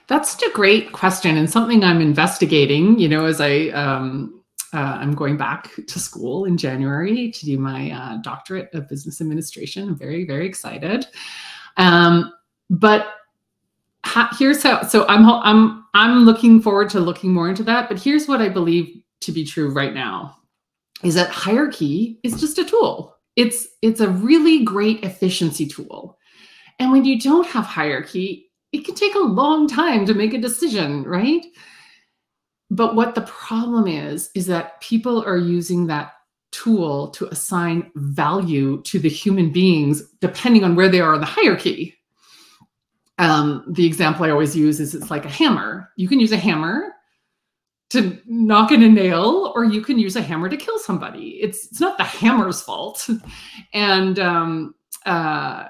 that's 0.07 0.41
a 0.43 0.51
great 0.53 0.93
question 0.93 1.37
and 1.37 1.51
something 1.51 1.83
i'm 1.83 2.01
investigating 2.01 2.99
you 2.99 3.09
know 3.09 3.25
as 3.25 3.41
i 3.41 3.69
um, 3.71 4.33
uh, 4.75 4.99
I'm 5.01 5.15
going 5.15 5.37
back 5.37 5.71
to 5.87 5.99
school 5.99 6.45
in 6.45 6.59
January 6.59 7.31
to 7.31 7.47
do 7.47 7.57
my 7.57 7.91
uh, 7.91 8.17
doctorate 8.19 8.75
of 8.75 8.89
business 8.89 9.21
administration. 9.21 9.89
I'm 9.89 9.97
very, 9.97 10.27
very 10.27 10.47
excited. 10.47 11.07
Um, 11.77 12.33
but 12.69 13.16
here's 14.39 14.63
how 14.63 14.83
so 14.83 15.07
i'm 15.09 15.29
i'm 15.29 15.85
i'm 15.95 16.25
looking 16.25 16.61
forward 16.61 16.89
to 16.89 17.01
looking 17.01 17.33
more 17.33 17.49
into 17.49 17.63
that 17.63 17.89
but 17.89 17.99
here's 17.99 18.27
what 18.27 18.41
i 18.41 18.49
believe 18.49 19.03
to 19.21 19.33
be 19.33 19.45
true 19.45 19.71
right 19.71 19.95
now 19.95 20.37
is 21.03 21.15
that 21.15 21.31
hierarchy 21.31 22.19
is 22.23 22.41
just 22.41 22.59
a 22.59 22.65
tool. 22.65 23.17
It's 23.37 23.69
it's 23.83 24.01
a 24.01 24.09
really 24.09 24.65
great 24.65 25.05
efficiency 25.05 25.67
tool. 25.67 26.19
And 26.79 26.93
when 26.93 27.05
you 27.05 27.21
don't 27.21 27.47
have 27.47 27.65
hierarchy 27.65 28.45
it 28.73 28.85
can 28.85 28.95
take 28.95 29.15
a 29.15 29.21
long 29.21 29.69
time 29.69 30.05
to 30.07 30.15
make 30.15 30.35
a 30.35 30.39
decision 30.39 31.05
right? 31.05 31.45
But 32.71 32.97
what 32.97 33.15
the 33.15 33.23
problem 33.23 33.87
is 33.87 34.31
is 34.35 34.47
that 34.47 34.81
people 34.81 35.23
are 35.25 35.37
using 35.37 35.87
that 35.87 36.13
tool 36.53 37.11
to 37.11 37.27
assign 37.29 37.91
value 37.95 38.83
to 38.83 38.99
the 38.99 39.09
human 39.09 39.53
beings 39.53 40.03
depending 40.21 40.65
on 40.65 40.75
where 40.75 40.89
they 40.89 41.01
are 41.01 41.15
in 41.15 41.21
the 41.21 41.27
hierarchy 41.27 41.96
um, 43.19 43.65
the 43.69 43.87
example 43.87 44.25
I 44.25 44.31
always 44.31 44.55
use 44.55 44.81
is 44.81 44.95
it's 44.95 45.11
like 45.11 45.25
a 45.25 45.31
hammer. 45.31 45.91
You 45.97 46.09
can 46.09 46.21
use 46.21 46.33
a 46.33 46.37
hammer 46.37 46.93
to 47.91 48.19
knock 48.27 48.73
in 48.73 48.83
a 48.83 48.89
nail, 48.89 49.53
or 49.55 49.65
you 49.65 49.81
can 49.81 49.99
use 49.99 50.17
a 50.17 50.23
hammer 50.23 50.49
to 50.49 50.57
kill 50.57 50.79
somebody. 50.79 51.39
It's 51.41 51.67
it's 51.67 51.81
not 51.81 51.99
the 51.99 52.05
hammer's 52.05 52.61
fault. 52.63 53.09
And 53.73 54.19
um, 54.19 54.75
uh, 55.07 55.67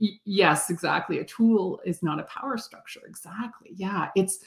y- 0.00 0.18
yes, 0.24 0.70
exactly. 0.70 1.18
A 1.18 1.24
tool 1.24 1.80
is 1.84 2.02
not 2.02 2.20
a 2.20 2.24
power 2.24 2.56
structure. 2.58 3.00
Exactly. 3.06 3.70
Yeah, 3.74 4.08
it's 4.14 4.38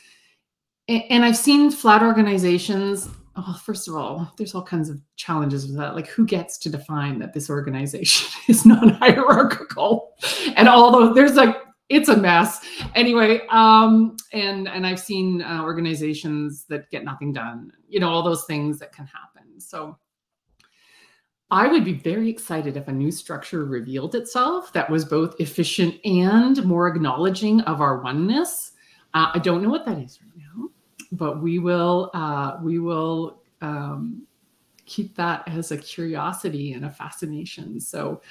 and 0.88 1.26
I've 1.26 1.38
seen 1.38 1.70
flat 1.70 2.02
organizations. 2.02 3.10
Oh, 3.36 3.60
first 3.64 3.88
of 3.88 3.95
all, 3.95 4.34
there's 4.38 4.56
all 4.56 4.64
kinds 4.64 4.89
of 4.89 5.00
challenges 5.16 5.68
with 5.68 5.78
that. 5.78 5.95
Like, 5.95 6.08
who 6.08 6.26
gets 6.26 6.58
to 6.60 6.70
define 6.70 7.20
that 7.20 7.34
this 7.34 7.50
organization 7.50 8.30
is 8.48 8.66
non-hierarchical? 8.66 10.14
And 10.56 10.68
although 10.70 11.14
there's 11.14 11.34
like 11.36 11.56
it's 11.90 12.10
a 12.10 12.18
mess. 12.18 12.60
Anyway 12.96 13.42
um 13.50 14.18
and 14.34 14.68
and 14.68 14.86
i've 14.86 15.00
seen 15.00 15.42
uh, 15.42 15.62
organizations 15.64 16.66
that 16.66 16.90
get 16.90 17.04
nothing 17.04 17.32
done 17.32 17.72
you 17.88 18.00
know 18.00 18.10
all 18.10 18.24
those 18.24 18.46
things 18.46 18.80
that 18.80 18.92
can 18.92 19.06
happen. 19.06 19.60
So 19.60 19.98
i 21.50 21.68
would 21.68 21.86
be 21.86 21.94
very 21.94 22.30
excited 22.30 22.76
if 22.78 22.88
a 22.88 22.92
new 22.92 23.12
structure 23.12 23.66
revealed 23.66 24.16
itself 24.16 24.74
that 24.74 24.90
was 24.90 25.06
both 25.06 25.40
efficient 25.40 25.96
and 26.06 26.64
more 26.66 26.88
acknowledging 26.88 27.62
of 27.62 27.82
our 27.82 28.02
oneness. 28.02 28.74
Uh, 29.14 29.32
i 29.34 29.40
don't 29.40 29.64
know 29.64 29.70
what 29.70 29.86
that 29.86 29.98
is 29.98 30.20
right 30.22 30.38
now 30.38 30.70
but 31.12 31.42
we 31.42 31.60
will 31.60 32.12
uh, 32.14 32.58
we 32.62 32.80
will 32.80 33.42
um, 33.62 34.28
keep 34.88 35.16
that 35.16 35.44
as 35.48 35.72
a 35.72 35.78
curiosity 35.78 36.74
and 36.74 36.86
a 36.86 36.90
fascination. 36.90 37.80
So 37.80 38.22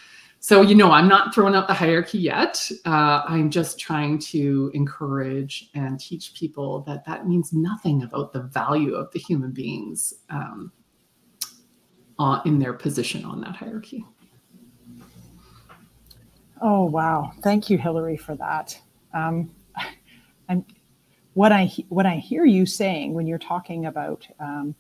so, 0.47 0.61
you 0.61 0.77
know, 0.77 0.93
I'm 0.93 1.09
not 1.09 1.35
throwing 1.35 1.57
out 1.57 1.67
the 1.67 1.75
hierarchy 1.75 2.19
yet. 2.19 2.71
Uh, 2.85 3.23
I'm 3.27 3.51
just 3.51 3.81
trying 3.81 4.21
to 4.31 4.71
encourage 4.75 5.71
and 5.75 5.99
teach 5.99 6.35
people 6.35 6.83
that 6.83 7.05
that 7.05 7.27
means 7.27 7.53
nothing 7.53 8.05
about 8.05 8.33
the 8.33 8.43
value 8.43 8.95
of 8.95 9.11
the 9.11 9.19
human 9.19 9.51
beings 9.51 10.15
um, 10.31 10.71
uh, 12.21 12.43
in 12.45 12.61
their 12.61 12.75
position 12.75 13.25
on 13.25 13.41
that 13.41 13.57
hierarchy. 13.57 14.07
Oh, 16.63 16.85
wow. 16.85 17.33
Thank 17.43 17.69
you, 17.69 17.77
Hillary, 17.77 18.17
for 18.17 18.37
that. 18.37 18.81
Um, 19.13 19.51
and 20.49 20.65
what 21.35 21.51
I, 21.51 21.73
what 21.89 22.07
I 22.07 22.19
hear 22.19 22.45
you 22.45 22.67
saying 22.67 23.15
when 23.15 23.27
you're 23.27 23.39
talking 23.41 23.87
about, 23.87 24.25
um, 24.39 24.77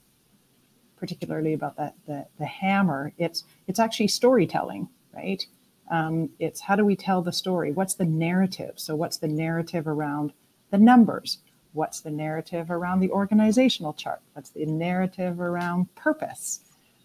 particularly 0.97 1.55
about 1.55 1.77
that, 1.77 1.97
the, 2.07 2.25
the 2.39 2.47
hammer, 2.47 3.13
it's, 3.19 3.43
it's 3.67 3.81
actually 3.81 4.07
storytelling 4.07 4.89
right? 5.17 5.45
Um, 5.91 6.31
it's 6.39 6.61
how 6.61 6.77
do 6.77 6.85
we 6.85 6.97
tell 6.97 7.23
the 7.23 7.33
story? 7.33 7.73
What's 7.73 7.95
the 7.95 8.05
narrative? 8.05 8.75
So, 8.77 8.97
what's 8.97 9.19
the 9.19 9.29
narrative 9.29 9.87
around 9.87 10.33
the 10.71 10.79
numbers? 10.79 11.39
What's 11.73 12.01
the 12.01 12.11
narrative 12.11 12.71
around 12.71 13.01
the 13.01 13.11
organizational 13.11 13.93
chart? 13.93 14.21
What's 14.33 14.51
the 14.51 14.67
narrative 14.67 15.41
around 15.41 15.95
purpose? 15.95 16.61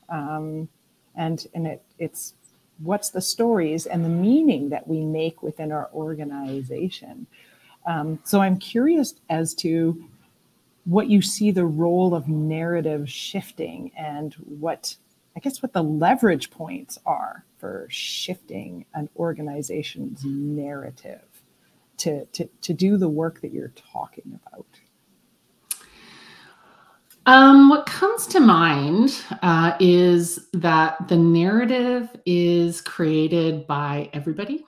Um, 0.10 0.68
and 1.16 1.46
and 1.54 1.68
it, 1.68 1.84
it's 2.00 2.34
what's 2.80 3.10
the 3.10 3.22
stories 3.22 3.86
and 3.86 4.04
the 4.04 4.10
meaning 4.10 4.70
that 4.70 4.88
we 4.88 5.02
make 5.02 5.44
within 5.44 5.72
our 5.72 5.90
organization. 5.94 7.28
Um, 7.86 8.20
so, 8.24 8.42
I'm 8.42 8.58
curious 8.58 9.14
as 9.30 9.54
to 9.56 10.04
what 10.86 11.08
you 11.08 11.22
see 11.22 11.52
the 11.52 11.66
role 11.66 12.16
of 12.16 12.28
narrative 12.28 13.08
shifting 13.08 13.92
and 13.96 14.34
what 14.34 14.96
I 15.36 15.40
guess 15.40 15.62
what 15.62 15.74
the 15.74 15.84
leverage 15.84 16.50
points 16.50 16.98
are 17.06 17.46
for 17.62 17.86
shifting 17.90 18.86
an 18.96 19.08
organization's 19.16 20.26
narrative 20.26 21.44
to, 21.98 22.26
to, 22.26 22.50
to 22.62 22.74
do 22.74 22.98
the 22.98 23.08
work 23.08 23.40
that 23.42 23.54
you're 23.54 23.74
talking 23.94 24.38
about? 24.44 24.66
Um, 27.28 27.70
what 27.70 27.86
comes 27.86 28.26
to 28.28 28.40
mind 28.40 29.24
uh, 29.44 29.74
is 29.80 30.48
that 30.54 31.08
the 31.08 31.18
narrative 31.18 32.10
is 32.26 32.82
created 32.82 33.68
by 33.68 34.10
everybody 34.12 34.66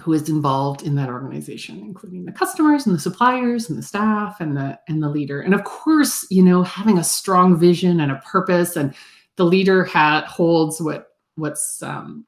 who 0.00 0.12
is 0.12 0.28
involved 0.28 0.84
in 0.84 0.94
that 0.94 1.08
organization, 1.08 1.80
including 1.80 2.24
the 2.24 2.30
customers 2.30 2.86
and 2.86 2.94
the 2.94 3.00
suppliers 3.00 3.68
and 3.68 3.76
the 3.76 3.82
staff 3.82 4.40
and 4.40 4.56
the 4.56 4.78
and 4.86 5.02
the 5.02 5.08
leader. 5.08 5.40
And 5.40 5.54
of 5.54 5.64
course, 5.64 6.24
you 6.30 6.44
know, 6.44 6.62
having 6.62 6.98
a 6.98 7.04
strong 7.04 7.58
vision 7.58 7.98
and 7.98 8.12
a 8.12 8.22
purpose, 8.24 8.76
and 8.76 8.94
the 9.34 9.44
leader 9.44 9.84
ha- 9.84 10.24
holds 10.28 10.80
what 10.80 11.15
what's 11.36 11.82
um, 11.82 12.26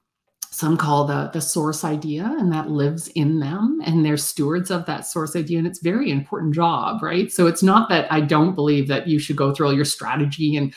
some 0.51 0.77
call 0.77 1.05
the 1.05 1.31
the 1.33 1.41
source 1.41 1.85
idea 1.85 2.25
and 2.39 2.53
that 2.53 2.71
lives 2.71 3.09
in 3.09 3.41
them 3.41 3.81
and 3.85 4.05
they're 4.05 4.17
stewards 4.17 4.71
of 4.71 4.87
that 4.87 5.07
source 5.07 5.37
idea 5.37 5.59
and 5.59 5.67
it's 5.67 5.81
very 5.81 6.11
important 6.11 6.55
job 6.55 7.03
right? 7.03 7.31
So 7.33 7.47
it's 7.47 7.63
not 7.63 7.89
that 7.91 8.11
i 8.13 8.21
don't 8.21 8.55
believe 8.55 8.89
that 8.89 9.07
you 9.09 9.19
should 9.19 9.37
go 9.37 9.53
through 9.53 9.67
all 9.67 9.75
your 9.75 9.85
strategy 9.85 10.57
and 10.57 10.75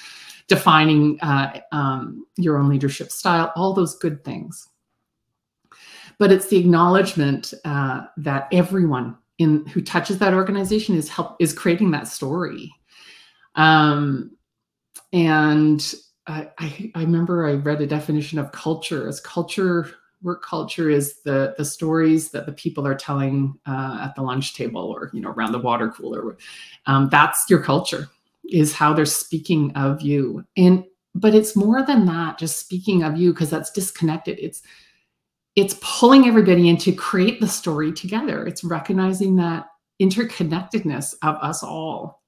defining 0.51 1.17
uh, 1.21 1.61
um, 1.71 2.25
your 2.35 2.57
own 2.57 2.67
leadership 2.67 3.09
style 3.09 3.53
all 3.55 3.73
those 3.73 3.95
good 3.95 4.21
things. 4.25 4.67
But 6.17 6.29
it's 6.33 6.47
the 6.47 6.57
acknowledgement 6.57 7.53
uh, 7.63 8.01
that 8.17 8.49
everyone 8.51 9.17
in 9.37 9.65
who 9.67 9.81
touches 9.81 10.19
that 10.19 10.33
organization 10.33 10.95
is 10.95 11.07
help 11.07 11.37
is 11.39 11.53
creating 11.53 11.91
that 11.91 12.09
story. 12.09 12.69
Um, 13.55 14.35
and 15.13 15.95
I, 16.27 16.91
I 16.95 17.01
remember 17.01 17.47
I 17.47 17.53
read 17.53 17.81
a 17.81 17.87
definition 17.87 18.39
of 18.39 18.51
culture 18.51 19.07
as 19.07 19.19
culture 19.19 19.89
work 20.23 20.43
culture 20.43 20.89
is 20.89 21.21
the 21.23 21.55
the 21.57 21.65
stories 21.65 22.29
that 22.31 22.45
the 22.45 22.51
people 22.51 22.85
are 22.85 22.95
telling 22.95 23.57
uh, 23.65 23.99
at 24.01 24.15
the 24.15 24.21
lunch 24.21 24.53
table 24.53 24.81
or 24.81 25.09
you 25.13 25.21
know 25.21 25.31
around 25.31 25.51
the 25.51 25.59
water 25.59 25.89
cooler. 25.89 26.37
Um, 26.85 27.09
that's 27.09 27.49
your 27.49 27.61
culture 27.61 28.07
is 28.49 28.73
how 28.73 28.93
they're 28.93 29.05
speaking 29.05 29.71
of 29.75 30.01
you. 30.01 30.45
And 30.57 30.85
but 31.15 31.35
it's 31.35 31.55
more 31.55 31.83
than 31.85 32.05
that 32.05 32.37
just 32.37 32.59
speaking 32.59 33.03
of 33.03 33.17
you 33.17 33.33
because 33.33 33.49
that's 33.49 33.71
disconnected. 33.71 34.39
It's 34.39 34.61
it's 35.55 35.77
pulling 35.81 36.27
everybody 36.27 36.69
in 36.69 36.77
to 36.77 36.93
create 36.93 37.41
the 37.41 37.47
story 37.47 37.91
together. 37.91 38.45
It's 38.45 38.63
recognizing 38.63 39.35
that 39.37 39.65
interconnectedness 40.01 41.15
of 41.23 41.35
us 41.35 41.63
all 41.63 42.21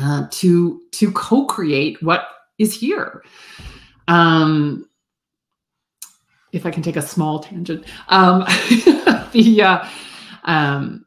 uh, 0.00 0.26
to 0.30 0.80
to 0.92 1.12
co-create 1.12 2.02
what 2.02 2.26
is 2.58 2.78
here. 2.78 3.22
Um, 4.08 4.88
if 6.52 6.64
I 6.64 6.70
can 6.70 6.82
take 6.82 6.96
a 6.96 7.02
small 7.02 7.40
tangent, 7.40 7.84
um, 8.08 8.40
the 9.32 9.60
uh, 9.62 9.88
um, 10.44 11.04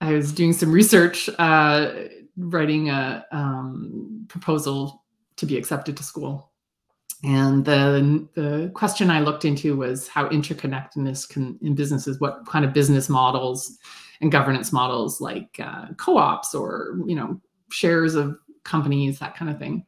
I 0.00 0.12
was 0.12 0.32
doing 0.32 0.52
some 0.52 0.72
research, 0.72 1.30
uh, 1.38 1.92
writing 2.36 2.90
a 2.90 3.24
um, 3.32 4.26
proposal 4.28 5.04
to 5.36 5.46
be 5.46 5.56
accepted 5.56 5.96
to 5.96 6.02
school, 6.02 6.52
and 7.24 7.64
the 7.64 8.28
the 8.34 8.70
question 8.74 9.10
I 9.10 9.20
looked 9.20 9.46
into 9.46 9.76
was 9.76 10.08
how 10.08 10.28
interconnectedness 10.28 11.28
can 11.28 11.58
in 11.62 11.74
businesses, 11.74 12.20
what 12.20 12.46
kind 12.46 12.64
of 12.64 12.74
business 12.74 13.08
models 13.08 13.78
and 14.20 14.30
governance 14.30 14.72
models 14.72 15.22
like 15.22 15.58
uh, 15.62 15.86
co-ops 15.96 16.54
or 16.54 16.98
you 17.06 17.14
know 17.14 17.40
shares 17.70 18.14
of 18.14 18.36
companies, 18.64 19.18
that 19.20 19.34
kind 19.34 19.50
of 19.50 19.58
thing 19.58 19.86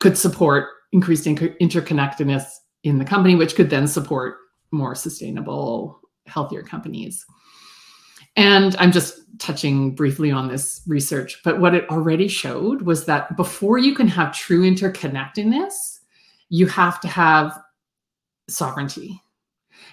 could 0.00 0.18
support 0.18 0.68
increased 0.92 1.24
interconnectedness 1.24 2.44
in 2.82 2.98
the 2.98 3.04
company, 3.04 3.36
which 3.36 3.54
could 3.54 3.70
then 3.70 3.86
support 3.86 4.36
more 4.72 4.94
sustainable, 4.94 6.00
healthier 6.26 6.62
companies. 6.62 7.24
And 8.36 8.76
I'm 8.78 8.92
just 8.92 9.20
touching 9.38 9.94
briefly 9.94 10.30
on 10.30 10.48
this 10.48 10.82
research, 10.86 11.40
but 11.44 11.60
what 11.60 11.74
it 11.74 11.88
already 11.90 12.28
showed 12.28 12.82
was 12.82 13.04
that 13.06 13.36
before 13.36 13.78
you 13.78 13.94
can 13.94 14.08
have 14.08 14.36
true 14.36 14.62
interconnectedness, 14.62 15.98
you 16.48 16.66
have 16.66 17.00
to 17.00 17.08
have 17.08 17.58
sovereignty. 18.48 19.20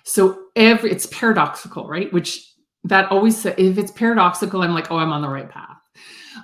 So 0.04 0.40
every 0.56 0.92
it's 0.92 1.08
paradoxical, 1.08 1.88
right? 1.88 2.12
Which 2.14 2.54
that 2.84 3.12
always 3.12 3.46
if 3.46 3.78
it's 3.78 3.92
paradoxical, 3.92 4.62
I'm 4.62 4.74
like, 4.74 4.92
oh, 4.92 4.98
I'm 4.98 5.12
on 5.12 5.22
the 5.22 5.30
right 5.30 5.50
path. 5.50 5.78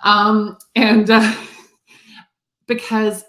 Um, 0.04 0.58
and 0.76 1.10
uh, 1.10 1.34
because 2.68 3.24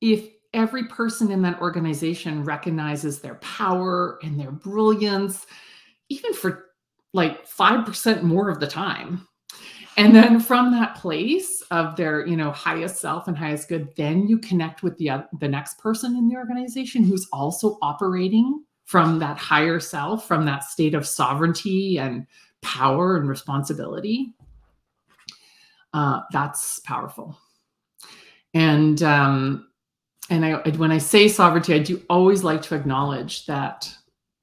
if 0.00 0.28
every 0.54 0.84
person 0.84 1.30
in 1.30 1.42
that 1.42 1.60
organization 1.60 2.44
recognizes 2.44 3.20
their 3.20 3.36
power 3.36 4.18
and 4.22 4.38
their 4.38 4.50
brilliance, 4.50 5.46
even 6.08 6.32
for 6.32 6.66
like 7.12 7.46
5% 7.48 8.22
more 8.22 8.48
of 8.48 8.60
the 8.60 8.66
time. 8.66 9.26
And 9.96 10.14
then 10.14 10.38
from 10.38 10.70
that 10.72 10.94
place 10.94 11.60
of 11.72 11.96
their, 11.96 12.24
you 12.24 12.36
know, 12.36 12.52
highest 12.52 12.98
self 12.98 13.26
and 13.26 13.36
highest 13.36 13.68
good, 13.68 13.88
then 13.96 14.28
you 14.28 14.38
connect 14.38 14.84
with 14.84 14.96
the 14.96 15.26
the 15.40 15.48
next 15.48 15.78
person 15.78 16.16
in 16.16 16.28
the 16.28 16.36
organization 16.36 17.02
who's 17.02 17.26
also 17.32 17.78
operating 17.82 18.62
from 18.84 19.18
that 19.18 19.36
higher 19.36 19.80
self, 19.80 20.26
from 20.28 20.46
that 20.46 20.62
state 20.62 20.94
of 20.94 21.04
sovereignty 21.04 21.98
and 21.98 22.26
power 22.62 23.16
and 23.16 23.28
responsibility. 23.28 24.32
Uh, 25.92 26.20
that's 26.30 26.78
powerful. 26.80 27.36
And 28.54 29.02
um, 29.02 29.67
and 30.30 30.44
I, 30.44 30.54
when 30.76 30.92
I 30.92 30.98
say 30.98 31.28
sovereignty, 31.28 31.74
I 31.74 31.78
do 31.78 32.02
always 32.10 32.44
like 32.44 32.62
to 32.62 32.74
acknowledge 32.74 33.46
that 33.46 33.90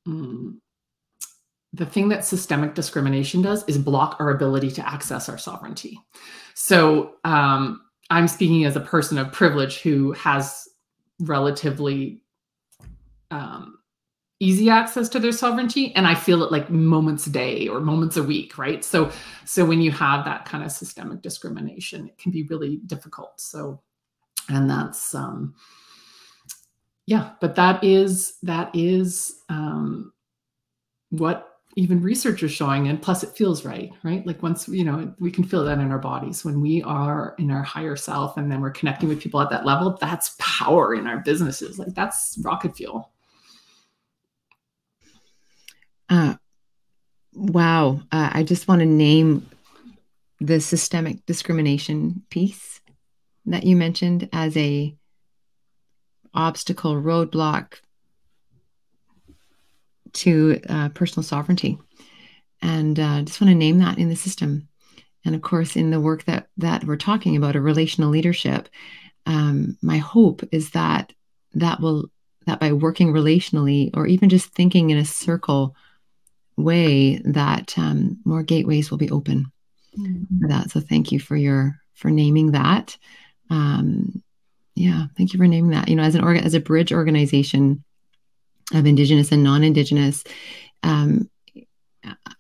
mm, 0.08 0.56
the 1.74 1.86
thing 1.86 2.10
that 2.10 2.26
systemic 2.26 2.74
discrimination 2.74 3.42
does 3.42 3.64
is 3.68 3.78
block 3.78 4.18
our 4.20 4.30
ability 4.30 4.72
to 4.72 4.90
access 4.90 5.30
our 5.30 5.38
sovereignty. 5.38 6.00
So 6.54 7.16
um, 7.24 7.82
I'm 8.10 8.28
speaking 8.28 8.66
as 8.66 8.76
a 8.76 8.82
person 8.82 9.18
of 9.18 9.32
privilege 9.32 9.82
who 9.82 10.14
has 10.14 10.68
relatively 11.20 12.24
um, 13.30 13.80
easy 14.40 14.70
access 14.70 15.10
to 15.10 15.20
their 15.20 15.32
sovereignty, 15.32 15.94
and 15.96 16.08
I 16.08 16.16
feel 16.16 16.44
it 16.44 16.52
like 16.52 16.70
moments 16.70 17.28
a 17.28 17.32
day 17.32 17.68
or 17.68 17.80
moments 17.80 18.18
a 18.18 18.24
week, 18.24 18.58
right? 18.58 18.84
So, 18.84 19.12
so 19.46 19.66
when 19.66 19.82
you 19.82 19.92
have 19.92 20.26
that 20.26 20.46
kind 20.46 20.64
of 20.64 20.72
systemic 20.72 21.22
discrimination, 21.22 22.08
it 22.08 22.18
can 22.18 22.32
be 22.32 22.44
really 22.44 22.78
difficult. 22.86 23.40
So 23.40 23.82
and 24.50 24.70
that's 24.70 25.16
um 25.16 25.54
yeah 27.06 27.32
but 27.42 27.56
that 27.56 27.84
is 27.84 28.38
that 28.44 28.70
is 28.74 29.42
um 29.50 30.12
what 31.10 31.56
even 31.76 32.02
research 32.02 32.42
is 32.42 32.52
showing 32.52 32.88
and 32.88 33.02
plus 33.02 33.24
it 33.24 33.36
feels 33.36 33.66
right 33.66 33.92
right? 34.04 34.26
Like 34.26 34.42
once 34.42 34.68
you 34.68 34.84
know 34.84 35.14
we 35.20 35.30
can 35.30 35.44
feel 35.44 35.64
that 35.66 35.80
in 35.80 35.92
our 35.92 36.00
bodies. 36.00 36.46
When 36.46 36.62
we 36.62 36.82
are 36.84 37.36
in 37.38 37.52
our 37.52 37.64
higher 37.64 37.96
self 37.96 38.38
and 38.38 38.52
then 38.52 38.62
we're 38.62 38.72
connecting 38.72 39.10
with 39.10 39.20
people 39.20 39.42
at 39.42 39.50
that 39.50 39.66
level 39.66 39.98
that's 40.00 40.36
power 40.40 40.96
in 40.96 41.06
our 41.08 41.20
businesses. 41.20 41.78
Like 41.78 41.94
that's 41.94 42.38
rocket 42.42 42.78
fuel. 42.78 43.12
Uh 46.10 46.36
wow. 47.34 48.00
Uh, 48.12 48.30
i 48.32 48.44
just 48.44 48.68
want 48.68 48.80
to 48.80 48.86
name 48.86 49.46
the 50.40 50.60
systemic 50.62 51.26
discrimination 51.26 52.24
piece 52.30 52.75
that 53.46 53.64
you 53.64 53.76
mentioned 53.76 54.30
as 54.34 54.56
a 54.58 54.96
obstacle 56.34 56.96
roadblock 56.96 57.76
to 60.14 60.60
uh, 60.70 60.90
personal 60.90 61.24
sovereignty. 61.24 61.78
And 62.62 63.00
uh, 63.00 63.22
just 63.22 63.40
want 63.42 63.52
to 63.52 63.56
name 63.56 63.80
that 63.80 63.98
in 63.98 64.10
the 64.10 64.16
system. 64.16 64.68
And 65.24 65.36
of 65.36 65.42
course 65.42 65.76
in 65.76 65.92
the 65.92 66.00
work 66.00 66.24
that 66.26 66.48
that 66.58 66.84
we're 66.84 66.98
talking 66.98 67.36
about 67.36 67.56
a 67.56 67.62
relational 67.62 68.10
leadership 68.10 68.70
um, 69.26 69.78
my 69.82 69.98
hope 69.98 70.44
is 70.52 70.72
that 70.72 71.14
that 71.54 71.80
will 71.80 72.10
that 72.46 72.60
by 72.60 72.72
working 72.74 73.12
relationally 73.12 73.90
or 73.96 74.06
even 74.06 74.30
just 74.30 74.50
thinking 74.50 74.92
in 74.92 74.98
a 74.98 75.06
circle 75.06 75.76
way 76.58 77.18
that 77.26 77.78
um, 77.78 78.20
more 78.24 78.44
gateways 78.44 78.92
will 78.92 78.98
be 78.98 79.10
open 79.10 79.52
mm-hmm. 79.98 80.42
for 80.42 80.48
that. 80.48 80.70
So 80.70 80.80
thank 80.80 81.12
you 81.12 81.20
for 81.20 81.36
your 81.36 81.80
for 81.96 82.12
naming 82.12 82.52
that 82.52 82.98
um, 83.50 84.22
yeah, 84.76 85.06
thank 85.18 85.34
you 85.34 85.38
for 85.38 85.48
naming 85.48 85.72
that. 85.72 85.88
You 85.88 85.96
know, 85.96 86.04
as 86.04 86.16
an 86.16 86.24
organ, 86.24 86.44
as 86.44 86.54
a 86.54 86.60
bridge 86.60 86.92
organization 86.92 87.84
of 88.74 88.86
Indigenous 88.86 89.32
and 89.32 89.44
non-Indigenous, 89.44 90.24
um, 90.84 91.30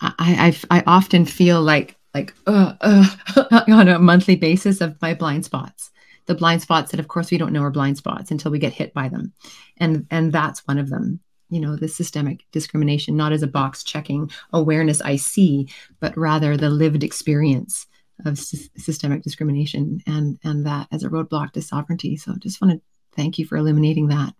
I, 0.01 0.55
I, 0.69 0.79
I 0.79 0.83
often 0.85 1.25
feel 1.25 1.61
like 1.61 1.95
like 2.13 2.33
uh, 2.47 2.73
uh, 2.79 3.61
on 3.67 3.87
a 3.87 3.99
monthly 3.99 4.35
basis 4.35 4.81
of 4.81 5.01
my 5.01 5.13
blind 5.13 5.45
spots. 5.45 5.91
The 6.27 6.35
blind 6.35 6.61
spots 6.61 6.91
that, 6.91 6.99
of 6.99 7.07
course, 7.07 7.29
we 7.29 7.37
don't 7.37 7.53
know 7.53 7.61
are 7.61 7.71
blind 7.71 7.97
spots 7.97 8.31
until 8.31 8.51
we 8.51 8.57
get 8.57 8.73
hit 8.73 8.93
by 8.93 9.09
them, 9.09 9.33
and 9.77 10.07
and 10.09 10.31
that's 10.31 10.65
one 10.67 10.77
of 10.77 10.89
them. 10.89 11.19
You 11.49 11.59
know, 11.59 11.75
the 11.75 11.87
systemic 11.87 12.43
discrimination, 12.51 13.15
not 13.15 13.31
as 13.31 13.43
a 13.43 13.47
box 13.47 13.83
checking 13.83 14.31
awareness 14.51 15.01
I 15.01 15.17
see, 15.17 15.69
but 15.99 16.17
rather 16.17 16.57
the 16.57 16.69
lived 16.69 17.03
experience 17.03 17.85
of 18.23 18.37
sy- 18.39 18.69
systemic 18.77 19.23
discrimination 19.23 20.01
and 20.07 20.39
and 20.43 20.65
that 20.65 20.87
as 20.91 21.03
a 21.03 21.09
roadblock 21.09 21.51
to 21.53 21.61
sovereignty. 21.61 22.15
So 22.15 22.31
I 22.31 22.35
just 22.37 22.61
want 22.61 22.73
to 22.73 22.81
thank 23.15 23.37
you 23.37 23.45
for 23.45 23.57
illuminating 23.57 24.07
that. 24.07 24.33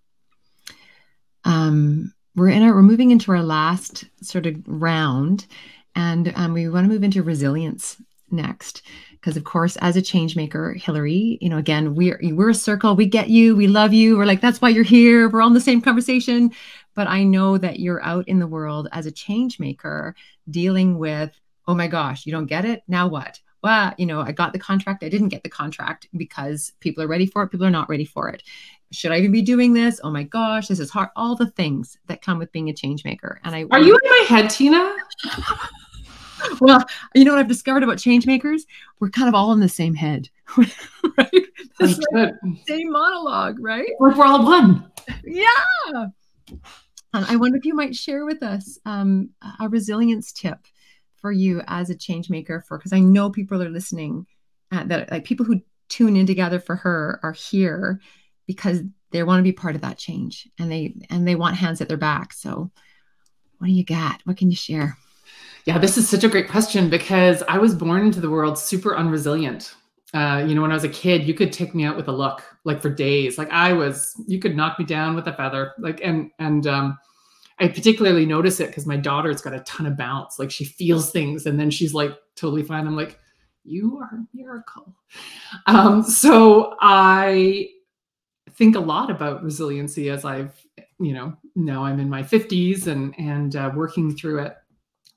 Um, 1.43 2.13
we're 2.35 2.49
in 2.49 2.63
our 2.63 2.73
we're 2.73 2.81
moving 2.81 3.11
into 3.11 3.31
our 3.31 3.43
last 3.43 4.05
sort 4.21 4.45
of 4.45 4.55
round, 4.65 5.47
and 5.95 6.31
um, 6.35 6.53
we 6.53 6.67
want 6.69 6.85
to 6.85 6.91
move 6.91 7.03
into 7.03 7.23
resilience 7.23 8.01
next. 8.31 8.81
Because 9.11 9.37
of 9.37 9.43
course 9.43 9.75
as 9.77 9.95
a 9.95 10.03
change 10.03 10.35
maker 10.35 10.73
hillary 10.73 11.39
you 11.41 11.49
know 11.49 11.57
again 11.57 11.95
we're 11.95 12.19
we're 12.21 12.49
a 12.49 12.55
circle. 12.55 12.95
We 12.95 13.07
get 13.07 13.29
you. 13.29 13.55
We 13.55 13.67
love 13.67 13.93
you. 13.93 14.17
We're 14.17 14.25
like 14.25 14.41
that's 14.41 14.61
why 14.61 14.69
you're 14.69 14.83
here. 14.83 15.29
We're 15.29 15.41
on 15.41 15.53
the 15.53 15.61
same 15.61 15.81
conversation. 15.81 16.51
But 16.93 17.07
i 17.07 17.23
know 17.23 17.57
that 17.57 17.79
you're 17.79 18.03
out 18.03 18.27
in 18.27 18.39
the 18.39 18.47
world 18.47 18.87
as 18.93 19.05
a 19.05 19.11
change 19.11 19.59
maker 19.59 20.15
dealing 20.49 20.97
with 20.97 21.37
oh 21.67 21.75
my 21.75 21.87
gosh 21.87 22.25
you 22.25 22.31
don't 22.31 22.45
get 22.45 22.65
it? 22.65 22.83
Now 22.87 23.07
what 23.07 23.39
well 23.63 23.93
you 23.97 24.05
know 24.05 24.21
i 24.21 24.31
got 24.31 24.53
the 24.53 24.59
contract 24.59 25.03
i 25.03 25.09
didn't 25.09 25.29
get 25.29 25.43
the 25.43 25.49
contract 25.49 26.07
because 26.15 26.73
people 26.79 27.03
are 27.03 27.07
ready 27.07 27.25
for 27.25 27.43
it 27.43 27.49
people 27.49 27.65
are 27.65 27.71
not 27.71 27.89
ready 27.89 28.05
for 28.05 28.29
it 28.29 28.43
should 28.91 29.11
i 29.11 29.17
even 29.17 29.31
be 29.31 29.41
doing 29.41 29.73
this 29.73 29.99
oh 30.03 30.11
my 30.11 30.23
gosh 30.23 30.67
this 30.67 30.79
is 30.79 30.89
hard 30.89 31.09
all 31.15 31.35
the 31.35 31.49
things 31.51 31.97
that 32.07 32.21
come 32.21 32.37
with 32.37 32.51
being 32.51 32.69
a 32.69 32.73
change 32.73 33.03
maker 33.03 33.39
and 33.43 33.55
i 33.55 33.65
are 33.71 33.79
you 33.79 33.93
in 33.93 34.09
my 34.09 34.25
head 34.27 34.49
tina 34.49 34.95
well, 36.61 36.83
you 37.13 37.23
know 37.23 37.31
what 37.31 37.39
I've 37.39 37.47
discovered 37.47 37.83
about 37.83 37.97
change 37.97 38.25
makers? 38.25 38.65
We're 38.99 39.09
kind 39.09 39.27
of 39.27 39.35
all 39.35 39.51
in 39.51 39.59
the 39.59 39.69
same 39.69 39.93
head, 39.93 40.29
right? 40.57 41.45
Like 41.79 42.33
same 42.67 42.91
monologue, 42.91 43.57
right? 43.59 43.89
Like 43.99 44.15
we're 44.15 44.25
all 44.25 44.43
one. 44.43 44.91
Yeah. 45.23 45.47
And 47.13 47.25
I 47.27 47.35
wonder 47.35 47.57
if 47.57 47.65
you 47.65 47.73
might 47.73 47.95
share 47.95 48.25
with 48.25 48.43
us 48.43 48.77
um, 48.85 49.29
a 49.59 49.69
resilience 49.69 50.31
tip 50.31 50.59
for 51.25 51.31
you 51.31 51.59
as 51.67 51.89
a 51.89 51.95
change 51.95 52.29
maker 52.29 52.63
for 52.67 52.77
because 52.77 52.93
I 52.93 52.99
know 52.99 53.31
people 53.31 53.59
are 53.63 53.69
listening 53.69 54.27
uh, 54.71 54.83
that 54.83 55.09
like 55.09 55.23
people 55.23 55.43
who 55.43 55.59
tune 55.89 56.15
in 56.15 56.27
to 56.27 56.35
Gather 56.35 56.59
for 56.59 56.75
Her 56.75 57.19
are 57.23 57.31
here 57.31 57.99
because 58.45 58.83
they 59.09 59.23
want 59.23 59.39
to 59.39 59.43
be 59.43 59.51
part 59.51 59.73
of 59.73 59.81
that 59.81 59.97
change 59.97 60.47
and 60.59 60.71
they 60.71 60.93
and 61.09 61.27
they 61.27 61.33
want 61.33 61.55
hands 61.55 61.81
at 61.81 61.87
their 61.87 61.97
back. 61.97 62.31
So 62.31 62.69
what 63.57 63.65
do 63.65 63.73
you 63.73 63.83
got? 63.83 64.21
What 64.25 64.37
can 64.37 64.51
you 64.51 64.55
share? 64.55 64.99
Yeah, 65.65 65.79
this 65.79 65.97
is 65.97 66.07
such 66.07 66.23
a 66.23 66.29
great 66.29 66.47
question 66.47 66.91
because 66.91 67.41
I 67.49 67.57
was 67.57 67.73
born 67.73 68.05
into 68.05 68.19
the 68.19 68.29
world 68.29 68.59
super 68.59 68.91
unresilient. 68.91 69.73
Uh, 70.13 70.45
you 70.47 70.53
know, 70.53 70.61
when 70.61 70.69
I 70.69 70.75
was 70.75 70.83
a 70.83 70.89
kid, 70.89 71.27
you 71.27 71.33
could 71.33 71.51
take 71.51 71.73
me 71.73 71.85
out 71.85 71.97
with 71.97 72.07
a 72.07 72.11
look, 72.11 72.43
like 72.65 72.83
for 72.83 72.91
days. 72.91 73.39
Like 73.39 73.49
I 73.49 73.73
was, 73.73 74.13
you 74.27 74.37
could 74.37 74.55
knock 74.55 74.77
me 74.77 74.85
down 74.85 75.15
with 75.15 75.27
a 75.27 75.33
feather. 75.33 75.73
Like 75.79 76.01
and 76.03 76.29
and 76.37 76.67
um, 76.67 76.99
I 77.59 77.69
particularly 77.69 78.25
notice 78.25 78.59
it 78.59 78.67
because 78.67 78.85
my 78.85 78.97
daughter's 78.97 79.41
got 79.41 79.53
a 79.53 79.61
ton 79.61 79.85
of 79.85 79.97
bounce. 79.97 80.39
Like 80.39 80.51
she 80.51 80.65
feels 80.65 81.11
things, 81.11 81.45
and 81.45 81.59
then 81.59 81.69
she's 81.71 81.93
like 81.93 82.11
totally 82.35 82.63
fine. 82.63 82.85
I'm 82.85 82.95
like, 82.95 83.19
you 83.63 83.97
are 83.99 84.17
a 84.17 84.25
miracle. 84.33 84.95
Um, 85.65 86.03
so 86.03 86.75
I 86.81 87.69
think 88.51 88.75
a 88.75 88.79
lot 88.79 89.09
about 89.09 89.43
resiliency 89.43 90.09
as 90.09 90.23
I've, 90.23 90.53
you 90.99 91.13
know, 91.13 91.35
now 91.55 91.83
I'm 91.83 91.99
in 91.99 92.09
my 92.09 92.23
50s 92.23 92.87
and 92.87 93.13
and 93.17 93.55
uh, 93.55 93.71
working 93.75 94.15
through 94.15 94.43
it. 94.43 94.55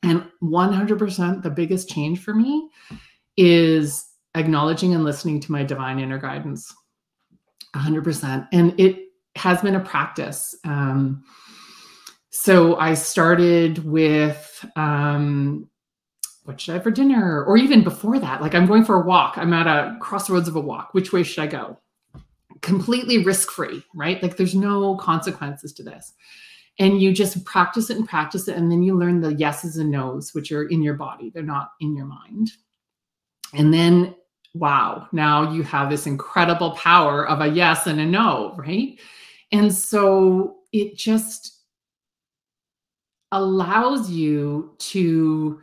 And 0.02 0.24
100% 0.42 1.42
the 1.42 1.50
biggest 1.50 1.88
change 1.88 2.20
for 2.20 2.32
me 2.32 2.70
is 3.36 4.08
acknowledging 4.34 4.94
and 4.94 5.04
listening 5.04 5.40
to 5.40 5.52
my 5.52 5.64
divine 5.64 5.98
inner 5.98 6.18
guidance. 6.18 6.72
100%. 7.74 8.48
And 8.52 8.78
it 8.78 8.98
has 9.36 9.60
been 9.60 9.74
a 9.74 9.80
practice. 9.80 10.54
Um, 10.64 11.24
so 12.40 12.76
I 12.76 12.94
started 12.94 13.84
with 13.84 14.64
um, 14.76 15.68
what 16.44 16.60
should 16.60 16.70
I 16.70 16.74
have 16.74 16.84
for 16.84 16.92
dinner? 16.92 17.44
Or 17.44 17.56
even 17.56 17.82
before 17.82 18.20
that, 18.20 18.40
like 18.40 18.54
I'm 18.54 18.66
going 18.66 18.84
for 18.84 19.02
a 19.02 19.04
walk. 19.04 19.36
I'm 19.36 19.52
at 19.52 19.66
a 19.66 19.98
crossroads 20.00 20.46
of 20.46 20.54
a 20.54 20.60
walk. 20.60 20.94
Which 20.94 21.12
way 21.12 21.24
should 21.24 21.42
I 21.42 21.48
go? 21.48 21.80
Completely 22.62 23.24
risk 23.24 23.50
free, 23.50 23.82
right? 23.92 24.22
Like 24.22 24.36
there's 24.36 24.54
no 24.54 24.96
consequences 24.98 25.72
to 25.72 25.82
this 25.82 26.14
and 26.78 27.02
you 27.02 27.12
just 27.12 27.44
practice 27.44 27.90
it 27.90 27.96
and 27.96 28.08
practice 28.08 28.46
it 28.46 28.56
and 28.56 28.70
then 28.70 28.84
you 28.84 28.96
learn 28.96 29.20
the 29.20 29.34
yeses 29.34 29.76
and 29.76 29.90
nos 29.90 30.32
which 30.32 30.52
are 30.52 30.68
in 30.68 30.80
your 30.80 30.94
body 30.94 31.28
they're 31.30 31.42
not 31.42 31.72
in 31.80 31.96
your 31.96 32.06
mind 32.06 32.52
and 33.52 33.74
then 33.74 34.14
wow 34.54 35.08
now 35.10 35.52
you 35.52 35.64
have 35.64 35.90
this 35.90 36.06
incredible 36.06 36.70
power 36.76 37.26
of 37.26 37.40
a 37.40 37.48
yes 37.48 37.88
and 37.88 37.98
a 37.98 38.06
no 38.06 38.54
right 38.56 39.00
and 39.50 39.74
so 39.74 40.58
it 40.72 40.96
just 40.96 41.57
allows 43.32 44.10
you 44.10 44.74
to 44.78 45.60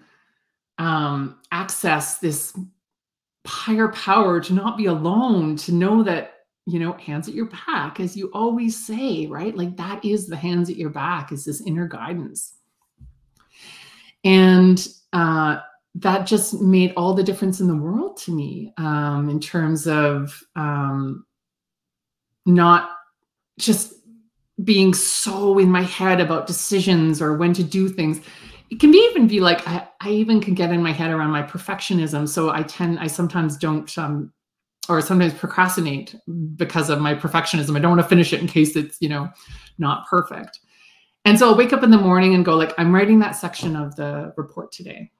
um, 0.78 1.39
access 1.51 2.18
this 2.18 2.57
higher 3.47 3.89
power 3.89 4.39
to 4.39 4.53
not 4.53 4.78
be 4.78 4.88
alone 4.88 5.55
to 5.55 5.72
know 5.72 6.03
that 6.03 6.36
you 6.66 6.80
know, 6.80 6.93
hands 6.93 7.28
at 7.28 7.36
your 7.36 7.45
back, 7.45 7.99
as 7.99 8.18
you 8.18 8.32
always 8.34 8.76
say, 8.86 9.28
right? 9.28 9.55
Like 9.55 9.78
that 9.78 10.03
is 10.03 10.28
the 10.28 10.36
hands 10.36 10.70
at 10.70 10.78
your 10.78 10.89
back, 10.89 11.32
is 11.32 11.45
this 11.45 11.61
inner 11.61 11.88
guidance. 11.88 12.55
And 14.24 14.86
uh, 15.13 15.59
that 15.95 16.26
just 16.26 16.59
made 16.61 16.93
all 16.97 17.13
the 17.13 17.24
difference 17.24 17.59
in 17.59 17.68
the 17.68 17.76
world 17.76 18.18
to 18.18 18.32
me 18.32 18.74
um, 18.78 19.30
in 19.30 19.39
terms 19.39 19.88
of 19.88 20.43
um, 20.55 21.26
not 22.47 22.89
just 23.59 23.93
being 24.64 24.93
so 24.93 25.60
in 25.60 25.70
my 25.70 25.82
head 25.82 26.22
about 26.22 26.47
decisions 26.47 27.22
or 27.22 27.36
when 27.36 27.53
to 27.53 27.64
do 27.64 27.89
things. 27.89 28.22
It 28.70 28.80
can 28.80 28.91
be 28.91 28.97
even 29.12 29.28
be 29.28 29.41
like 29.41 29.68
I, 29.68 29.88
I 30.01 30.10
even 30.10 30.41
can 30.41 30.53
get 30.53 30.72
in 30.72 30.82
my 30.82 30.91
head 30.91 31.12
around 31.12 31.32
my 31.32 31.43
perfectionism. 31.43 32.28
So 32.28 32.49
I 32.49 32.64
tend 32.64 32.99
I 32.99 33.08
sometimes 33.08 33.58
don't 33.58 33.95
um, 33.97 34.32
or 34.89 35.01
sometimes 35.01 35.34
procrastinate 35.34 36.16
because 36.56 36.89
of 36.89 36.99
my 36.99 37.16
perfectionism. 37.16 37.76
I 37.76 37.80
don't 37.80 37.91
want 37.91 38.01
to 38.01 38.08
finish 38.08 38.34
it 38.34 38.41
in 38.41 38.47
case 38.47 38.76
it's, 38.76 38.97
you 39.01 39.10
know, 39.10 39.30
not 39.78 40.08
perfect. 40.08 40.60
And 41.26 41.39
so 41.39 41.49
I'll 41.49 41.58
wake 41.58 41.74
up 41.74 41.84
in 41.84 41.89
the 41.89 41.97
morning 41.97 42.36
and 42.36 42.45
go 42.45 42.56
like, 42.56 42.74
I'm 42.78 42.93
writing 42.93 43.20
that 43.20 43.32
section 43.32 43.76
of 43.76 43.95
the 43.95 44.34
report 44.38 44.72
today. 44.72 45.12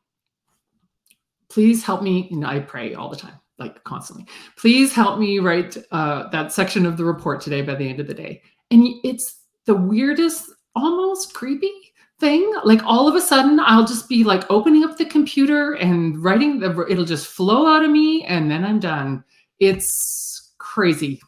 Please 1.50 1.84
help 1.84 2.04
me. 2.04 2.30
Know, 2.32 2.48
I 2.48 2.60
pray 2.60 2.94
all 2.94 3.10
the 3.10 3.16
time, 3.16 3.40
like 3.58 3.84
constantly. 3.86 4.28
Please 4.56 4.94
help 4.94 5.20
me 5.20 5.40
write 5.40 5.78
uh, 5.92 6.30
that 6.30 6.52
section 6.52 6.86
of 6.86 6.98
the 6.98 7.06
report 7.06 7.42
today 7.42 7.62
by 7.62 7.76
the 7.76 7.90
end 7.90 8.00
of 8.00 8.08
the 8.08 8.14
day. 8.14 8.42
And 8.76 8.88
it's 9.04 9.38
the 9.66 9.76
weirdest, 9.76 10.52
almost 10.76 11.34
creepy 11.34 11.72
thing. 12.20 12.54
Like 12.64 12.84
all 12.84 13.08
of 13.08 13.16
a 13.16 13.22
sudden, 13.22 13.60
I'll 13.60 13.88
just 13.88 14.10
be 14.10 14.24
like 14.24 14.44
opening 14.52 14.84
up 14.84 14.98
the 14.98 15.06
computer 15.06 15.74
and 15.74 16.22
writing 16.22 16.60
the, 16.60 16.86
it'll 16.90 17.06
just 17.06 17.28
flow 17.28 17.68
out 17.68 17.84
of 17.84 17.90
me, 17.90 18.24
and 18.26 18.52
then 18.52 18.66
I'm 18.66 18.80
done 18.80 19.24
it's 19.60 20.54
crazy 20.58 21.22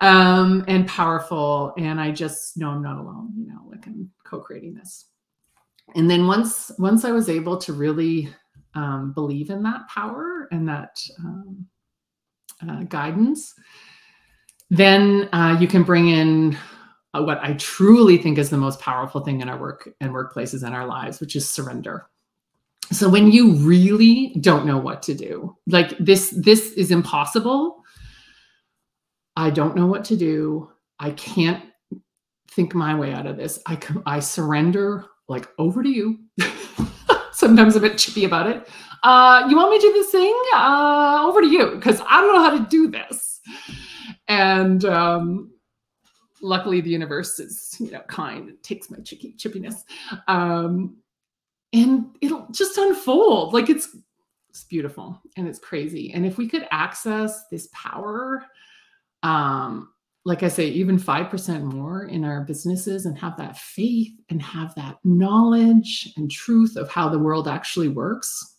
um, 0.00 0.64
and 0.68 0.86
powerful. 0.86 1.74
And 1.76 2.00
I 2.00 2.10
just 2.10 2.56
know 2.56 2.70
I'm 2.70 2.82
not 2.82 2.98
alone, 2.98 3.32
you 3.36 3.46
know, 3.46 3.60
like 3.68 3.86
I'm 3.86 4.10
co-creating 4.24 4.74
this. 4.74 5.06
And 5.94 6.10
then 6.10 6.26
once 6.26 6.70
once 6.78 7.04
I 7.04 7.12
was 7.12 7.28
able 7.28 7.58
to 7.58 7.72
really 7.72 8.28
um, 8.74 9.12
believe 9.12 9.50
in 9.50 9.62
that 9.64 9.88
power 9.88 10.48
and 10.50 10.68
that 10.68 10.96
um, 11.18 11.66
uh, 12.68 12.82
guidance, 12.84 13.54
then 14.76 15.28
uh, 15.32 15.56
you 15.60 15.68
can 15.68 15.84
bring 15.84 16.08
in 16.08 16.58
uh, 17.14 17.22
what 17.22 17.38
I 17.42 17.52
truly 17.54 18.18
think 18.18 18.38
is 18.38 18.50
the 18.50 18.56
most 18.56 18.80
powerful 18.80 19.20
thing 19.20 19.40
in 19.40 19.48
our 19.48 19.56
work 19.56 19.88
and 20.00 20.12
workplaces 20.12 20.64
and 20.64 20.74
our 20.74 20.86
lives, 20.86 21.20
which 21.20 21.36
is 21.36 21.48
surrender. 21.48 22.06
So 22.90 23.08
when 23.08 23.30
you 23.30 23.54
really 23.54 24.34
don't 24.40 24.66
know 24.66 24.78
what 24.78 25.02
to 25.04 25.14
do 25.14 25.56
like 25.66 25.96
this 25.98 26.30
this 26.30 26.72
is 26.72 26.90
impossible. 26.90 27.82
I 29.36 29.50
don't 29.50 29.76
know 29.76 29.86
what 29.86 30.04
to 30.06 30.16
do. 30.16 30.70
I 30.98 31.10
can't 31.12 31.64
think 32.50 32.74
my 32.74 32.94
way 32.94 33.12
out 33.12 33.26
of 33.26 33.36
this. 33.36 33.60
I 33.66 33.78
i 34.06 34.18
surrender 34.18 35.06
like 35.28 35.48
over 35.58 35.82
to 35.82 35.88
you. 35.88 36.18
Sometimes 37.32 37.74
a 37.76 37.80
bit 37.80 37.96
chippy 37.96 38.24
about 38.24 38.48
it. 38.48 38.68
Uh 39.02 39.46
you 39.48 39.56
want 39.56 39.70
me 39.70 39.78
to 39.78 39.86
do 39.86 39.92
this 39.92 40.10
thing? 40.10 40.36
Uh 40.52 41.22
over 41.26 41.40
to 41.40 41.46
you 41.46 41.76
because 41.76 42.00
i 42.08 42.20
don't 42.20 42.34
know 42.34 42.42
how 42.42 42.58
to 42.58 42.68
do 42.68 42.88
this 42.88 43.40
and 44.28 44.84
um 44.84 45.50
luckily 46.40 46.80
the 46.80 46.90
universe 46.90 47.38
is 47.38 47.76
you 47.78 47.90
know 47.90 48.00
kind 48.02 48.48
it 48.48 48.62
takes 48.62 48.90
my 48.90 48.98
chicky 48.98 49.34
chippiness. 49.38 49.84
Um 50.28 50.96
and 51.72 52.16
it'll 52.20 52.46
just 52.52 52.78
unfold. 52.78 53.52
Like 53.52 53.68
it's 53.68 53.96
it's 54.48 54.64
beautiful 54.64 55.20
and 55.36 55.48
it's 55.48 55.58
crazy. 55.58 56.12
And 56.12 56.24
if 56.24 56.38
we 56.38 56.48
could 56.48 56.68
access 56.70 57.46
this 57.48 57.68
power 57.72 58.44
um 59.24 59.88
like 60.26 60.42
i 60.42 60.48
say 60.48 60.68
even 60.68 60.98
5% 60.98 61.62
more 61.62 62.04
in 62.04 62.24
our 62.24 62.42
businesses 62.42 63.06
and 63.06 63.18
have 63.18 63.36
that 63.38 63.58
faith 63.58 64.12
and 64.30 64.40
have 64.40 64.74
that 64.74 64.98
knowledge 65.02 66.12
and 66.16 66.30
truth 66.30 66.76
of 66.76 66.88
how 66.90 67.08
the 67.08 67.18
world 67.18 67.48
actually 67.48 67.88
works 67.88 68.58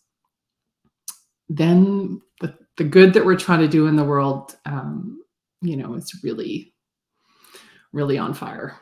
then 1.48 2.20
the, 2.40 2.52
the 2.76 2.84
good 2.84 3.14
that 3.14 3.24
we're 3.24 3.36
trying 3.36 3.60
to 3.60 3.68
do 3.68 3.86
in 3.86 3.96
the 3.96 4.04
world 4.04 4.56
um 4.66 5.22
you 5.62 5.76
know 5.76 5.94
it's 5.94 6.22
really 6.24 6.72
really 7.92 8.18
on 8.18 8.34
fire 8.34 8.78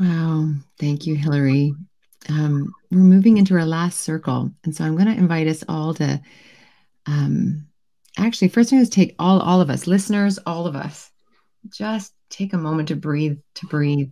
Wow. 0.00 0.54
Thank 0.80 1.06
you, 1.06 1.14
Hillary 1.14 1.74
um, 2.28 2.72
we're 2.90 2.98
moving 2.98 3.36
into 3.36 3.54
our 3.54 3.64
last 3.64 4.00
circle. 4.00 4.50
And 4.64 4.74
so 4.74 4.84
I'm 4.84 4.96
going 4.96 5.08
to 5.08 5.16
invite 5.16 5.48
us 5.48 5.64
all 5.68 5.94
to 5.94 6.20
um, 7.06 7.66
actually, 8.16 8.48
first 8.48 8.70
going 8.70 8.84
to 8.84 8.90
take 8.90 9.14
all, 9.18 9.40
all 9.40 9.60
of 9.60 9.70
us, 9.70 9.86
listeners, 9.86 10.38
all 10.46 10.66
of 10.66 10.76
us, 10.76 11.10
just 11.70 12.12
take 12.30 12.52
a 12.52 12.58
moment 12.58 12.88
to 12.88 12.96
breathe, 12.96 13.38
to 13.56 13.66
breathe. 13.66 14.10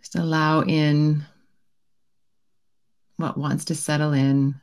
Just 0.00 0.16
allow 0.16 0.62
in 0.62 1.24
what 3.16 3.38
wants 3.38 3.66
to 3.66 3.74
settle 3.74 4.12
in, 4.12 4.54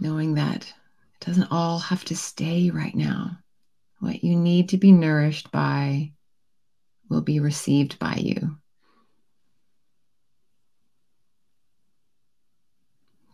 knowing 0.00 0.34
that 0.34 0.72
it 1.20 1.26
doesn't 1.26 1.50
all 1.50 1.78
have 1.78 2.04
to 2.06 2.16
stay 2.16 2.70
right 2.70 2.94
now. 2.94 3.38
What 4.00 4.24
you 4.24 4.34
need 4.34 4.70
to 4.70 4.78
be 4.78 4.92
nourished 4.92 5.52
by 5.52 6.12
will 7.10 7.20
be 7.20 7.40
received 7.40 7.98
by 7.98 8.14
you. 8.14 8.56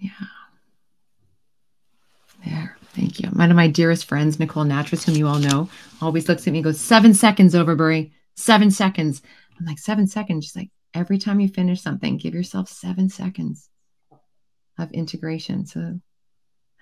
Yeah. 0.01 0.11
There. 2.45 2.77
Thank 2.95 3.21
you. 3.21 3.29
One 3.31 3.51
of 3.51 3.57
my 3.57 3.69
dearest 3.69 4.07
friends, 4.07 4.39
Nicole 4.39 4.65
Natras, 4.65 5.05
whom 5.05 5.15
you 5.15 5.27
all 5.29 5.39
know, 5.39 5.69
always 6.01 6.29
looks 6.29 6.47
at 6.47 6.53
me 6.53 6.59
and 6.59 6.65
goes, 6.65 6.81
Seven 6.81 7.15
seconds, 7.15 7.55
Overbury. 7.55 8.13
Seven 8.35 8.71
seconds. 8.71 9.23
I'm 9.59 9.67
like, 9.67 9.79
Seven 9.79 10.07
seconds. 10.07 10.45
She's 10.47 10.57
like, 10.57 10.71
Every 10.95 11.19
time 11.19 11.41
you 11.41 11.49
finish 11.49 11.83
something, 11.83 12.17
give 12.17 12.35
yourself 12.35 12.69
seven 12.69 13.09
seconds 13.09 13.69
of 14.79 14.91
integration. 14.93 15.67
So 15.67 16.01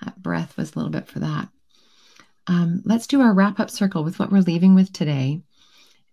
that 0.05 0.23
breath 0.23 0.57
was 0.57 0.73
a 0.73 0.79
little 0.79 0.91
bit 0.91 1.07
for 1.09 1.21
that. 1.21 1.49
Um, 2.47 2.83
let's 2.85 3.07
do 3.07 3.21
our 3.21 3.33
wrap 3.33 3.59
up 3.61 3.71
circle 3.71 4.05
with 4.05 4.19
what 4.19 4.31
we're 4.31 4.41
leaving 4.41 4.75
with 4.75 4.93
today. 4.93 5.41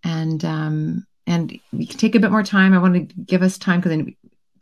And 0.04 0.44
um, 0.46 1.06
and 1.28 1.60
we 1.72 1.86
can 1.86 1.98
take 1.98 2.16
a 2.16 2.20
bit 2.20 2.32
more 2.32 2.44
time. 2.44 2.74
I 2.74 2.80
want 2.80 3.10
to 3.10 3.16
give 3.16 3.44
us 3.44 3.58
time 3.58 3.82
because 3.82 4.06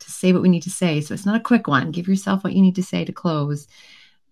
to 0.00 0.10
say 0.10 0.32
what 0.32 0.42
we 0.42 0.48
need 0.48 0.62
to 0.64 0.70
say. 0.70 1.00
So 1.00 1.14
it's 1.14 1.26
not 1.26 1.36
a 1.36 1.44
quick 1.44 1.66
one. 1.66 1.90
Give 1.90 2.08
yourself 2.08 2.44
what 2.44 2.52
you 2.52 2.62
need 2.62 2.76
to 2.76 2.82
say 2.82 3.04
to 3.04 3.12
close. 3.12 3.68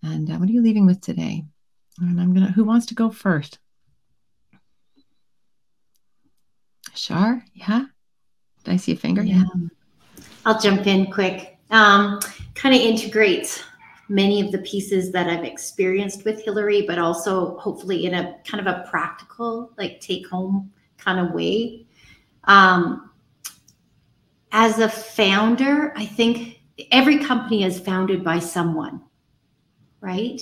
And 0.03 0.29
uh, 0.29 0.35
what 0.35 0.49
are 0.49 0.51
you 0.51 0.61
leaving 0.61 0.85
with 0.85 1.01
today? 1.01 1.43
And 1.99 2.19
I'm 2.19 2.33
gonna. 2.33 2.51
Who 2.51 2.63
wants 2.63 2.87
to 2.87 2.95
go 2.95 3.09
first? 3.09 3.59
Shar, 6.95 7.43
yeah. 7.53 7.85
Did 8.63 8.73
I 8.73 8.77
see 8.77 8.91
a 8.93 8.95
finger? 8.95 9.23
Yeah. 9.23 9.43
yeah. 9.55 9.67
I'll 10.45 10.59
jump 10.59 10.87
in 10.87 11.11
quick. 11.11 11.57
Um, 11.69 12.19
kind 12.55 12.73
of 12.73 12.81
integrates 12.81 13.63
many 14.09 14.41
of 14.41 14.51
the 14.51 14.57
pieces 14.59 15.11
that 15.11 15.27
I've 15.27 15.45
experienced 15.45 16.25
with 16.25 16.43
Hillary, 16.43 16.81
but 16.81 16.97
also 16.97 17.57
hopefully 17.59 18.05
in 18.05 18.15
a 18.15 18.37
kind 18.45 18.65
of 18.65 18.67
a 18.67 18.85
practical, 18.89 19.71
like 19.77 20.01
take 20.01 20.27
home 20.27 20.71
kind 20.97 21.19
of 21.19 21.33
way. 21.33 21.85
Um, 22.45 23.11
as 24.51 24.79
a 24.79 24.89
founder, 24.89 25.93
I 25.95 26.05
think 26.05 26.59
every 26.91 27.19
company 27.19 27.63
is 27.63 27.79
founded 27.79 28.23
by 28.23 28.39
someone, 28.39 29.01
right? 30.01 30.41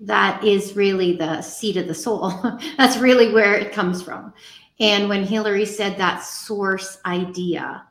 That 0.00 0.42
is 0.42 0.74
really 0.74 1.16
the 1.16 1.40
seat 1.40 1.76
of 1.76 1.86
the 1.86 1.94
soul. 1.94 2.32
That's 2.76 2.98
really 2.98 3.32
where 3.32 3.54
it 3.54 3.72
comes 3.72 4.02
from. 4.02 4.34
And 4.80 5.08
when 5.08 5.24
Hillary 5.24 5.66
said 5.66 5.96
that 5.96 6.24
source 6.24 6.98
idea, 7.06 7.84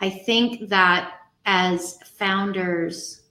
I 0.00 0.10
think 0.10 0.68
that 0.68 1.14
as 1.46 1.98
founders, 2.18 3.22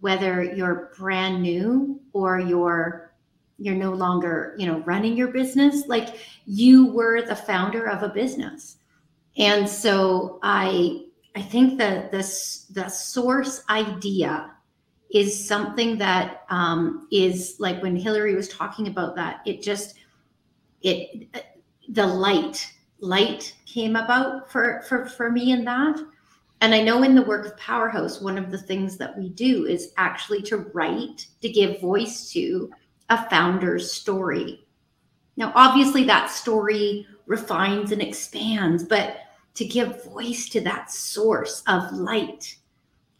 whether 0.00 0.42
you're 0.42 0.92
brand 0.96 1.42
new 1.42 2.00
or 2.12 2.38
you're 2.38 3.12
you're 3.58 3.74
no 3.74 3.92
longer 3.92 4.54
you 4.58 4.66
know 4.66 4.78
running 4.80 5.16
your 5.16 5.28
business 5.28 5.86
like 5.88 6.16
you 6.46 6.86
were 6.92 7.22
the 7.22 7.34
founder 7.34 7.88
of 7.88 8.02
a 8.02 8.08
business. 8.08 8.76
And 9.36 9.68
so 9.68 10.38
i 10.42 11.04
i 11.36 11.42
think 11.42 11.78
that 11.78 12.10
this 12.10 12.66
the 12.70 12.88
source 12.88 13.62
idea 13.70 14.52
is 15.10 15.48
something 15.48 15.96
that 15.98 16.42
um, 16.50 17.08
is 17.10 17.56
like 17.58 17.82
when 17.82 17.96
hillary 17.96 18.34
was 18.34 18.48
talking 18.48 18.88
about 18.88 19.16
that 19.16 19.40
it 19.46 19.62
just 19.62 19.94
it 20.82 21.28
the 21.88 22.06
light 22.06 22.70
light 23.00 23.54
came 23.66 23.96
about 23.96 24.50
for 24.50 24.82
for 24.88 25.06
for 25.06 25.30
me 25.30 25.52
in 25.52 25.64
that 25.64 25.98
and 26.60 26.74
I 26.74 26.82
know 26.82 27.02
in 27.02 27.14
the 27.14 27.22
work 27.22 27.46
of 27.46 27.56
Powerhouse, 27.56 28.20
one 28.20 28.36
of 28.36 28.50
the 28.50 28.58
things 28.58 28.96
that 28.96 29.16
we 29.16 29.28
do 29.28 29.66
is 29.66 29.92
actually 29.96 30.42
to 30.42 30.58
write, 30.58 31.26
to 31.40 31.48
give 31.48 31.80
voice 31.80 32.30
to 32.32 32.70
a 33.10 33.28
founder's 33.30 33.92
story. 33.92 34.66
Now, 35.36 35.52
obviously, 35.54 36.04
that 36.04 36.30
story 36.30 37.06
refines 37.26 37.92
and 37.92 38.02
expands, 38.02 38.82
but 38.82 39.18
to 39.54 39.64
give 39.64 40.04
voice 40.04 40.48
to 40.48 40.60
that 40.62 40.90
source 40.90 41.62
of 41.68 41.92
light. 41.92 42.56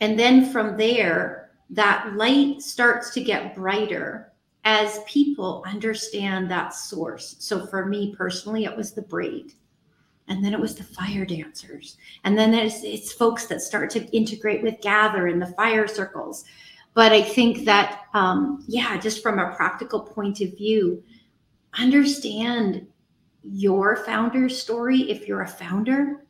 And 0.01 0.19
then 0.19 0.51
from 0.53 0.77
there, 0.77 1.51
that 1.71 2.15
light 2.17 2.63
starts 2.63 3.11
to 3.15 3.23
get 3.23 3.55
brighter 3.55 4.33
as 4.65 5.01
people 5.07 5.65
understand 5.67 6.51
that 6.51 6.75
source. 6.75 7.37
So 7.39 7.67
for 7.67 7.87
me 7.87 8.15
personally, 8.17 8.65
it 8.65 8.77
was 8.77 8.93
the 8.93 9.03
braid 9.03 9.53
and 10.29 10.45
then 10.45 10.53
it 10.53 10.61
was 10.61 10.75
the 10.75 10.85
fire 10.85 11.25
dancers. 11.25 11.97
And 12.25 12.37
then 12.37 12.55
it's, 12.55 12.83
it's 12.83 13.13
folks 13.13 13.47
that 13.47 13.63
start 13.63 13.91
to 13.91 14.05
integrate 14.17 14.63
with 14.63 14.81
gather 14.81 15.29
in 15.29 15.39
the 15.39 15.47
fire 15.47 15.87
circles. 15.87 16.45
But 16.95 17.13
i 17.13 17.23
think 17.23 17.65
that 17.65 18.03
um, 18.15 18.65
yeah 18.67 18.99
just 18.99 19.23
from 19.23 19.39
a 19.39 19.55
practical 19.55 20.01
point 20.01 20.41
of 20.41 20.57
view 20.57 21.01
understand 21.75 22.87
your 23.45 23.97
founder's 24.05 24.61
story 24.61 25.09
if 25.09 25.29
you're 25.29 25.43
a 25.43 25.49
founder 25.49 26.25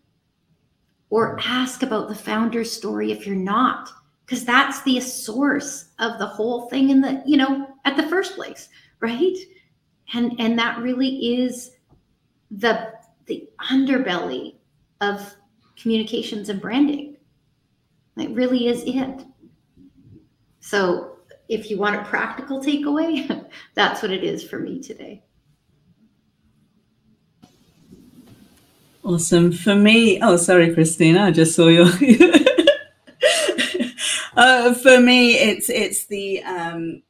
or 1.08 1.40
ask 1.42 1.82
about 1.82 2.08
the 2.08 2.14
founder's 2.14 2.70
story 2.70 3.12
if 3.12 3.26
you're 3.26 3.34
not 3.34 3.88
because 4.26 4.44
that's 4.44 4.82
the 4.82 5.00
source 5.00 5.90
of 6.00 6.18
the 6.18 6.26
whole 6.26 6.68
thing 6.68 6.90
in 6.90 7.00
the 7.00 7.22
you 7.24 7.38
know 7.38 7.66
at 7.86 7.96
the 7.96 8.08
first 8.08 8.34
place 8.34 8.68
right? 9.00 9.36
And 10.14 10.34
and 10.38 10.58
that 10.58 10.78
really 10.78 11.40
is 11.40 11.72
the 12.50 12.92
the 13.28 13.48
underbelly 13.70 14.56
of 15.00 15.36
communications 15.76 16.48
and 16.48 16.60
branding. 16.60 17.16
It 18.16 18.30
really 18.30 18.66
is 18.66 18.82
it. 18.84 19.24
So, 20.60 21.18
if 21.48 21.70
you 21.70 21.78
want 21.78 21.96
a 21.96 22.04
practical 22.04 22.60
takeaway, 22.60 23.46
that's 23.74 24.02
what 24.02 24.10
it 24.10 24.24
is 24.24 24.42
for 24.42 24.58
me 24.58 24.80
today. 24.80 25.22
Awesome. 29.04 29.52
For 29.52 29.74
me, 29.74 30.20
oh, 30.20 30.36
sorry, 30.36 30.74
Christina, 30.74 31.22
I 31.22 31.30
just 31.30 31.54
saw 31.54 31.68
your. 31.68 31.86
uh, 34.36 34.74
for 34.74 35.00
me, 35.00 35.36
it's 35.36 35.70
it's 35.70 36.06
the 36.06 36.42
um, 36.42 37.02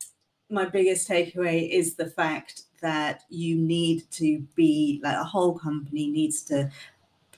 my 0.50 0.66
biggest 0.66 1.08
takeaway 1.08 1.70
is 1.70 1.96
the 1.96 2.06
fact 2.06 2.64
that 2.80 3.22
you 3.28 3.56
need 3.56 4.10
to 4.12 4.40
be 4.54 5.00
like 5.02 5.16
a 5.16 5.24
whole 5.24 5.58
company 5.58 6.08
needs 6.08 6.42
to 6.42 6.70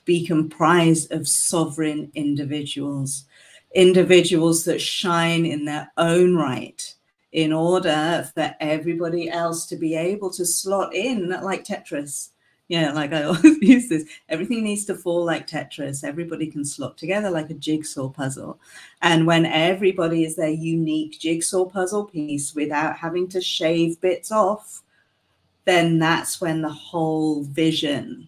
be 0.05 0.25
comprised 0.25 1.11
of 1.11 1.27
sovereign 1.27 2.11
individuals, 2.15 3.25
individuals 3.75 4.65
that 4.65 4.81
shine 4.81 5.45
in 5.45 5.65
their 5.65 5.91
own 5.97 6.35
right 6.35 6.95
in 7.31 7.53
order 7.53 8.29
for 8.33 8.53
everybody 8.59 9.29
else 9.29 9.65
to 9.65 9.75
be 9.75 9.95
able 9.95 10.29
to 10.31 10.45
slot 10.45 10.93
in 10.93 11.29
like 11.41 11.63
Tetris. 11.63 12.29
Yeah, 12.67 12.91
like 12.93 13.13
I 13.13 13.23
always 13.23 13.57
use 13.61 13.89
this. 13.89 14.05
Everything 14.29 14.63
needs 14.63 14.85
to 14.85 14.95
fall 14.95 15.25
like 15.25 15.47
Tetris. 15.47 16.03
Everybody 16.03 16.47
can 16.47 16.65
slot 16.65 16.97
together 16.97 17.29
like 17.29 17.49
a 17.49 17.53
jigsaw 17.55 18.09
puzzle. 18.09 18.59
And 19.01 19.27
when 19.27 19.45
everybody 19.45 20.23
is 20.23 20.35
their 20.35 20.49
unique 20.49 21.19
jigsaw 21.19 21.65
puzzle 21.65 22.05
piece 22.05 22.55
without 22.55 22.97
having 22.97 23.27
to 23.29 23.41
shave 23.41 23.99
bits 24.01 24.31
off, 24.31 24.83
then 25.65 25.99
that's 25.99 26.41
when 26.41 26.61
the 26.61 26.69
whole 26.69 27.43
vision 27.43 28.27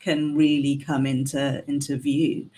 can 0.00 0.36
really 0.36 0.76
come 0.76 1.06
into 1.06 1.64
into 1.68 1.96
view. 1.96 2.50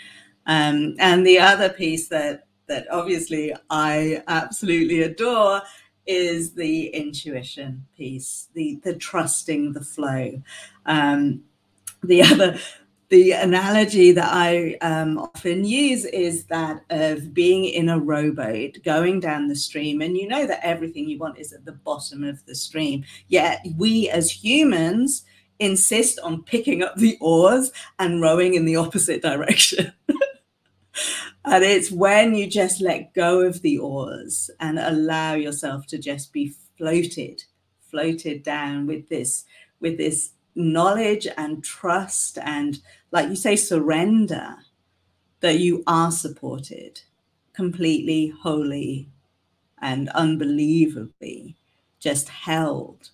Um, 0.47 0.97
and 0.99 1.27
the 1.27 1.39
other 1.39 1.69
piece 1.69 2.09
that 2.09 2.47
that 2.67 2.87
obviously 2.91 3.55
I 3.71 4.23
absolutely 4.29 5.03
adore 5.03 5.63
is 6.07 6.53
the 6.53 6.89
intuition 6.89 7.87
piece, 7.97 8.49
the 8.55 8.81
the 8.83 8.95
trusting 8.95 9.73
the 9.73 9.85
flow. 9.85 10.43
Um, 10.87 11.45
the 12.03 12.23
other 12.31 12.59
the 13.09 13.33
analogy 13.33 14.13
that 14.13 14.29
I 14.33 14.75
um, 14.81 15.19
often 15.19 15.65
use 15.65 16.05
is 16.07 16.47
that 16.47 16.85
of 16.91 17.35
being 17.35 17.65
in 17.65 17.89
a 17.89 17.99
rowboat 17.99 18.79
going 18.85 19.21
down 19.21 19.49
the 19.49 19.57
stream, 19.57 20.01
and 20.01 20.17
you 20.17 20.27
know 20.27 20.47
that 20.47 20.65
everything 20.65 21.09
you 21.09 21.19
want 21.19 21.39
is 21.39 21.53
at 21.53 21.65
the 21.65 21.73
bottom 21.73 22.25
of 22.25 22.45
the 22.47 22.55
stream. 22.55 23.05
Yet 23.29 23.67
we 23.77 24.09
as 24.09 24.31
humans 24.31 25.25
insist 25.59 26.19
on 26.21 26.43
picking 26.43 26.83
up 26.83 26.97
the 26.97 27.17
oars 27.21 27.71
and 27.99 28.21
rowing 28.21 28.55
in 28.55 28.65
the 28.65 28.77
opposite 28.77 29.23
direction. 29.23 29.93
and 31.45 31.65
it's 31.65 31.91
when 31.91 32.35
you 32.35 32.47
just 32.49 32.81
let 32.81 33.15
go 33.15 33.41
of 33.41 33.63
the 33.63 33.79
oars 33.79 34.51
and 34.61 34.79
allow 34.79 35.35
yourself 35.35 35.87
to 35.89 35.99
just 35.99 36.33
be 36.33 36.53
floated, 36.77 37.43
floated 37.91 38.43
down 38.43 38.87
with 38.87 39.09
this, 39.09 39.45
with 39.81 39.97
this 39.99 40.31
knowledge 40.55 41.27
and 41.37 41.65
trust 41.65 42.39
and, 42.39 42.81
like 43.11 43.29
you 43.29 43.37
say, 43.37 43.57
surrender 43.57 44.57
that 45.41 45.59
you 45.59 45.83
are 45.87 46.11
supported 46.11 47.01
completely, 47.53 48.29
wholly, 48.29 49.09
and 49.81 50.09
unbelievably 50.11 51.57
just 52.01 52.29
held, 52.29 53.11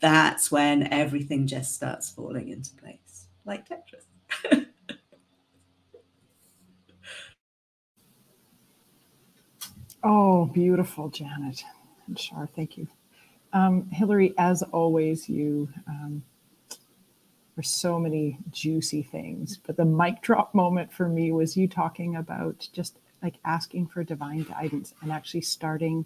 that's 0.00 0.50
when 0.50 0.92
everything 0.92 1.46
just 1.46 1.74
starts 1.74 2.10
falling 2.10 2.48
into 2.48 2.74
place, 2.74 3.26
like 3.44 3.66
Tetris. 3.68 4.04
oh, 10.02 10.46
beautiful, 10.46 11.08
Janet 11.08 11.62
and 12.06 12.18
Shar. 12.18 12.48
Thank 12.54 12.76
you 12.76 12.86
um, 13.54 13.88
Hillary, 13.90 14.34
as 14.36 14.62
always, 14.64 15.28
you 15.28 15.68
um, 15.86 16.22
so 17.62 17.98
many 17.98 18.36
juicy 18.50 19.02
things, 19.02 19.58
but 19.64 19.76
the 19.76 19.84
mic 19.84 20.20
drop 20.20 20.54
moment 20.54 20.92
for 20.92 21.08
me 21.08 21.32
was 21.32 21.56
you 21.56 21.68
talking 21.68 22.16
about 22.16 22.68
just 22.72 22.98
like 23.22 23.36
asking 23.44 23.86
for 23.86 24.04
divine 24.04 24.42
guidance 24.42 24.92
and 25.00 25.10
actually 25.10 25.40
starting 25.40 26.04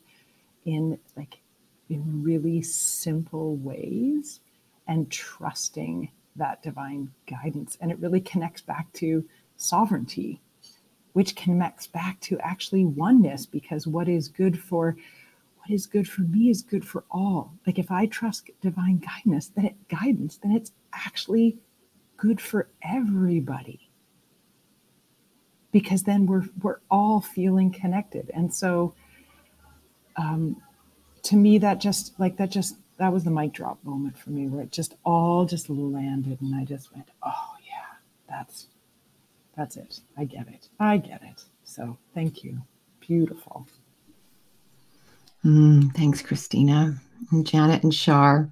in 0.67 0.99
like 1.17 1.41
in 1.89 2.23
really 2.23 2.61
simple 2.61 3.57
ways 3.57 4.41
and 4.87 5.11
trusting 5.11 6.11
that 6.37 6.63
divine 6.63 7.11
guidance. 7.27 7.79
And 7.81 7.91
it 7.91 7.99
really 7.99 8.21
connects 8.21 8.61
back 8.61 8.93
to 8.95 9.25
sovereignty, 9.57 10.41
which 11.15 11.35
connects 11.35 11.87
back 11.87 12.21
to 12.21 12.39
actually 12.41 12.85
oneness 12.85 13.47
because 13.47 13.87
what 13.87 14.09
is 14.09 14.29
good 14.29 14.61
for 14.61 14.97
what 15.69 15.75
is 15.75 15.87
good 15.87 16.09
for 16.09 16.23
me 16.23 16.51
is 16.51 16.63
good 16.63 16.87
for 16.87 17.05
all. 17.11 17.53
Like 17.67 17.79
if 17.79 17.91
I 17.91 18.07
trust 18.07 18.51
divine 18.61 18.99
guidance, 18.99 19.49
then 19.49 19.67
it 19.67 19.89
guidance, 19.89 20.39
then 20.39 20.53
it's 20.53 20.73
actually 20.93 21.59
good 22.17 22.41
for 22.41 22.69
everybody. 22.83 23.91
Because 25.71 26.05
then 26.05 26.27
we're 26.27 26.45
we're 26.63 26.81
all 26.91 27.21
feeling 27.21 27.71
connected. 27.71 28.31
And 28.35 28.53
so 28.53 28.95
um 30.17 30.63
to 31.25 31.37
me 31.37 31.59
that 31.59 31.81
just 31.81 32.19
like 32.19 32.39
that 32.39 32.51
just 32.51 32.77
that 32.97 33.13
was 33.13 33.25
the 33.25 33.31
mic 33.31 33.53
drop 33.53 33.83
moment 33.85 34.19
for 34.19 34.31
me 34.31 34.49
where 34.49 34.63
it 34.63 34.73
just 34.73 34.95
all 35.05 35.45
just 35.45 35.69
landed 35.69 36.41
and 36.41 36.55
I 36.55 36.65
just 36.65 36.93
went, 36.95 37.09
oh 37.23 37.55
yeah, 37.67 37.97
that's 38.29 38.69
that's 39.55 39.77
it. 39.77 40.01
I 40.17 40.25
get 40.25 40.49
it. 40.49 40.69
I 40.81 40.97
get 40.97 41.23
it. 41.23 41.45
So 41.65 41.99
thank 42.15 42.43
you. 42.43 42.63
Beautiful. 43.01 43.67
Mm, 45.45 45.95
thanks, 45.95 46.23
Christina 46.23 46.95
and 47.31 47.47
Janet 47.47 47.83
and 47.83 47.95
Shar. 47.95 48.51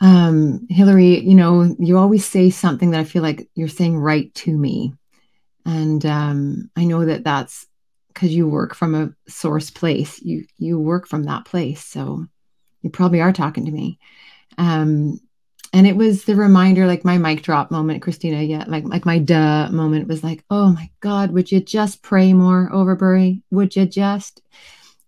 Um, 0.00 0.66
Hillary, 0.68 1.20
you 1.20 1.34
know, 1.34 1.76
you 1.78 1.96
always 1.96 2.26
say 2.26 2.50
something 2.50 2.90
that 2.90 3.00
I 3.00 3.04
feel 3.04 3.22
like 3.22 3.48
you're 3.54 3.68
saying 3.68 3.96
right 3.98 4.34
to 4.36 4.56
me. 4.56 4.94
And 5.64 6.04
um, 6.04 6.70
I 6.76 6.84
know 6.84 7.04
that 7.04 7.22
that's 7.22 7.66
because 8.08 8.34
you 8.34 8.48
work 8.48 8.74
from 8.74 8.94
a 8.94 9.30
source 9.30 9.70
place. 9.70 10.20
You 10.20 10.44
you 10.58 10.78
work 10.78 11.06
from 11.06 11.24
that 11.24 11.44
place, 11.44 11.84
so 11.84 12.26
you 12.82 12.90
probably 12.90 13.20
are 13.20 13.32
talking 13.32 13.64
to 13.66 13.70
me. 13.70 13.98
Um, 14.58 15.20
and 15.72 15.86
it 15.86 15.96
was 15.96 16.24
the 16.24 16.34
reminder, 16.34 16.86
like 16.86 17.04
my 17.04 17.16
mic 17.16 17.42
drop 17.42 17.70
moment, 17.70 18.02
Christina. 18.02 18.42
Yeah, 18.42 18.64
like 18.66 18.84
like 18.84 19.06
my 19.06 19.18
duh 19.18 19.68
moment 19.70 20.08
was 20.08 20.24
like, 20.24 20.44
oh 20.50 20.72
my 20.72 20.90
God, 21.00 21.30
would 21.30 21.52
you 21.52 21.60
just 21.60 22.02
pray 22.02 22.32
more, 22.32 22.68
Overbury? 22.72 23.42
Would 23.50 23.76
you 23.76 23.86
just? 23.86 24.42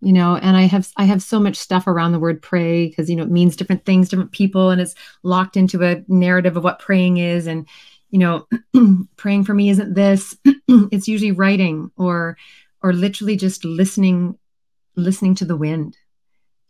You 0.04 0.12
know 0.12 0.36
and 0.36 0.56
i 0.56 0.62
have 0.62 0.88
i 0.96 1.04
have 1.04 1.22
so 1.22 1.40
much 1.40 1.56
stuff 1.56 1.86
around 1.86 2.12
the 2.12 2.18
word 2.18 2.42
pray 2.42 2.88
because 2.88 3.08
you 3.08 3.16
know 3.16 3.22
it 3.22 3.30
means 3.30 3.56
different 3.56 3.84
things 3.84 4.08
different 4.08 4.32
people 4.32 4.70
and 4.70 4.80
it's 4.80 4.94
locked 5.22 5.56
into 5.56 5.82
a 5.82 6.04
narrative 6.08 6.56
of 6.56 6.64
what 6.64 6.78
praying 6.78 7.16
is. 7.16 7.46
And 7.46 7.66
you 8.10 8.18
know 8.18 8.46
praying 9.16 9.44
for 9.44 9.54
me 9.54 9.70
isn't 9.70 9.94
this 9.94 10.36
it's 10.68 11.08
usually 11.08 11.32
writing 11.32 11.90
or 11.96 12.36
or 12.82 12.92
literally 12.92 13.36
just 13.36 13.64
listening 13.64 14.38
listening 14.96 15.34
to 15.36 15.44
the 15.44 15.56
wind 15.56 15.96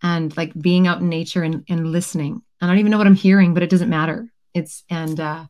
and 0.03 0.35
like 0.37 0.53
being 0.59 0.87
out 0.87 1.01
in 1.01 1.09
nature 1.09 1.43
and, 1.43 1.65
and 1.69 1.91
listening. 1.93 2.43
I 2.61 2.67
don't 2.67 2.79
even 2.79 2.91
know 2.91 2.99
what 2.99 3.07
i'm 3.07 3.15
hearing 3.15 3.53
but 3.53 3.63
it 3.63 3.71
doesn't 3.71 3.91
matter. 3.91 4.33
It's 4.55 4.85
and 4.89 5.19
uh 5.19 5.47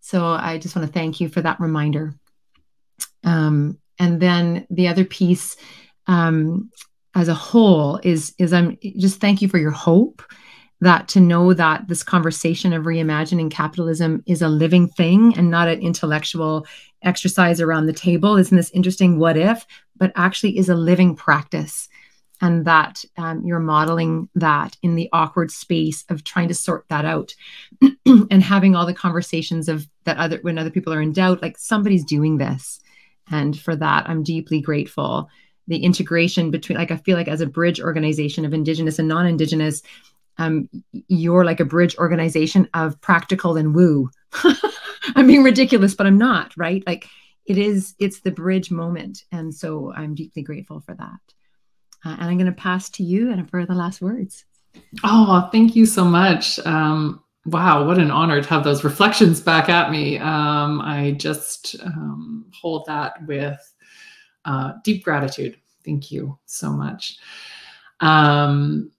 so 0.00 0.26
i 0.26 0.58
just 0.58 0.74
want 0.74 0.86
to 0.86 0.92
thank 0.92 1.20
you 1.20 1.28
for 1.28 1.42
that 1.42 1.60
reminder. 1.60 2.14
Um 3.22 3.78
and 3.98 4.20
then 4.20 4.66
the 4.70 4.88
other 4.88 5.04
piece 5.04 5.56
um 6.06 6.70
as 7.14 7.28
a 7.28 7.34
whole 7.34 8.00
is 8.02 8.34
is 8.38 8.52
i'm 8.52 8.78
just 8.98 9.20
thank 9.20 9.42
you 9.42 9.48
for 9.48 9.58
your 9.58 9.70
hope 9.70 10.22
that 10.82 11.06
to 11.06 11.20
know 11.20 11.54
that 11.54 11.86
this 11.86 12.02
conversation 12.02 12.72
of 12.72 12.84
reimagining 12.84 13.48
capitalism 13.48 14.20
is 14.26 14.42
a 14.42 14.48
living 14.48 14.88
thing 14.88 15.32
and 15.38 15.48
not 15.48 15.68
an 15.68 15.80
intellectual 15.80 16.66
exercise 17.02 17.60
around 17.60 17.86
the 17.86 17.92
table. 17.92 18.36
Isn't 18.36 18.56
this 18.56 18.72
interesting? 18.72 19.20
What 19.20 19.36
if? 19.36 19.64
But 19.96 20.10
actually 20.16 20.58
is 20.58 20.68
a 20.68 20.74
living 20.74 21.14
practice. 21.14 21.88
And 22.40 22.64
that 22.64 23.04
um, 23.16 23.44
you're 23.44 23.60
modeling 23.60 24.28
that 24.34 24.76
in 24.82 24.96
the 24.96 25.08
awkward 25.12 25.52
space 25.52 26.04
of 26.08 26.24
trying 26.24 26.48
to 26.48 26.54
sort 26.54 26.84
that 26.88 27.04
out. 27.04 27.34
And 28.04 28.42
having 28.42 28.74
all 28.74 28.84
the 28.84 28.92
conversations 28.92 29.68
of 29.68 29.86
that 30.04 30.18
other 30.18 30.38
when 30.42 30.58
other 30.58 30.70
people 30.70 30.92
are 30.92 31.00
in 31.00 31.12
doubt 31.12 31.40
like 31.40 31.56
somebody's 31.56 32.04
doing 32.04 32.38
this. 32.38 32.80
And 33.30 33.58
for 33.58 33.76
that 33.76 34.08
i'm 34.08 34.24
deeply 34.24 34.60
grateful 34.60 35.30
the 35.68 35.78
integration 35.78 36.50
between 36.50 36.78
like 36.78 36.90
i 36.90 36.96
feel 36.96 37.16
like 37.16 37.28
as 37.28 37.40
a 37.40 37.46
bridge 37.46 37.80
organization 37.80 38.44
of 38.44 38.54
indigenous 38.54 38.98
and 38.98 39.08
non-indigenous 39.08 39.82
um, 40.38 40.68
you're 41.08 41.44
like 41.44 41.60
a 41.60 41.64
bridge 41.64 41.96
organization 41.98 42.68
of 42.74 43.00
practical 43.00 43.56
and 43.56 43.74
woo. 43.74 44.10
I'm 45.16 45.26
being 45.26 45.42
ridiculous 45.42 45.94
but 45.94 46.06
i'm 46.06 46.18
not 46.18 46.54
right? 46.56 46.82
Like 46.86 47.06
it 47.44 47.58
is 47.58 47.94
it's 47.98 48.20
the 48.20 48.30
bridge 48.30 48.70
moment. 48.70 49.24
And 49.32 49.54
so 49.54 49.92
i'm 49.94 50.14
deeply 50.14 50.42
grateful 50.42 50.80
for 50.80 50.94
that. 50.94 51.20
Uh, 52.04 52.16
and 52.18 52.24
i'm 52.24 52.38
going 52.38 52.46
to 52.46 52.52
pass 52.52 52.88
to 52.90 53.02
you 53.02 53.30
and 53.30 53.48
for 53.50 53.66
the 53.66 53.74
last 53.74 54.00
words. 54.00 54.44
Oh 55.04 55.48
thank 55.52 55.76
you 55.76 55.86
so 55.86 56.04
much. 56.04 56.58
Um, 56.60 57.22
wow 57.44 57.84
what 57.84 57.98
an 57.98 58.10
honor 58.10 58.40
to 58.40 58.48
have 58.48 58.64
those 58.64 58.84
reflections 58.84 59.40
back 59.40 59.68
at 59.68 59.90
me. 59.90 60.18
Um, 60.18 60.80
i 60.80 61.12
just 61.18 61.76
um, 61.84 62.46
hold 62.60 62.86
that 62.86 63.24
with 63.26 63.71
uh, 64.44 64.74
deep 64.84 65.04
gratitude. 65.04 65.56
Thank 65.84 66.10
you 66.10 66.38
so 66.46 66.70
much. 66.70 67.18
Um, 68.00 68.90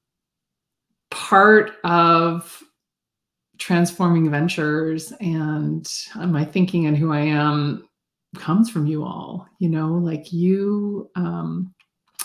part 1.09 1.73
of 1.83 2.63
transforming 3.57 4.29
ventures 4.29 5.13
and 5.21 5.89
my 6.15 6.43
thinking 6.43 6.85
and 6.85 6.97
who 6.97 7.13
I 7.13 7.19
am 7.19 7.87
comes 8.37 8.69
from 8.69 8.87
you 8.87 9.03
all. 9.03 9.47
You 9.59 9.69
know, 9.69 9.93
like 9.93 10.33
you 10.33 11.09
um, 11.15 11.73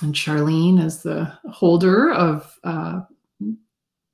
and 0.00 0.14
Charlene 0.14 0.82
as 0.82 1.02
the 1.02 1.32
holder 1.50 2.12
of 2.12 2.58
uh, 2.64 3.00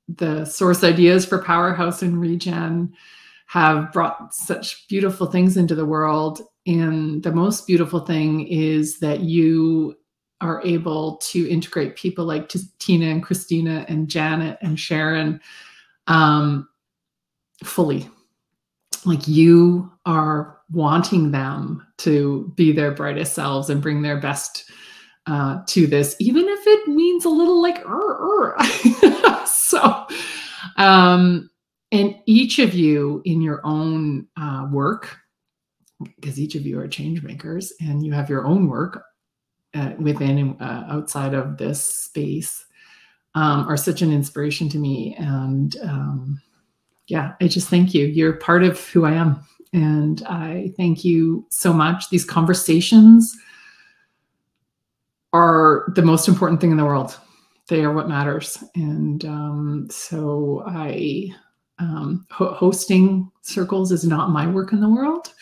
the 0.07 0.45
source 0.45 0.83
ideas 0.83 1.25
for 1.25 1.41
Powerhouse 1.41 2.01
and 2.01 2.19
Regen 2.19 2.93
have 3.47 3.91
brought 3.91 4.33
such 4.33 4.87
beautiful 4.87 5.27
things 5.27 5.57
into 5.57 5.75
the 5.75 5.85
world 5.85 6.41
and 6.65 7.21
the 7.21 7.31
most 7.31 7.67
beautiful 7.67 7.99
thing 7.99 8.47
is 8.47 8.99
that 8.99 9.21
you 9.21 9.95
are 10.41 10.61
able 10.63 11.17
to 11.17 11.49
integrate 11.49 11.95
people 11.95 12.25
like 12.25 12.51
Tina 12.79 13.05
and 13.05 13.23
Christina 13.23 13.85
and 13.87 14.07
Janet 14.07 14.57
and 14.61 14.79
Sharon 14.79 15.39
um, 16.07 16.67
fully. 17.63 18.09
Like 19.05 19.27
you 19.27 19.91
are 20.05 20.59
wanting 20.71 21.31
them 21.31 21.85
to 21.97 22.51
be 22.55 22.71
their 22.71 22.91
brightest 22.91 23.33
selves 23.33 23.69
and 23.69 23.81
bring 23.81 24.01
their 24.01 24.19
best 24.19 24.69
uh, 25.27 25.61
to 25.67 25.87
this, 25.87 26.15
even 26.19 26.47
if 26.47 26.67
it 26.67 26.87
means 26.87 27.25
a 27.25 27.29
little 27.29 27.61
like, 27.61 27.83
er, 27.85 28.55
er. 28.57 29.45
so, 29.45 30.05
um, 30.77 31.49
and 31.91 32.15
each 32.25 32.59
of 32.59 32.73
you 32.73 33.21
in 33.25 33.41
your 33.41 33.61
own 33.63 34.27
uh, 34.37 34.67
work 34.71 35.19
because 36.15 36.39
each 36.39 36.55
of 36.55 36.65
you 36.65 36.79
are 36.79 36.87
change 36.87 37.23
makers 37.23 37.73
and 37.79 38.05
you 38.05 38.11
have 38.11 38.29
your 38.29 38.45
own 38.45 38.67
work 38.67 39.03
uh, 39.73 39.93
within 39.99 40.37
and 40.37 40.61
uh, 40.61 40.85
outside 40.89 41.33
of 41.33 41.57
this 41.57 41.83
space 41.83 42.65
um, 43.35 43.67
are 43.67 43.77
such 43.77 44.01
an 44.01 44.11
inspiration 44.11 44.69
to 44.69 44.77
me 44.77 45.15
and 45.17 45.77
um, 45.83 46.41
yeah 47.07 47.33
i 47.41 47.47
just 47.47 47.69
thank 47.69 47.93
you. 47.93 48.05
You're 48.05 48.33
part 48.33 48.63
of 48.63 48.79
who 48.89 49.05
i 49.05 49.11
am 49.11 49.39
and 49.73 50.23
i 50.27 50.73
thank 50.77 51.03
you 51.03 51.45
so 51.49 51.73
much. 51.73 52.09
These 52.09 52.25
conversations 52.25 53.35
are 55.33 55.91
the 55.95 56.01
most 56.01 56.27
important 56.27 56.61
thing 56.61 56.71
in 56.71 56.77
the 56.77 56.85
world. 56.85 57.17
They 57.67 57.83
are 57.83 57.91
what 57.91 58.07
matters 58.07 58.63
and 58.75 59.23
um, 59.25 59.87
so 59.89 60.63
i 60.67 61.33
um, 61.79 62.25
ho- 62.31 62.53
hosting 62.53 63.29
circles 63.41 63.91
is 63.91 64.05
not 64.05 64.29
my 64.29 64.47
work 64.47 64.71
in 64.71 64.79
the 64.79 64.89
world 64.89 65.33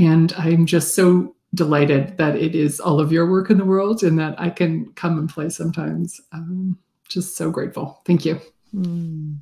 and 0.00 0.32
I'm 0.32 0.66
just 0.66 0.94
so 0.94 1.34
delighted 1.54 2.16
that 2.16 2.36
it 2.36 2.54
is 2.54 2.80
all 2.80 3.00
of 3.00 3.12
your 3.12 3.30
work 3.30 3.50
in 3.50 3.58
the 3.58 3.64
world 3.64 4.02
and 4.02 4.18
that 4.18 4.40
I 4.40 4.50
can 4.50 4.92
come 4.94 5.18
and 5.18 5.28
play 5.28 5.48
sometimes. 5.48 6.20
Um, 6.32 6.78
just 7.08 7.36
so 7.36 7.50
grateful. 7.50 8.00
Thank 8.06 8.24
you. 8.24 8.40
Mm. 8.74 9.38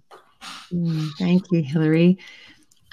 Mm, 0.72 1.10
thank 1.18 1.44
you, 1.50 1.62
Hillary. 1.62 2.18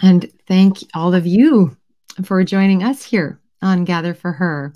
And 0.01 0.29
thank 0.47 0.79
all 0.93 1.13
of 1.13 1.25
you 1.25 1.75
for 2.23 2.43
joining 2.43 2.83
us 2.83 3.03
here 3.03 3.39
on 3.61 3.85
Gather 3.85 4.13
for 4.13 4.33
Her, 4.33 4.73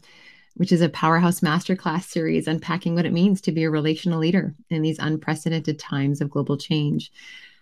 which 0.55 0.71
is 0.71 0.81
a 0.81 0.89
powerhouse 0.89 1.41
masterclass 1.41 2.03
series 2.03 2.47
unpacking 2.47 2.95
what 2.95 3.05
it 3.05 3.13
means 3.13 3.41
to 3.41 3.51
be 3.51 3.63
a 3.63 3.69
relational 3.69 4.19
leader 4.19 4.55
in 4.69 4.81
these 4.81 4.99
unprecedented 4.99 5.77
times 5.77 6.21
of 6.21 6.29
global 6.29 6.57
change. 6.57 7.11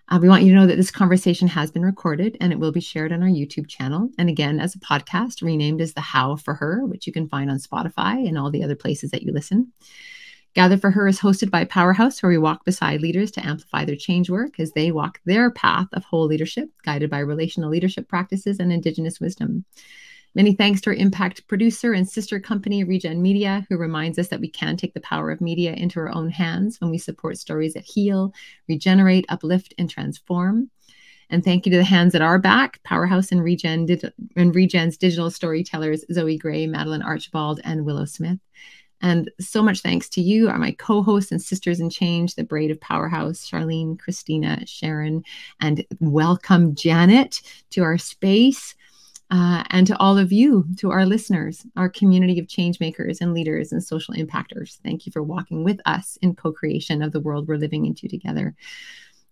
Uh, 0.09 0.19
we 0.21 0.29
want 0.29 0.43
you 0.43 0.53
to 0.53 0.55
know 0.55 0.67
that 0.67 0.77
this 0.77 0.91
conversation 0.91 1.49
has 1.49 1.69
been 1.69 1.83
recorded 1.83 2.37
and 2.39 2.53
it 2.53 2.59
will 2.59 2.71
be 2.71 2.79
shared 2.79 3.11
on 3.11 3.21
our 3.21 3.29
YouTube 3.29 3.67
channel. 3.67 4.09
And 4.17 4.29
again, 4.29 4.59
as 4.59 4.73
a 4.73 4.79
podcast 4.79 5.41
renamed 5.41 5.81
as 5.81 5.93
The 5.93 6.01
How 6.01 6.37
for 6.37 6.53
Her, 6.53 6.85
which 6.85 7.07
you 7.07 7.11
can 7.11 7.27
find 7.27 7.51
on 7.51 7.57
Spotify 7.57 8.25
and 8.25 8.37
all 8.37 8.49
the 8.49 8.63
other 8.63 8.75
places 8.75 9.11
that 9.11 9.23
you 9.23 9.33
listen. 9.33 9.73
Gather 10.53 10.77
for 10.77 10.91
Her 10.91 11.07
is 11.07 11.19
hosted 11.19 11.51
by 11.51 11.65
Powerhouse, 11.65 12.23
where 12.23 12.29
we 12.29 12.37
walk 12.37 12.63
beside 12.63 13.01
leaders 13.01 13.31
to 13.31 13.45
amplify 13.45 13.83
their 13.83 13.97
change 13.97 14.29
work 14.29 14.59
as 14.59 14.71
they 14.71 14.91
walk 14.91 15.19
their 15.25 15.51
path 15.51 15.87
of 15.91 16.05
whole 16.05 16.25
leadership, 16.25 16.69
guided 16.83 17.09
by 17.09 17.19
relational 17.19 17.69
leadership 17.69 18.07
practices 18.07 18.59
and 18.59 18.71
Indigenous 18.71 19.19
wisdom. 19.19 19.65
Many 20.35 20.53
thanks 20.53 20.81
to 20.81 20.91
our 20.91 20.95
impact 20.95 21.47
producer 21.47 21.93
and 21.93 22.07
sister 22.07 22.39
company, 22.39 22.83
Regen 22.83 23.21
Media, 23.21 23.65
who 23.69 23.77
reminds 23.77 24.19
us 24.19 24.27
that 24.27 24.39
we 24.39 24.49
can 24.49 24.77
take 24.77 24.93
the 24.93 24.99
power 25.01 25.31
of 25.31 25.41
media 25.41 25.73
into 25.73 25.99
our 25.99 26.13
own 26.13 26.29
hands 26.29 26.79
when 26.79 26.91
we 26.91 26.99
support 26.99 27.37
stories 27.37 27.73
that 27.73 27.85
heal, 27.85 28.33
regenerate, 28.67 29.25
uplift, 29.29 29.73
and 29.79 29.89
transform. 29.89 30.69
And 31.29 31.43
thank 31.43 31.65
you 31.65 31.71
to 31.71 31.77
the 31.77 31.83
hands 31.83 32.13
that 32.13 32.21
are 32.21 32.39
back, 32.39 32.81
Powerhouse 32.83 33.31
and 33.31 33.43
Regen 33.43 33.87
and 34.35 34.55
Regen's 34.55 34.97
digital 34.97 35.31
storytellers, 35.31 36.05
Zoe 36.11 36.37
Gray, 36.37 36.67
Madeline 36.67 37.01
Archibald, 37.01 37.59
and 37.63 37.83
Willow 37.83 38.05
Smith. 38.05 38.39
And 39.01 39.29
so 39.39 39.61
much 39.61 39.81
thanks 39.81 40.09
to 40.09 40.21
you, 40.21 40.49
are 40.49 40.57
my 40.57 40.71
co-hosts 40.71 41.31
and 41.31 41.41
sisters 41.41 41.79
in 41.79 41.89
change, 41.89 42.35
the 42.35 42.43
braid 42.43 42.71
of 42.71 42.79
powerhouse, 42.81 43.47
Charlene, 43.47 43.99
Christina, 43.99 44.65
Sharon, 44.65 45.23
and 45.59 45.85
welcome 45.99 46.73
Janet 46.73 47.41
to 47.71 47.83
our 47.83 47.97
space 47.97 48.75
uh, 49.29 49.63
and 49.69 49.85
to 49.87 49.97
all 49.97 50.17
of 50.17 50.31
you, 50.31 50.65
to 50.77 50.91
our 50.91 51.05
listeners, 51.05 51.65
our 51.75 51.89
community 51.89 52.39
of 52.39 52.47
change 52.47 52.79
makers 52.79 53.19
and 53.19 53.33
leaders 53.33 53.71
and 53.71 53.83
social 53.83 54.13
impactors. 54.13 54.77
Thank 54.83 55.05
you 55.05 55.11
for 55.11 55.21
walking 55.21 55.63
with 55.63 55.79
us 55.85 56.17
in 56.21 56.35
co 56.35 56.51
creation 56.51 57.01
of 57.01 57.11
the 57.11 57.19
world 57.19 57.47
we're 57.47 57.57
living 57.57 57.85
into 57.85 58.07
together. 58.07 58.55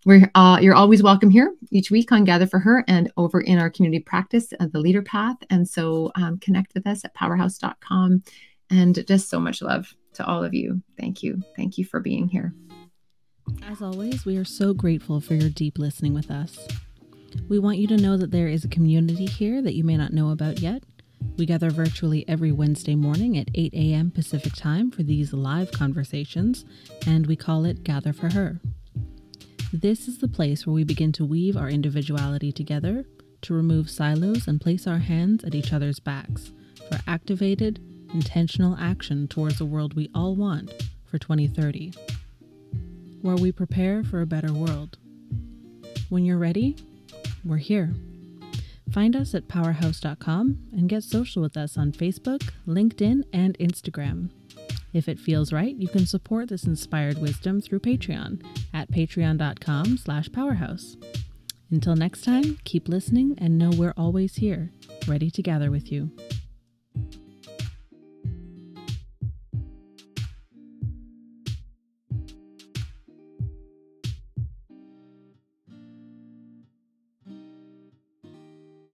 We're, 0.04 0.30
uh, 0.34 0.58
you're 0.60 0.74
always 0.74 1.02
welcome 1.02 1.30
here 1.30 1.52
each 1.72 1.90
week 1.90 2.12
on 2.12 2.24
Gather 2.24 2.46
for 2.46 2.60
Her 2.60 2.84
and 2.86 3.10
over 3.16 3.40
in 3.40 3.58
our 3.58 3.70
community 3.70 4.02
practice, 4.02 4.52
uh, 4.60 4.66
the 4.70 4.78
Leader 4.78 5.02
Path. 5.02 5.36
And 5.50 5.68
so 5.68 6.12
um, 6.14 6.38
connect 6.38 6.74
with 6.74 6.86
us 6.86 7.04
at 7.04 7.14
powerhouse.com. 7.14 8.22
And 8.70 9.06
just 9.06 9.28
so 9.28 9.40
much 9.40 9.62
love 9.62 9.94
to 10.14 10.26
all 10.26 10.44
of 10.44 10.54
you. 10.54 10.82
Thank 10.98 11.22
you. 11.22 11.42
Thank 11.56 11.78
you 11.78 11.84
for 11.84 12.00
being 12.00 12.28
here. 12.28 12.54
As 13.64 13.80
always, 13.80 14.24
we 14.24 14.36
are 14.36 14.44
so 14.44 14.74
grateful 14.74 15.20
for 15.20 15.34
your 15.34 15.50
deep 15.50 15.78
listening 15.78 16.14
with 16.14 16.30
us. 16.30 16.66
We 17.48 17.58
want 17.58 17.78
you 17.78 17.86
to 17.88 17.96
know 17.96 18.16
that 18.16 18.30
there 18.32 18.48
is 18.48 18.64
a 18.64 18.68
community 18.68 19.26
here 19.26 19.62
that 19.62 19.74
you 19.74 19.84
may 19.84 19.96
not 19.96 20.12
know 20.12 20.30
about 20.30 20.58
yet. 20.60 20.82
We 21.36 21.46
gather 21.46 21.70
virtually 21.70 22.24
every 22.28 22.50
Wednesday 22.50 22.94
morning 22.94 23.38
at 23.38 23.48
8 23.54 23.72
a.m. 23.74 24.10
Pacific 24.10 24.54
Time 24.54 24.90
for 24.90 25.02
these 25.02 25.32
live 25.32 25.70
conversations, 25.70 26.64
and 27.06 27.26
we 27.26 27.36
call 27.36 27.64
it 27.64 27.84
Gather 27.84 28.12
for 28.12 28.32
Her. 28.32 28.60
This 29.72 30.08
is 30.08 30.18
the 30.18 30.28
place 30.28 30.66
where 30.66 30.74
we 30.74 30.84
begin 30.84 31.12
to 31.12 31.24
weave 31.24 31.56
our 31.56 31.68
individuality 31.68 32.52
together, 32.52 33.04
to 33.42 33.54
remove 33.54 33.90
silos 33.90 34.48
and 34.48 34.60
place 34.60 34.86
our 34.86 34.98
hands 34.98 35.44
at 35.44 35.54
each 35.54 35.72
other's 35.72 36.00
backs 36.00 36.52
for 36.88 36.98
activated, 37.06 37.80
intentional 38.12 38.76
action 38.80 39.28
towards 39.28 39.58
the 39.58 39.64
world 39.64 39.94
we 39.94 40.10
all 40.14 40.34
want 40.34 40.72
for 41.04 41.18
2030, 41.18 41.92
where 43.22 43.36
we 43.36 43.52
prepare 43.52 44.02
for 44.02 44.20
a 44.20 44.26
better 44.26 44.52
world. 44.52 44.98
When 46.08 46.24
you're 46.24 46.38
ready, 46.38 46.76
we're 47.46 47.58
here. 47.58 47.94
Find 48.92 49.16
us 49.16 49.34
at 49.34 49.48
powerhouse.com 49.48 50.68
and 50.72 50.88
get 50.88 51.02
social 51.02 51.42
with 51.42 51.56
us 51.56 51.76
on 51.76 51.92
Facebook, 51.92 52.50
LinkedIn, 52.66 53.24
and 53.32 53.58
Instagram. 53.58 54.30
If 54.92 55.08
it 55.08 55.18
feels 55.18 55.52
right, 55.52 55.74
you 55.74 55.88
can 55.88 56.06
support 56.06 56.48
this 56.48 56.64
inspired 56.64 57.18
wisdom 57.18 57.60
through 57.60 57.80
Patreon 57.80 58.42
at 58.72 58.90
patreon.com 58.90 59.98
slash 59.98 60.30
powerhouse. 60.32 60.96
Until 61.70 61.96
next 61.96 62.22
time, 62.22 62.58
keep 62.64 62.88
listening 62.88 63.34
and 63.38 63.58
know 63.58 63.70
we're 63.70 63.94
always 63.96 64.36
here, 64.36 64.70
ready 65.06 65.30
to 65.32 65.42
gather 65.42 65.70
with 65.70 65.90
you. 65.90 66.10